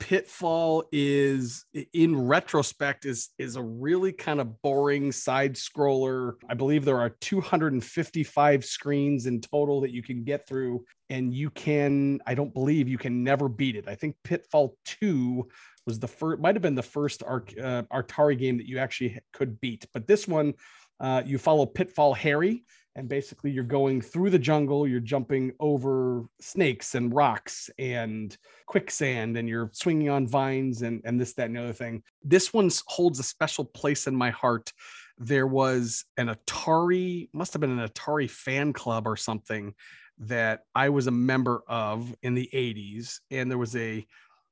Pitfall 0.00 0.84
is 0.90 1.66
in 1.92 2.18
retrospect 2.18 3.04
is 3.04 3.28
is 3.38 3.56
a 3.56 3.62
really 3.62 4.12
kind 4.12 4.40
of 4.40 4.60
boring 4.62 5.12
side 5.12 5.54
scroller. 5.54 6.32
I 6.48 6.54
believe 6.54 6.84
there 6.84 6.98
are 6.98 7.10
255 7.20 8.64
screens 8.64 9.26
in 9.26 9.40
total 9.40 9.82
that 9.82 9.92
you 9.92 10.02
can 10.02 10.24
get 10.24 10.48
through 10.48 10.84
and 11.10 11.32
you 11.32 11.50
can 11.50 12.18
I 12.26 12.34
don't 12.34 12.52
believe 12.52 12.88
you 12.88 12.98
can 12.98 13.22
never 13.22 13.48
beat 13.48 13.76
it. 13.76 13.86
I 13.86 13.94
think 13.94 14.16
Pitfall 14.24 14.76
2 14.86 15.46
was 15.86 16.00
the 16.00 16.08
first 16.08 16.40
might 16.40 16.56
have 16.56 16.62
been 16.62 16.74
the 16.74 16.82
first 16.82 17.22
uh, 17.22 17.82
Atari 17.92 18.38
game 18.38 18.56
that 18.56 18.66
you 18.66 18.78
actually 18.78 19.18
could 19.34 19.60
beat. 19.60 19.86
But 19.92 20.08
this 20.08 20.26
one 20.26 20.54
uh, 20.98 21.22
you 21.24 21.38
follow 21.38 21.66
Pitfall 21.66 22.14
Harry, 22.14 22.64
and 22.96 23.08
basically 23.08 23.50
you're 23.50 23.64
going 23.64 24.00
through 24.00 24.30
the 24.30 24.38
jungle, 24.38 24.86
you're 24.86 25.00
jumping 25.00 25.52
over 25.60 26.24
snakes 26.40 26.94
and 26.94 27.14
rocks 27.14 27.70
and 27.78 28.36
quicksand, 28.66 29.36
and 29.36 29.48
you're 29.48 29.70
swinging 29.72 30.10
on 30.10 30.26
vines 30.26 30.82
and, 30.82 31.00
and 31.04 31.20
this, 31.20 31.34
that, 31.34 31.46
and 31.46 31.56
the 31.56 31.62
other 31.62 31.72
thing. 31.72 32.02
This 32.22 32.52
one 32.52 32.70
holds 32.86 33.18
a 33.20 33.24
special 33.24 33.64
place 33.64 34.06
in 34.06 34.14
my 34.14 34.30
heart. 34.30 34.72
There 35.18 35.46
was 35.46 36.04
an 36.16 36.28
Atari, 36.28 37.28
must 37.32 37.52
have 37.52 37.60
been 37.60 37.78
an 37.78 37.88
Atari 37.88 38.28
fan 38.28 38.72
club 38.72 39.06
or 39.06 39.16
something 39.16 39.74
that 40.18 40.60
I 40.74 40.88
was 40.90 41.06
a 41.06 41.12
member 41.12 41.62
of 41.68 42.14
in 42.22 42.34
the 42.34 42.48
80s. 42.52 43.20
And 43.30 43.50
there 43.50 43.58
was 43.58 43.76
a 43.76 44.06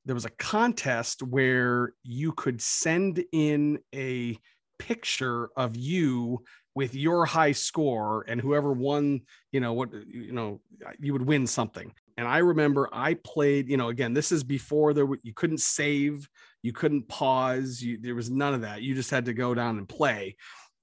there 0.04 0.14
was 0.14 0.24
a 0.24 0.30
contest 0.30 1.22
where 1.22 1.92
you 2.02 2.32
could 2.32 2.62
send 2.62 3.22
in 3.30 3.78
a 3.94 4.38
picture 4.78 5.50
of 5.54 5.76
you 5.76 6.42
with 6.78 6.94
your 6.94 7.26
high 7.26 7.50
score 7.50 8.24
and 8.28 8.40
whoever 8.40 8.72
won 8.72 9.20
you 9.50 9.58
know 9.58 9.72
what 9.72 9.88
you 10.06 10.30
know 10.30 10.60
you 11.00 11.12
would 11.12 11.26
win 11.32 11.44
something 11.44 11.92
And 12.18 12.26
I 12.26 12.38
remember 12.38 12.88
I 12.92 13.14
played, 13.14 13.68
you 13.68 13.76
know, 13.76 13.90
again, 13.90 14.12
this 14.12 14.32
is 14.32 14.42
before 14.42 14.92
there 14.92 15.06
you 15.22 15.32
couldn't 15.32 15.60
save, 15.60 16.28
you 16.62 16.72
couldn't 16.72 17.06
pause, 17.06 17.80
you, 17.80 17.96
there 18.00 18.16
was 18.16 18.28
none 18.28 18.54
of 18.54 18.62
that. 18.62 18.82
You 18.82 18.96
just 18.96 19.10
had 19.10 19.26
to 19.26 19.32
go 19.32 19.54
down 19.54 19.78
and 19.78 19.88
play. 19.88 20.34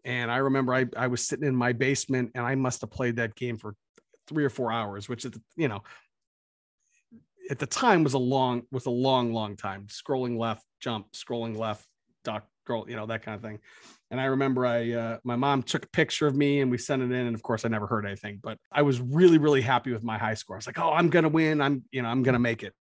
And 0.06 0.32
I 0.32 0.38
remember 0.38 0.74
I, 0.74 0.86
I 0.96 1.08
was 1.08 1.28
sitting 1.28 1.46
in 1.46 1.54
my 1.54 1.74
basement 1.74 2.32
and 2.36 2.46
I 2.46 2.56
must 2.56 2.80
have 2.82 2.90
played 2.90 3.18
that 3.18 3.36
game 3.36 3.58
for 3.58 3.76
three 4.28 4.46
or 4.46 4.50
four 4.50 4.72
hours, 4.72 5.10
which 5.10 5.26
you 5.58 5.68
know, 5.68 5.84
at 7.50 7.60
the 7.60 7.68
time 7.68 8.06
was 8.06 8.14
a 8.14 8.18
long 8.36 8.64
was 8.72 8.86
a 8.86 8.98
long 9.08 9.34
long 9.34 9.58
time 9.58 9.88
scrolling 9.88 10.38
left 10.38 10.66
jump 10.80 11.12
scrolling 11.12 11.56
left 11.58 11.86
duck 12.24 12.48
scroll 12.64 12.90
you 12.90 12.96
know 12.96 13.06
that 13.06 13.22
kind 13.22 13.36
of 13.36 13.42
thing 13.42 13.60
and 14.12 14.20
i 14.20 14.26
remember 14.26 14.66
i 14.66 14.92
uh, 14.92 15.18
my 15.24 15.36
mom 15.36 15.64
took 15.64 15.86
a 15.86 15.90
picture 15.90 16.28
of 16.28 16.36
me 16.36 16.62
and 16.62 16.70
we 16.70 16.78
sent 16.78 17.02
it 17.02 17.06
in 17.06 17.28
and 17.28 17.36
of 17.36 17.42
course 17.42 17.66
i 17.66 17.68
never 17.68 17.88
heard 17.88 18.06
anything 18.06 18.40
but 18.42 18.58
i 18.72 18.82
was 18.82 19.02
really 19.02 19.38
really 19.38 19.62
happy 19.62 19.92
with 19.92 20.04
my 20.04 20.18
high 20.18 20.34
score. 20.34 20.56
I 20.56 20.60
was 20.60 20.68
like 20.68 20.80
oh 20.80 20.92
i'm 20.92 21.10
gonna 21.10 21.30
win. 21.30 21.62
I'm 21.62 21.84
you 21.92 22.02
know 22.02 22.10
i'm 22.10 22.24
gonna 22.24 22.40
make 22.40 22.64
it. 22.64 22.74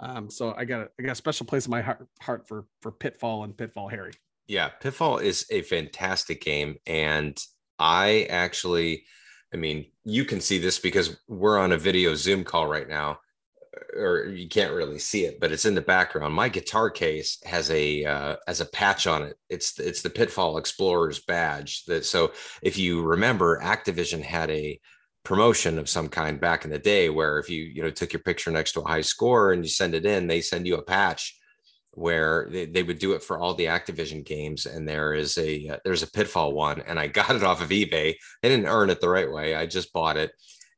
Um, 0.00 0.30
so 0.30 0.54
i 0.56 0.64
got 0.64 0.82
a, 0.82 0.88
I 0.98 1.02
got 1.02 1.12
a 1.12 1.16
special 1.16 1.46
place 1.46 1.66
in 1.66 1.70
my 1.70 1.82
heart, 1.82 2.06
heart 2.20 2.48
for 2.48 2.66
for 2.82 2.92
pitfall 2.92 3.44
and 3.44 3.56
pitfall 3.56 3.88
harry. 3.88 4.12
Yeah 4.46 4.68
pitfall 4.68 5.18
is 5.18 5.46
a 5.50 5.62
fantastic 5.62 6.40
game 6.40 6.76
and 6.86 7.38
i 7.78 8.26
actually 8.30 9.04
i 9.52 9.56
mean 9.56 9.86
you 10.04 10.24
can 10.24 10.40
see 10.40 10.58
this 10.58 10.78
because 10.78 11.16
we're 11.28 11.58
on 11.58 11.72
a 11.72 11.78
video 11.78 12.14
zoom 12.14 12.44
call 12.44 12.66
right 12.66 12.88
now 12.88 13.18
or 13.96 14.26
you 14.26 14.48
can't 14.48 14.72
really 14.72 14.98
see 14.98 15.24
it, 15.24 15.40
but 15.40 15.52
it's 15.52 15.64
in 15.64 15.74
the 15.74 15.80
background. 15.80 16.34
My 16.34 16.48
guitar 16.48 16.90
case 16.90 17.38
has 17.44 17.70
a 17.70 18.04
uh, 18.04 18.36
has 18.46 18.60
a 18.60 18.66
patch 18.66 19.06
on 19.06 19.22
it. 19.22 19.38
It's 19.48 19.78
it's 19.78 20.02
the 20.02 20.10
Pitfall 20.10 20.58
Explorers 20.58 21.20
badge. 21.20 21.84
That 21.84 22.04
so 22.04 22.32
if 22.62 22.78
you 22.78 23.02
remember, 23.02 23.60
Activision 23.60 24.22
had 24.22 24.50
a 24.50 24.80
promotion 25.24 25.78
of 25.78 25.88
some 25.88 26.08
kind 26.08 26.40
back 26.40 26.64
in 26.64 26.70
the 26.70 26.78
day 26.78 27.10
where 27.10 27.38
if 27.38 27.50
you 27.50 27.62
you 27.64 27.82
know 27.82 27.90
took 27.90 28.12
your 28.12 28.22
picture 28.22 28.50
next 28.50 28.72
to 28.72 28.80
a 28.80 28.88
high 28.88 29.02
score 29.02 29.52
and 29.52 29.64
you 29.64 29.68
send 29.68 29.94
it 29.94 30.06
in, 30.06 30.26
they 30.26 30.40
send 30.40 30.66
you 30.66 30.76
a 30.76 30.82
patch 30.82 31.38
where 31.92 32.48
they, 32.50 32.64
they 32.64 32.82
would 32.82 32.98
do 32.98 33.12
it 33.12 33.22
for 33.22 33.38
all 33.38 33.54
the 33.54 33.64
Activision 33.66 34.24
games. 34.24 34.66
And 34.66 34.88
there 34.88 35.14
is 35.14 35.36
a 35.36 35.68
uh, 35.68 35.76
there's 35.84 36.02
a 36.02 36.10
Pitfall 36.10 36.52
one, 36.52 36.80
and 36.80 36.98
I 36.98 37.06
got 37.20 37.34
it 37.34 37.42
off 37.42 37.62
of 37.62 37.68
eBay. 37.70 38.14
I 38.42 38.48
didn't 38.48 38.66
earn 38.66 38.90
it 38.90 39.00
the 39.00 39.08
right 39.08 39.30
way. 39.30 39.54
I 39.54 39.66
just 39.66 39.92
bought 39.92 40.16
it 40.16 40.32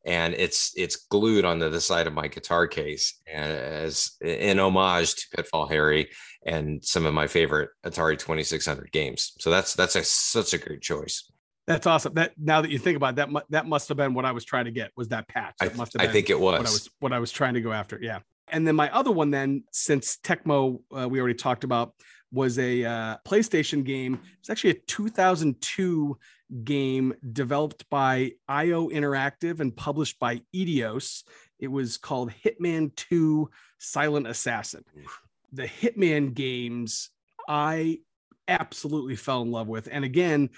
and 0.04 0.34
it's 0.34 0.72
it's 0.76 0.96
glued 0.96 1.44
onto 1.44 1.68
the 1.68 1.80
side 1.80 2.06
of 2.06 2.12
my 2.12 2.28
guitar 2.28 2.66
case 2.66 3.20
as 3.30 4.12
in 4.20 4.58
homage 4.58 5.14
to 5.14 5.28
Pitfall 5.36 5.66
Harry 5.66 6.08
and 6.46 6.82
some 6.84 7.04
of 7.04 7.12
my 7.12 7.26
favorite 7.26 7.70
Atari 7.84 8.18
2600 8.18 8.90
games. 8.92 9.32
So 9.40 9.50
that's 9.50 9.74
that's 9.74 9.96
a, 9.96 10.04
such 10.04 10.54
a 10.54 10.58
great 10.58 10.80
choice. 10.80 11.30
That's 11.66 11.86
awesome. 11.86 12.14
That 12.14 12.32
now 12.36 12.62
that 12.62 12.70
you 12.70 12.78
think 12.78 12.96
about 12.96 13.18
it, 13.18 13.32
that, 13.32 13.44
that 13.50 13.66
must 13.66 13.88
have 13.88 13.96
been 13.96 14.14
what 14.14 14.24
I 14.24 14.32
was 14.32 14.44
trying 14.44 14.64
to 14.64 14.70
get 14.70 14.90
was 14.96 15.08
that 15.08 15.28
patch. 15.28 15.54
That 15.60 15.72
I, 15.72 15.76
must 15.76 15.92
have 15.92 16.02
I 16.02 16.10
think 16.10 16.30
it 16.30 16.38
was. 16.38 16.58
what 16.58 16.66
I 16.66 16.70
was 16.70 16.90
what 16.98 17.12
I 17.12 17.18
was 17.18 17.30
trying 17.30 17.54
to 17.54 17.60
go 17.60 17.72
after. 17.72 17.98
Yeah. 18.00 18.20
And 18.48 18.66
then 18.66 18.74
my 18.74 18.92
other 18.92 19.12
one, 19.12 19.30
then 19.30 19.62
since 19.70 20.16
Tecmo, 20.16 20.80
uh, 20.96 21.08
we 21.08 21.20
already 21.20 21.36
talked 21.36 21.62
about, 21.62 21.94
was 22.32 22.58
a 22.58 22.84
uh, 22.84 23.16
PlayStation 23.24 23.84
game. 23.84 24.18
It's 24.40 24.50
actually 24.50 24.70
a 24.70 24.80
2002 24.88 26.18
game 26.64 27.14
developed 27.32 27.88
by 27.90 28.32
IO 28.48 28.88
Interactive 28.88 29.60
and 29.60 29.76
published 29.76 30.18
by 30.18 30.42
Eidos. 30.54 31.22
It 31.58 31.68
was 31.68 31.96
called 31.96 32.32
Hitman 32.44 32.94
2 32.96 33.50
Silent 33.78 34.26
Assassin. 34.26 34.84
The 35.52 35.66
Hitman 35.66 36.34
games 36.34 37.10
I 37.48 38.00
absolutely 38.48 39.16
fell 39.16 39.42
in 39.42 39.50
love 39.50 39.68
with. 39.68 39.88
And 39.90 40.04
again, 40.04 40.50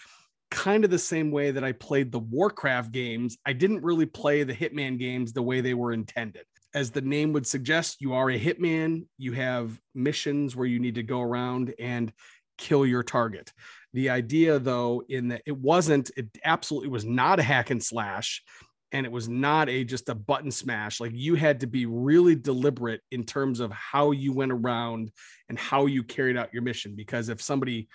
kind 0.51 0.85
of 0.85 0.91
the 0.91 0.99
same 0.99 1.31
way 1.31 1.51
that 1.51 1.65
I 1.65 1.73
played 1.73 2.13
the 2.13 2.19
Warcraft 2.19 2.93
games, 2.93 3.39
I 3.47 3.53
didn't 3.53 3.83
really 3.83 4.07
play 4.07 4.43
the 4.43 4.55
Hitman 4.55 4.99
games 4.99 5.33
the 5.33 5.43
way 5.43 5.61
they 5.61 5.75
were 5.75 5.93
intended. 5.93 6.45
As 6.75 6.91
the 6.91 7.01
name 7.01 7.33
would 7.33 7.47
suggest, 7.47 8.01
you 8.01 8.15
are 8.15 8.31
a 8.31 8.39
hitman. 8.39 9.05
You 9.19 9.33
have 9.33 9.79
missions 9.95 10.57
where 10.57 10.67
you 10.67 10.79
need 10.79 10.95
to 10.95 11.03
go 11.03 11.21
around 11.21 11.75
and 11.79 12.13
kill 12.59 12.87
your 12.87 13.03
target. 13.03 13.53
The 13.93 14.11
idea, 14.11 14.59
though, 14.59 15.03
in 15.09 15.29
that 15.29 15.43
it 15.47 15.57
wasn't, 15.57 16.11
it 16.17 16.27
absolutely 16.45 16.89
was 16.89 17.05
not 17.05 17.41
a 17.41 17.43
hack 17.43 17.71
and 17.71 17.83
slash, 17.83 18.43
and 18.91 19.05
it 19.05 19.13
was 19.13 19.29
not 19.29 19.69
a 19.69 19.85
just 19.85 20.09
a 20.09 20.15
button 20.15 20.51
smash. 20.51 21.01
Like 21.01 21.13
you 21.15 21.35
had 21.35 21.61
to 21.61 21.67
be 21.67 21.87
really 21.87 22.35
deliberate 22.35 23.01
in 23.11 23.25
terms 23.25 23.61
of 23.61 23.71
how 23.71 24.11
you 24.13 24.33
went 24.33 24.53
around 24.53 25.11
and 25.49 25.59
how 25.59 25.87
you 25.87 26.03
carried 26.03 26.37
out 26.37 26.53
your 26.53 26.63
mission. 26.63 26.95
Because 26.95 27.29
if 27.29 27.43
somebody 27.43 27.89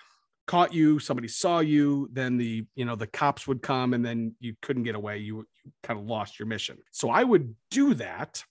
caught 0.46 0.72
you, 0.72 0.98
somebody 0.98 1.28
saw 1.28 1.60
you, 1.60 2.08
then 2.12 2.36
the 2.36 2.64
you 2.74 2.84
know 2.84 2.96
the 2.96 3.06
cops 3.06 3.46
would 3.46 3.62
come, 3.62 3.94
and 3.94 4.04
then 4.04 4.34
you 4.40 4.54
couldn't 4.62 4.84
get 4.84 4.94
away. 4.94 5.18
You, 5.18 5.46
you 5.64 5.72
kind 5.82 5.98
of 5.98 6.06
lost 6.06 6.38
your 6.38 6.46
mission. 6.46 6.78
So 6.92 7.10
I 7.10 7.24
would 7.24 7.54
do 7.70 7.94
that 7.94 8.44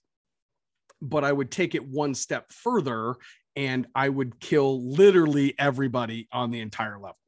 but 1.00 1.24
I 1.24 1.32
would 1.32 1.50
take 1.50 1.74
it 1.74 1.86
one 1.86 2.14
step 2.14 2.50
further 2.52 3.14
and 3.58 3.86
I 3.94 4.08
would 4.08 4.40
kill 4.40 4.82
literally 4.88 5.54
everybody 5.58 6.28
on 6.32 6.50
the 6.50 6.60
entire 6.60 6.98
level 6.98 7.18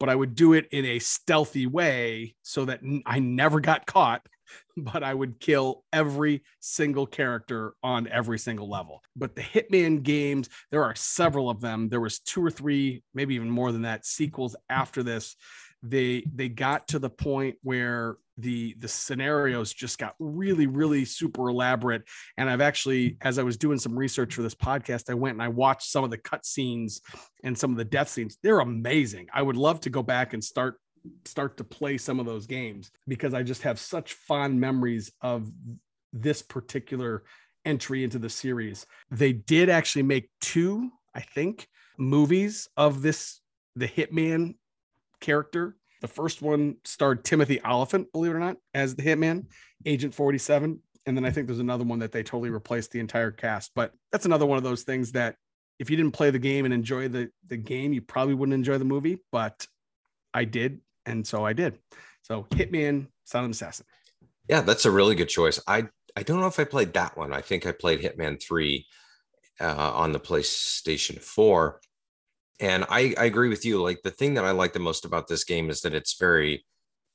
but 0.00 0.08
I 0.08 0.14
would 0.14 0.34
do 0.34 0.54
it 0.54 0.66
in 0.72 0.84
a 0.86 0.98
stealthy 0.98 1.66
way 1.66 2.34
so 2.42 2.64
that 2.64 2.80
I 3.06 3.20
never 3.20 3.60
got 3.60 3.86
caught. 3.86 4.26
But 4.76 5.04
I 5.04 5.14
would 5.14 5.38
kill 5.38 5.84
every 5.92 6.42
single 6.58 7.06
character 7.06 7.74
on 7.84 8.08
every 8.08 8.38
single 8.38 8.68
level. 8.68 9.02
But 9.14 9.36
the 9.36 9.42
Hitman 9.42 10.02
games, 10.02 10.48
there 10.72 10.82
are 10.82 10.94
several 10.96 11.50
of 11.50 11.60
them. 11.60 11.88
There 11.88 12.00
was 12.00 12.18
two 12.18 12.44
or 12.44 12.50
three, 12.50 13.04
maybe 13.14 13.36
even 13.36 13.50
more 13.50 13.70
than 13.70 13.82
that, 13.82 14.06
sequels 14.06 14.56
after 14.68 15.04
this. 15.04 15.36
They 15.84 16.24
they 16.34 16.48
got 16.48 16.88
to 16.88 16.98
the 16.98 17.10
point 17.10 17.58
where 17.62 18.16
the 18.40 18.74
the 18.78 18.88
scenarios 18.88 19.72
just 19.72 19.98
got 19.98 20.14
really 20.18 20.66
really 20.66 21.04
super 21.04 21.48
elaborate. 21.48 22.02
And 22.36 22.48
i've 22.48 22.60
actually 22.60 23.16
as 23.20 23.38
i 23.38 23.42
was 23.42 23.56
doing 23.56 23.78
some 23.78 23.98
research 23.98 24.34
for 24.34 24.42
this 24.42 24.54
podcast 24.54 25.10
i 25.10 25.14
went 25.14 25.34
and 25.34 25.42
i 25.42 25.48
watched 25.48 25.90
some 25.90 26.04
of 26.04 26.10
the 26.10 26.18
cut 26.18 26.44
scenes 26.44 27.00
and 27.44 27.56
some 27.56 27.70
of 27.70 27.76
the 27.76 27.84
death 27.84 28.08
scenes. 28.08 28.38
They're 28.42 28.60
amazing. 28.60 29.28
I 29.32 29.42
would 29.42 29.56
love 29.56 29.80
to 29.80 29.90
go 29.90 30.02
back 30.02 30.34
and 30.34 30.42
start 30.42 30.80
start 31.24 31.56
to 31.56 31.64
play 31.64 31.96
some 31.96 32.20
of 32.20 32.26
those 32.26 32.46
games 32.46 32.90
because 33.08 33.32
i 33.32 33.42
just 33.42 33.62
have 33.62 33.78
such 33.78 34.12
fond 34.12 34.60
memories 34.60 35.10
of 35.22 35.50
this 36.12 36.42
particular 36.42 37.22
entry 37.64 38.04
into 38.04 38.18
the 38.18 38.28
series. 38.28 38.84
They 39.10 39.32
did 39.32 39.70
actually 39.70 40.02
make 40.02 40.30
two 40.40 40.90
i 41.14 41.20
think 41.20 41.66
movies 41.98 42.68
of 42.76 43.02
this 43.02 43.40
the 43.76 43.88
hitman 43.88 44.56
character 45.20 45.76
the 46.00 46.08
first 46.08 46.42
one 46.42 46.76
starred 46.84 47.24
Timothy 47.24 47.60
Olyphant, 47.62 48.12
believe 48.12 48.32
it 48.32 48.34
or 48.34 48.40
not, 48.40 48.56
as 48.74 48.94
the 48.94 49.02
hitman, 49.02 49.46
Agent 49.84 50.14
47. 50.14 50.80
And 51.06 51.16
then 51.16 51.24
I 51.24 51.30
think 51.30 51.46
there's 51.46 51.58
another 51.58 51.84
one 51.84 51.98
that 52.00 52.12
they 52.12 52.22
totally 52.22 52.50
replaced 52.50 52.90
the 52.90 53.00
entire 53.00 53.30
cast. 53.30 53.72
But 53.74 53.92
that's 54.12 54.26
another 54.26 54.46
one 54.46 54.58
of 54.58 54.64
those 54.64 54.82
things 54.82 55.12
that 55.12 55.36
if 55.78 55.90
you 55.90 55.96
didn't 55.96 56.12
play 56.12 56.30
the 56.30 56.38
game 56.38 56.64
and 56.64 56.74
enjoy 56.74 57.08
the, 57.08 57.30
the 57.46 57.56
game, 57.56 57.92
you 57.92 58.02
probably 58.02 58.34
wouldn't 58.34 58.54
enjoy 58.54 58.78
the 58.78 58.84
movie. 58.84 59.18
But 59.32 59.66
I 60.34 60.44
did. 60.44 60.80
And 61.06 61.26
so 61.26 61.44
I 61.44 61.52
did. 61.52 61.78
So 62.22 62.46
Hitman, 62.50 63.08
Silent 63.24 63.54
Assassin. 63.54 63.86
Yeah, 64.48 64.60
that's 64.60 64.84
a 64.84 64.90
really 64.90 65.14
good 65.14 65.28
choice. 65.28 65.60
I 65.66 65.88
I 66.16 66.22
don't 66.22 66.40
know 66.40 66.48
if 66.48 66.58
I 66.58 66.64
played 66.64 66.92
that 66.94 67.16
one. 67.16 67.32
I 67.32 67.40
think 67.40 67.66
I 67.66 67.72
played 67.72 68.00
Hitman 68.00 68.42
3 68.42 68.84
uh, 69.60 69.92
on 69.94 70.12
the 70.12 70.20
PlayStation 70.20 71.20
4 71.20 71.80
and 72.60 72.84
I, 72.88 73.14
I 73.18 73.24
agree 73.24 73.48
with 73.48 73.64
you. 73.64 73.82
Like 73.82 74.00
the 74.02 74.10
thing 74.10 74.34
that 74.34 74.44
I 74.44 74.50
like 74.50 74.72
the 74.72 74.78
most 74.78 75.04
about 75.04 75.28
this 75.28 75.44
game 75.44 75.70
is 75.70 75.80
that 75.80 75.94
it's 75.94 76.18
very 76.18 76.64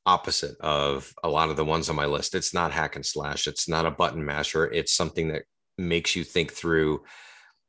opposite 0.05 0.59
of 0.59 1.13
a 1.23 1.29
lot 1.29 1.49
of 1.49 1.55
the 1.55 1.65
ones 1.65 1.89
on 1.89 1.95
my 1.95 2.05
list. 2.05 2.35
It's 2.35 2.53
not 2.53 2.71
hack 2.71 2.95
and 2.95 3.05
slash. 3.05 3.47
It's 3.47 3.69
not 3.69 3.85
a 3.85 3.91
button 3.91 4.23
masher. 4.23 4.71
It's 4.71 4.93
something 4.93 5.29
that 5.29 5.43
makes 5.77 6.15
you 6.15 6.23
think 6.23 6.51
through. 6.51 7.03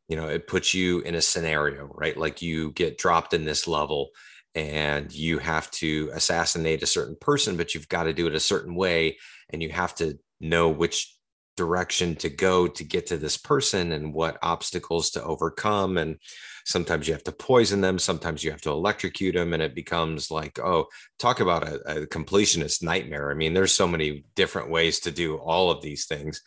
You 0.08 0.16
know, 0.16 0.28
it 0.28 0.46
puts 0.46 0.72
you 0.72 1.00
in 1.00 1.14
a 1.14 1.22
scenario, 1.22 1.90
right? 1.94 2.16
Like 2.16 2.40
you 2.40 2.72
get 2.72 2.98
dropped 2.98 3.34
in 3.34 3.44
this 3.44 3.66
level 3.66 4.10
and 4.54 5.12
you 5.12 5.38
have 5.38 5.70
to 5.72 6.10
assassinate 6.14 6.82
a 6.82 6.86
certain 6.86 7.16
person, 7.20 7.56
but 7.56 7.74
you've 7.74 7.88
got 7.88 8.04
to 8.04 8.12
do 8.12 8.26
it 8.26 8.34
a 8.34 8.40
certain 8.40 8.74
way. 8.74 9.18
And 9.50 9.62
you 9.62 9.70
have 9.70 9.94
to 9.96 10.18
know 10.40 10.68
which 10.68 11.15
direction 11.56 12.14
to 12.16 12.28
go 12.28 12.66
to 12.68 12.84
get 12.84 13.06
to 13.06 13.16
this 13.16 13.36
person 13.36 13.92
and 13.92 14.12
what 14.12 14.38
obstacles 14.42 15.10
to 15.10 15.22
overcome. 15.22 15.98
And 15.98 16.18
sometimes 16.64 17.06
you 17.06 17.14
have 17.14 17.24
to 17.24 17.32
poison 17.32 17.80
them, 17.80 17.98
sometimes 17.98 18.44
you 18.44 18.50
have 18.50 18.60
to 18.62 18.70
electrocute 18.70 19.34
them, 19.34 19.52
and 19.52 19.62
it 19.62 19.74
becomes 19.74 20.30
like, 20.30 20.58
oh, 20.58 20.86
talk 21.18 21.40
about 21.40 21.66
a, 21.66 22.02
a 22.02 22.06
completionist 22.06 22.82
nightmare. 22.82 23.30
I 23.30 23.34
mean, 23.34 23.54
there's 23.54 23.74
so 23.74 23.88
many 23.88 24.24
different 24.34 24.70
ways 24.70 25.00
to 25.00 25.10
do 25.10 25.36
all 25.36 25.70
of 25.70 25.82
these 25.82 26.06
things. 26.06 26.42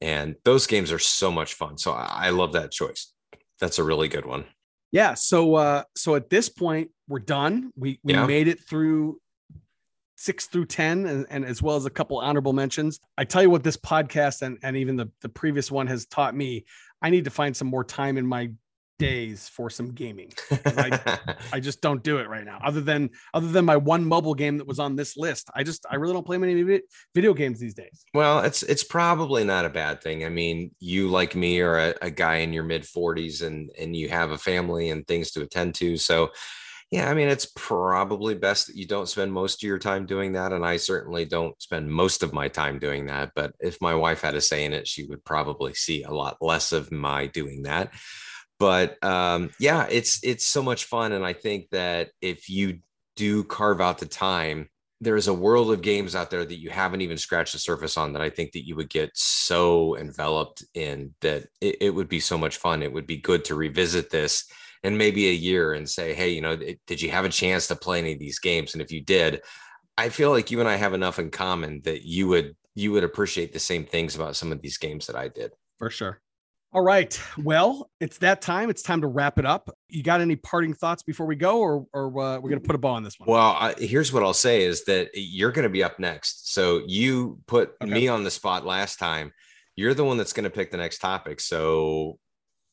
And 0.00 0.36
those 0.44 0.66
games 0.66 0.92
are 0.92 0.98
so 0.98 1.30
much 1.30 1.54
fun. 1.54 1.78
So 1.78 1.92
I, 1.92 2.26
I 2.26 2.30
love 2.30 2.54
that 2.54 2.70
choice. 2.70 3.12
That's 3.60 3.78
a 3.78 3.84
really 3.84 4.08
good 4.08 4.24
one. 4.24 4.44
Yeah. 4.92 5.14
So 5.14 5.54
uh 5.54 5.84
so 5.94 6.16
at 6.16 6.30
this 6.30 6.48
point, 6.48 6.90
we're 7.06 7.20
done. 7.20 7.70
We 7.76 8.00
we 8.02 8.14
yeah. 8.14 8.26
made 8.26 8.48
it 8.48 8.60
through 8.66 9.19
six 10.20 10.46
through 10.46 10.66
10, 10.66 11.06
and, 11.06 11.26
and, 11.30 11.44
as 11.46 11.62
well 11.62 11.76
as 11.76 11.86
a 11.86 11.90
couple 11.90 12.18
honorable 12.18 12.52
mentions. 12.52 13.00
I 13.16 13.24
tell 13.24 13.42
you 13.42 13.48
what, 13.48 13.62
this 13.62 13.78
podcast 13.78 14.42
and, 14.42 14.58
and 14.62 14.76
even 14.76 14.96
the, 14.96 15.10
the 15.22 15.30
previous 15.30 15.70
one 15.70 15.86
has 15.86 16.04
taught 16.04 16.34
me 16.36 16.64
I 17.02 17.10
need 17.10 17.24
to 17.24 17.30
find 17.30 17.56
some 17.56 17.68
more 17.68 17.84
time 17.84 18.18
in 18.18 18.26
my 18.26 18.50
days 18.98 19.48
for 19.48 19.70
some 19.70 19.92
gaming. 19.92 20.30
I, 20.50 21.18
I 21.54 21.60
just 21.60 21.80
don't 21.80 22.02
do 22.02 22.18
it 22.18 22.28
right 22.28 22.44
now. 22.44 22.58
Other 22.62 22.82
than 22.82 23.10
other 23.32 23.48
than 23.48 23.64
my 23.64 23.76
one 23.76 24.04
mobile 24.04 24.34
game 24.34 24.58
that 24.58 24.66
was 24.66 24.78
on 24.78 24.96
this 24.96 25.16
list, 25.16 25.48
I 25.54 25.62
just 25.62 25.86
I 25.90 25.96
really 25.96 26.12
don't 26.12 26.26
play 26.26 26.36
many 26.36 26.82
video 27.14 27.32
games 27.32 27.58
these 27.58 27.74
days. 27.74 28.04
Well, 28.12 28.40
it's 28.40 28.62
it's 28.62 28.84
probably 28.84 29.44
not 29.44 29.64
a 29.64 29.70
bad 29.70 30.02
thing. 30.02 30.24
I 30.24 30.28
mean, 30.28 30.72
you 30.78 31.08
like 31.08 31.34
me 31.34 31.60
are 31.60 31.78
a, 31.78 31.94
a 32.02 32.10
guy 32.10 32.36
in 32.36 32.52
your 32.52 32.64
mid 32.64 32.82
40s 32.82 33.42
and 33.42 33.70
and 33.78 33.96
you 33.96 34.10
have 34.10 34.30
a 34.32 34.38
family 34.38 34.90
and 34.90 35.06
things 35.06 35.30
to 35.32 35.42
attend 35.42 35.74
to. 35.76 35.96
So 35.96 36.30
yeah, 36.90 37.10
I 37.10 37.14
mean, 37.14 37.28
it's 37.28 37.50
probably 37.54 38.34
best 38.34 38.66
that 38.66 38.76
you 38.76 38.86
don't 38.86 39.08
spend 39.08 39.32
most 39.32 39.62
of 39.62 39.66
your 39.66 39.78
time 39.78 40.06
doing 40.06 40.32
that. 40.32 40.52
And 40.52 40.64
I 40.64 40.76
certainly 40.76 41.24
don't 41.24 41.60
spend 41.62 41.90
most 41.90 42.22
of 42.22 42.32
my 42.32 42.48
time 42.48 42.78
doing 42.78 43.06
that. 43.06 43.30
But 43.34 43.54
if 43.60 43.80
my 43.80 43.94
wife 43.94 44.22
had 44.22 44.34
a 44.34 44.40
say 44.40 44.64
in 44.64 44.72
it, 44.72 44.88
she 44.88 45.04
would 45.04 45.24
probably 45.24 45.74
see 45.74 46.02
a 46.02 46.10
lot 46.10 46.38
less 46.40 46.72
of 46.72 46.90
my 46.90 47.26
doing 47.26 47.62
that 47.62 47.92
but 48.60 49.02
um, 49.02 49.50
yeah, 49.58 49.86
it's 49.90 50.20
it's 50.22 50.46
so 50.46 50.62
much 50.62 50.84
fun, 50.84 51.12
and 51.12 51.24
I 51.24 51.32
think 51.32 51.70
that 51.70 52.10
if 52.20 52.48
you 52.50 52.80
do 53.16 53.42
carve 53.42 53.80
out 53.80 53.98
the 53.98 54.06
time, 54.06 54.68
there 55.00 55.16
is 55.16 55.28
a 55.28 55.34
world 55.34 55.72
of 55.72 55.80
games 55.80 56.14
out 56.14 56.30
there 56.30 56.44
that 56.44 56.60
you 56.60 56.68
haven't 56.68 57.00
even 57.00 57.16
scratched 57.16 57.54
the 57.54 57.58
surface 57.58 57.96
on 57.96 58.12
that 58.12 58.22
I 58.22 58.28
think 58.28 58.52
that 58.52 58.66
you 58.66 58.76
would 58.76 58.90
get 58.90 59.10
so 59.14 59.96
enveloped 59.96 60.62
in 60.74 61.14
that 61.22 61.46
it, 61.62 61.76
it 61.80 61.90
would 61.90 62.08
be 62.08 62.20
so 62.20 62.36
much 62.36 62.58
fun. 62.58 62.82
It 62.82 62.92
would 62.92 63.06
be 63.06 63.16
good 63.16 63.46
to 63.46 63.54
revisit 63.54 64.10
this 64.10 64.44
in 64.82 64.96
maybe 64.96 65.28
a 65.28 65.32
year 65.32 65.74
and 65.74 65.88
say, 65.88 66.14
hey, 66.14 66.30
you 66.30 66.40
know, 66.40 66.56
did 66.86 67.02
you 67.02 67.10
have 67.10 67.24
a 67.24 67.30
chance 67.30 67.66
to 67.68 67.76
play 67.76 67.98
any 67.98 68.12
of 68.12 68.18
these 68.18 68.38
games? 68.38 68.72
And 68.72 68.82
if 68.82 68.90
you 68.90 69.02
did, 69.02 69.42
I 69.98 70.08
feel 70.08 70.30
like 70.30 70.50
you 70.50 70.60
and 70.60 70.68
I 70.68 70.76
have 70.76 70.94
enough 70.94 71.18
in 71.18 71.30
common 71.30 71.82
that 71.84 72.02
you 72.02 72.28
would 72.28 72.56
you 72.74 72.92
would 72.92 73.04
appreciate 73.04 73.52
the 73.52 73.58
same 73.58 73.84
things 73.84 74.14
about 74.14 74.36
some 74.36 74.52
of 74.52 74.62
these 74.62 74.78
games 74.78 75.06
that 75.06 75.16
I 75.16 75.28
did. 75.28 75.52
For 75.78 75.90
sure. 75.90 76.20
All 76.72 76.82
right. 76.82 77.20
Well, 77.36 77.90
it's 77.98 78.18
that 78.18 78.40
time. 78.40 78.70
It's 78.70 78.82
time 78.82 79.00
to 79.00 79.08
wrap 79.08 79.40
it 79.40 79.44
up. 79.44 79.68
You 79.88 80.04
got 80.04 80.20
any 80.20 80.36
parting 80.36 80.72
thoughts 80.72 81.02
before 81.02 81.26
we 81.26 81.34
go, 81.34 81.58
or, 81.58 81.84
or 81.92 82.06
uh, 82.06 82.38
we're 82.38 82.48
going 82.48 82.60
to 82.60 82.66
put 82.66 82.76
a 82.76 82.78
ball 82.78 82.94
on 82.94 83.02
this 83.02 83.18
one? 83.18 83.28
Well, 83.28 83.56
I, 83.58 83.74
here's 83.76 84.12
what 84.12 84.22
I'll 84.22 84.32
say 84.32 84.62
is 84.62 84.84
that 84.84 85.10
you're 85.14 85.50
going 85.50 85.64
to 85.64 85.68
be 85.68 85.82
up 85.82 85.98
next. 85.98 86.54
So 86.54 86.82
you 86.86 87.40
put 87.48 87.74
okay. 87.82 87.90
me 87.90 88.06
on 88.06 88.22
the 88.22 88.30
spot 88.30 88.64
last 88.64 89.00
time. 89.00 89.32
You're 89.74 89.94
the 89.94 90.04
one 90.04 90.16
that's 90.16 90.32
going 90.32 90.44
to 90.44 90.50
pick 90.50 90.70
the 90.70 90.76
next 90.76 90.98
topic. 90.98 91.40
So, 91.40 92.18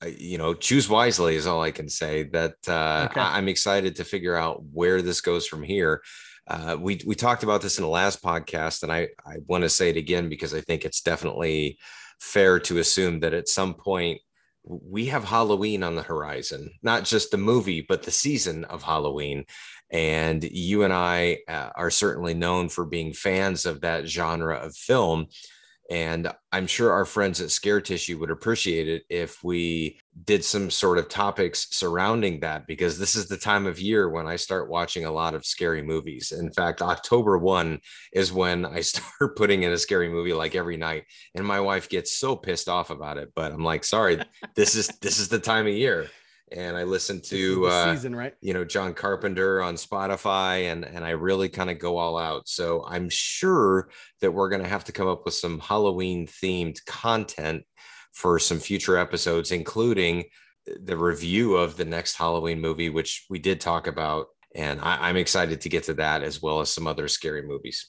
you 0.05 0.37
know, 0.37 0.53
choose 0.53 0.87
wisely 0.87 1.35
is 1.35 1.47
all 1.47 1.61
I 1.61 1.71
can 1.71 1.89
say. 1.89 2.23
That 2.23 2.55
uh, 2.67 3.07
okay. 3.09 3.19
I, 3.19 3.37
am 3.37 3.47
excited 3.47 3.95
to 3.95 4.03
figure 4.03 4.35
out 4.35 4.63
where 4.71 5.01
this 5.01 5.21
goes 5.21 5.47
from 5.47 5.63
here. 5.63 6.01
Uh, 6.47 6.77
we 6.79 7.01
we 7.05 7.15
talked 7.15 7.43
about 7.43 7.61
this 7.61 7.77
in 7.77 7.83
the 7.83 7.89
last 7.89 8.23
podcast, 8.23 8.83
and 8.83 8.91
I 8.91 9.09
I 9.25 9.37
want 9.47 9.63
to 9.63 9.69
say 9.69 9.89
it 9.89 9.97
again 9.97 10.29
because 10.29 10.53
I 10.53 10.61
think 10.61 10.85
it's 10.85 11.01
definitely 11.01 11.79
fair 12.19 12.59
to 12.59 12.79
assume 12.79 13.19
that 13.21 13.33
at 13.33 13.47
some 13.47 13.73
point 13.73 14.19
we 14.63 15.05
have 15.05 15.23
Halloween 15.23 15.83
on 15.83 15.95
the 15.95 16.03
horizon, 16.03 16.71
not 16.81 17.05
just 17.05 17.31
the 17.31 17.37
movie, 17.37 17.81
but 17.81 18.03
the 18.03 18.11
season 18.11 18.65
of 18.65 18.83
Halloween. 18.83 19.45
And 19.89 20.43
you 20.43 20.83
and 20.83 20.91
I 20.91 21.39
uh, 21.47 21.69
are 21.75 21.89
certainly 21.89 22.33
known 22.33 22.67
for 22.67 22.85
being 22.85 23.13
fans 23.13 23.65
of 23.65 23.81
that 23.81 24.07
genre 24.07 24.57
of 24.57 24.75
film. 24.75 25.27
And 25.89 26.31
I'm 26.51 26.67
sure 26.67 26.91
our 26.91 27.05
friends 27.05 27.39
at 27.39 27.51
Scare 27.51 27.79
Tissue 27.79 28.19
would 28.19 28.29
appreciate 28.29 28.89
it 28.89 29.03
if 29.09 29.41
we 29.43 29.99
did 30.25 30.43
some 30.43 30.69
sort 30.69 30.97
of 30.97 31.07
topics 31.07 31.67
surrounding 31.71 32.41
that, 32.41 32.67
because 32.67 32.99
this 32.99 33.15
is 33.15 33.27
the 33.27 33.38
time 33.38 33.65
of 33.65 33.79
year 33.79 34.09
when 34.09 34.27
I 34.27 34.35
start 34.35 34.69
watching 34.69 35.05
a 35.05 35.11
lot 35.11 35.33
of 35.33 35.45
scary 35.45 35.81
movies. 35.81 36.33
In 36.33 36.51
fact, 36.51 36.81
October 36.81 37.38
1 37.38 37.79
is 38.13 38.33
when 38.33 38.65
I 38.65 38.81
start 38.81 39.38
putting 39.38 39.63
in 39.63 39.71
a 39.71 39.77
scary 39.77 40.09
movie 40.09 40.33
like 40.33 40.55
every 40.55 40.77
night. 40.77 41.05
And 41.35 41.45
my 41.45 41.61
wife 41.61 41.88
gets 41.88 42.17
so 42.17 42.35
pissed 42.35 42.67
off 42.67 42.89
about 42.89 43.17
it. 43.17 43.31
But 43.35 43.53
I'm 43.53 43.63
like, 43.63 43.83
sorry, 43.83 44.21
this 44.55 44.75
is 44.75 44.88
this 45.01 45.19
is 45.19 45.29
the 45.29 45.39
time 45.39 45.67
of 45.67 45.73
year 45.73 46.07
and 46.51 46.77
I 46.77 46.83
listened 46.83 47.23
to 47.25 47.67
uh, 47.67 47.93
season, 47.93 48.15
right? 48.15 48.33
You 48.41 48.53
know, 48.53 48.63
John 48.63 48.93
Carpenter 48.93 49.61
on 49.61 49.75
Spotify, 49.75 50.71
and 50.71 50.85
and 50.85 51.03
I 51.03 51.11
really 51.11 51.49
kind 51.49 51.69
of 51.69 51.79
go 51.79 51.97
all 51.97 52.17
out. 52.17 52.47
So 52.47 52.85
I'm 52.87 53.09
sure 53.09 53.89
that 54.21 54.31
we're 54.31 54.49
going 54.49 54.63
to 54.63 54.69
have 54.69 54.85
to 54.85 54.91
come 54.91 55.07
up 55.07 55.25
with 55.25 55.33
some 55.33 55.59
Halloween 55.59 56.27
themed 56.27 56.83
content 56.85 57.63
for 58.13 58.39
some 58.39 58.59
future 58.59 58.97
episodes, 58.97 59.51
including 59.51 60.25
the 60.83 60.97
review 60.97 61.55
of 61.55 61.77
the 61.77 61.85
next 61.85 62.15
Halloween 62.15 62.59
movie, 62.59 62.89
which 62.89 63.25
we 63.29 63.39
did 63.39 63.61
talk 63.61 63.87
about, 63.87 64.27
and 64.55 64.79
I, 64.81 65.09
I'm 65.09 65.17
excited 65.17 65.61
to 65.61 65.69
get 65.69 65.83
to 65.85 65.93
that 65.95 66.23
as 66.23 66.41
well 66.41 66.59
as 66.61 66.69
some 66.69 66.87
other 66.87 67.07
scary 67.07 67.41
movies. 67.41 67.87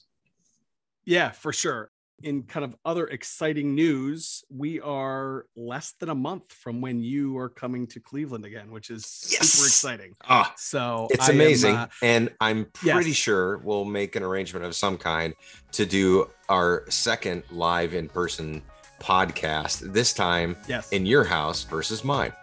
Yeah, 1.05 1.31
for 1.31 1.51
sure 1.51 1.91
in 2.23 2.43
kind 2.43 2.63
of 2.63 2.75
other 2.85 3.07
exciting 3.07 3.75
news, 3.75 4.43
we 4.49 4.79
are 4.81 5.45
less 5.55 5.93
than 5.99 6.09
a 6.09 6.15
month 6.15 6.51
from 6.51 6.81
when 6.81 7.01
you 7.01 7.37
are 7.37 7.49
coming 7.49 7.87
to 7.87 7.99
Cleveland 7.99 8.45
again, 8.45 8.71
which 8.71 8.89
is 8.89 9.27
yes. 9.31 9.49
super 9.49 9.67
exciting. 9.67 10.15
Ah, 10.27 10.53
so 10.57 11.07
it's 11.11 11.29
I 11.29 11.33
amazing. 11.33 11.75
Am, 11.75 11.81
uh, 11.81 11.87
and 12.01 12.29
I'm 12.39 12.65
pretty 12.73 13.09
yes. 13.09 13.17
sure 13.17 13.57
we'll 13.59 13.85
make 13.85 14.15
an 14.15 14.23
arrangement 14.23 14.65
of 14.65 14.75
some 14.75 14.97
kind 14.97 15.33
to 15.73 15.85
do 15.85 16.29
our 16.49 16.85
second 16.89 17.43
live 17.51 17.93
in 17.93 18.07
person 18.07 18.61
podcast, 18.99 19.93
this 19.93 20.13
time 20.13 20.57
yes. 20.67 20.89
in 20.89 21.05
your 21.05 21.23
house 21.23 21.63
versus 21.63 22.03
mine. 22.03 22.33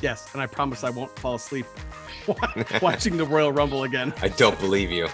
Yes. 0.00 0.28
And 0.32 0.42
I 0.42 0.46
promise 0.46 0.82
I 0.82 0.90
won't 0.90 1.16
fall 1.18 1.36
asleep 1.36 1.66
watching 2.82 3.16
the 3.16 3.24
Royal 3.24 3.52
Rumble 3.52 3.84
again. 3.84 4.12
I 4.20 4.28
don't 4.28 4.58
believe 4.60 4.90
you. 4.90 5.08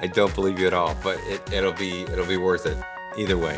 I 0.00 0.06
don't 0.06 0.34
believe 0.34 0.58
you 0.58 0.66
at 0.66 0.74
all, 0.74 0.96
but 1.02 1.18
it, 1.24 1.52
it'll 1.52 1.72
be 1.72 2.02
it'll 2.02 2.26
be 2.26 2.36
worth 2.36 2.66
it 2.66 2.76
either 3.16 3.36
way. 3.36 3.56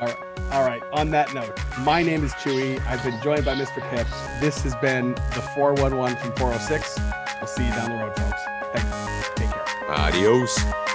All 0.00 0.08
right. 0.08 0.16
All 0.52 0.64
right. 0.64 0.82
On 0.92 1.10
that 1.10 1.32
note, 1.32 1.58
my 1.80 2.02
name 2.02 2.24
is 2.24 2.32
Chewie. 2.34 2.84
I've 2.86 3.02
been 3.02 3.20
joined 3.22 3.44
by 3.44 3.54
Mr. 3.54 3.80
Pip. 3.90 4.06
This 4.40 4.62
has 4.62 4.74
been 4.76 5.14
the 5.34 5.42
411 5.54 6.16
from 6.18 6.32
406. 6.36 6.98
We'll 7.40 7.46
see 7.46 7.64
you 7.64 7.70
down 7.72 7.90
the 7.90 7.96
road, 7.96 8.14
folks. 8.16 8.42
Thanks. 8.74 9.28
Take 9.36 9.50
care. 9.50 9.90
Adios. 9.90 10.91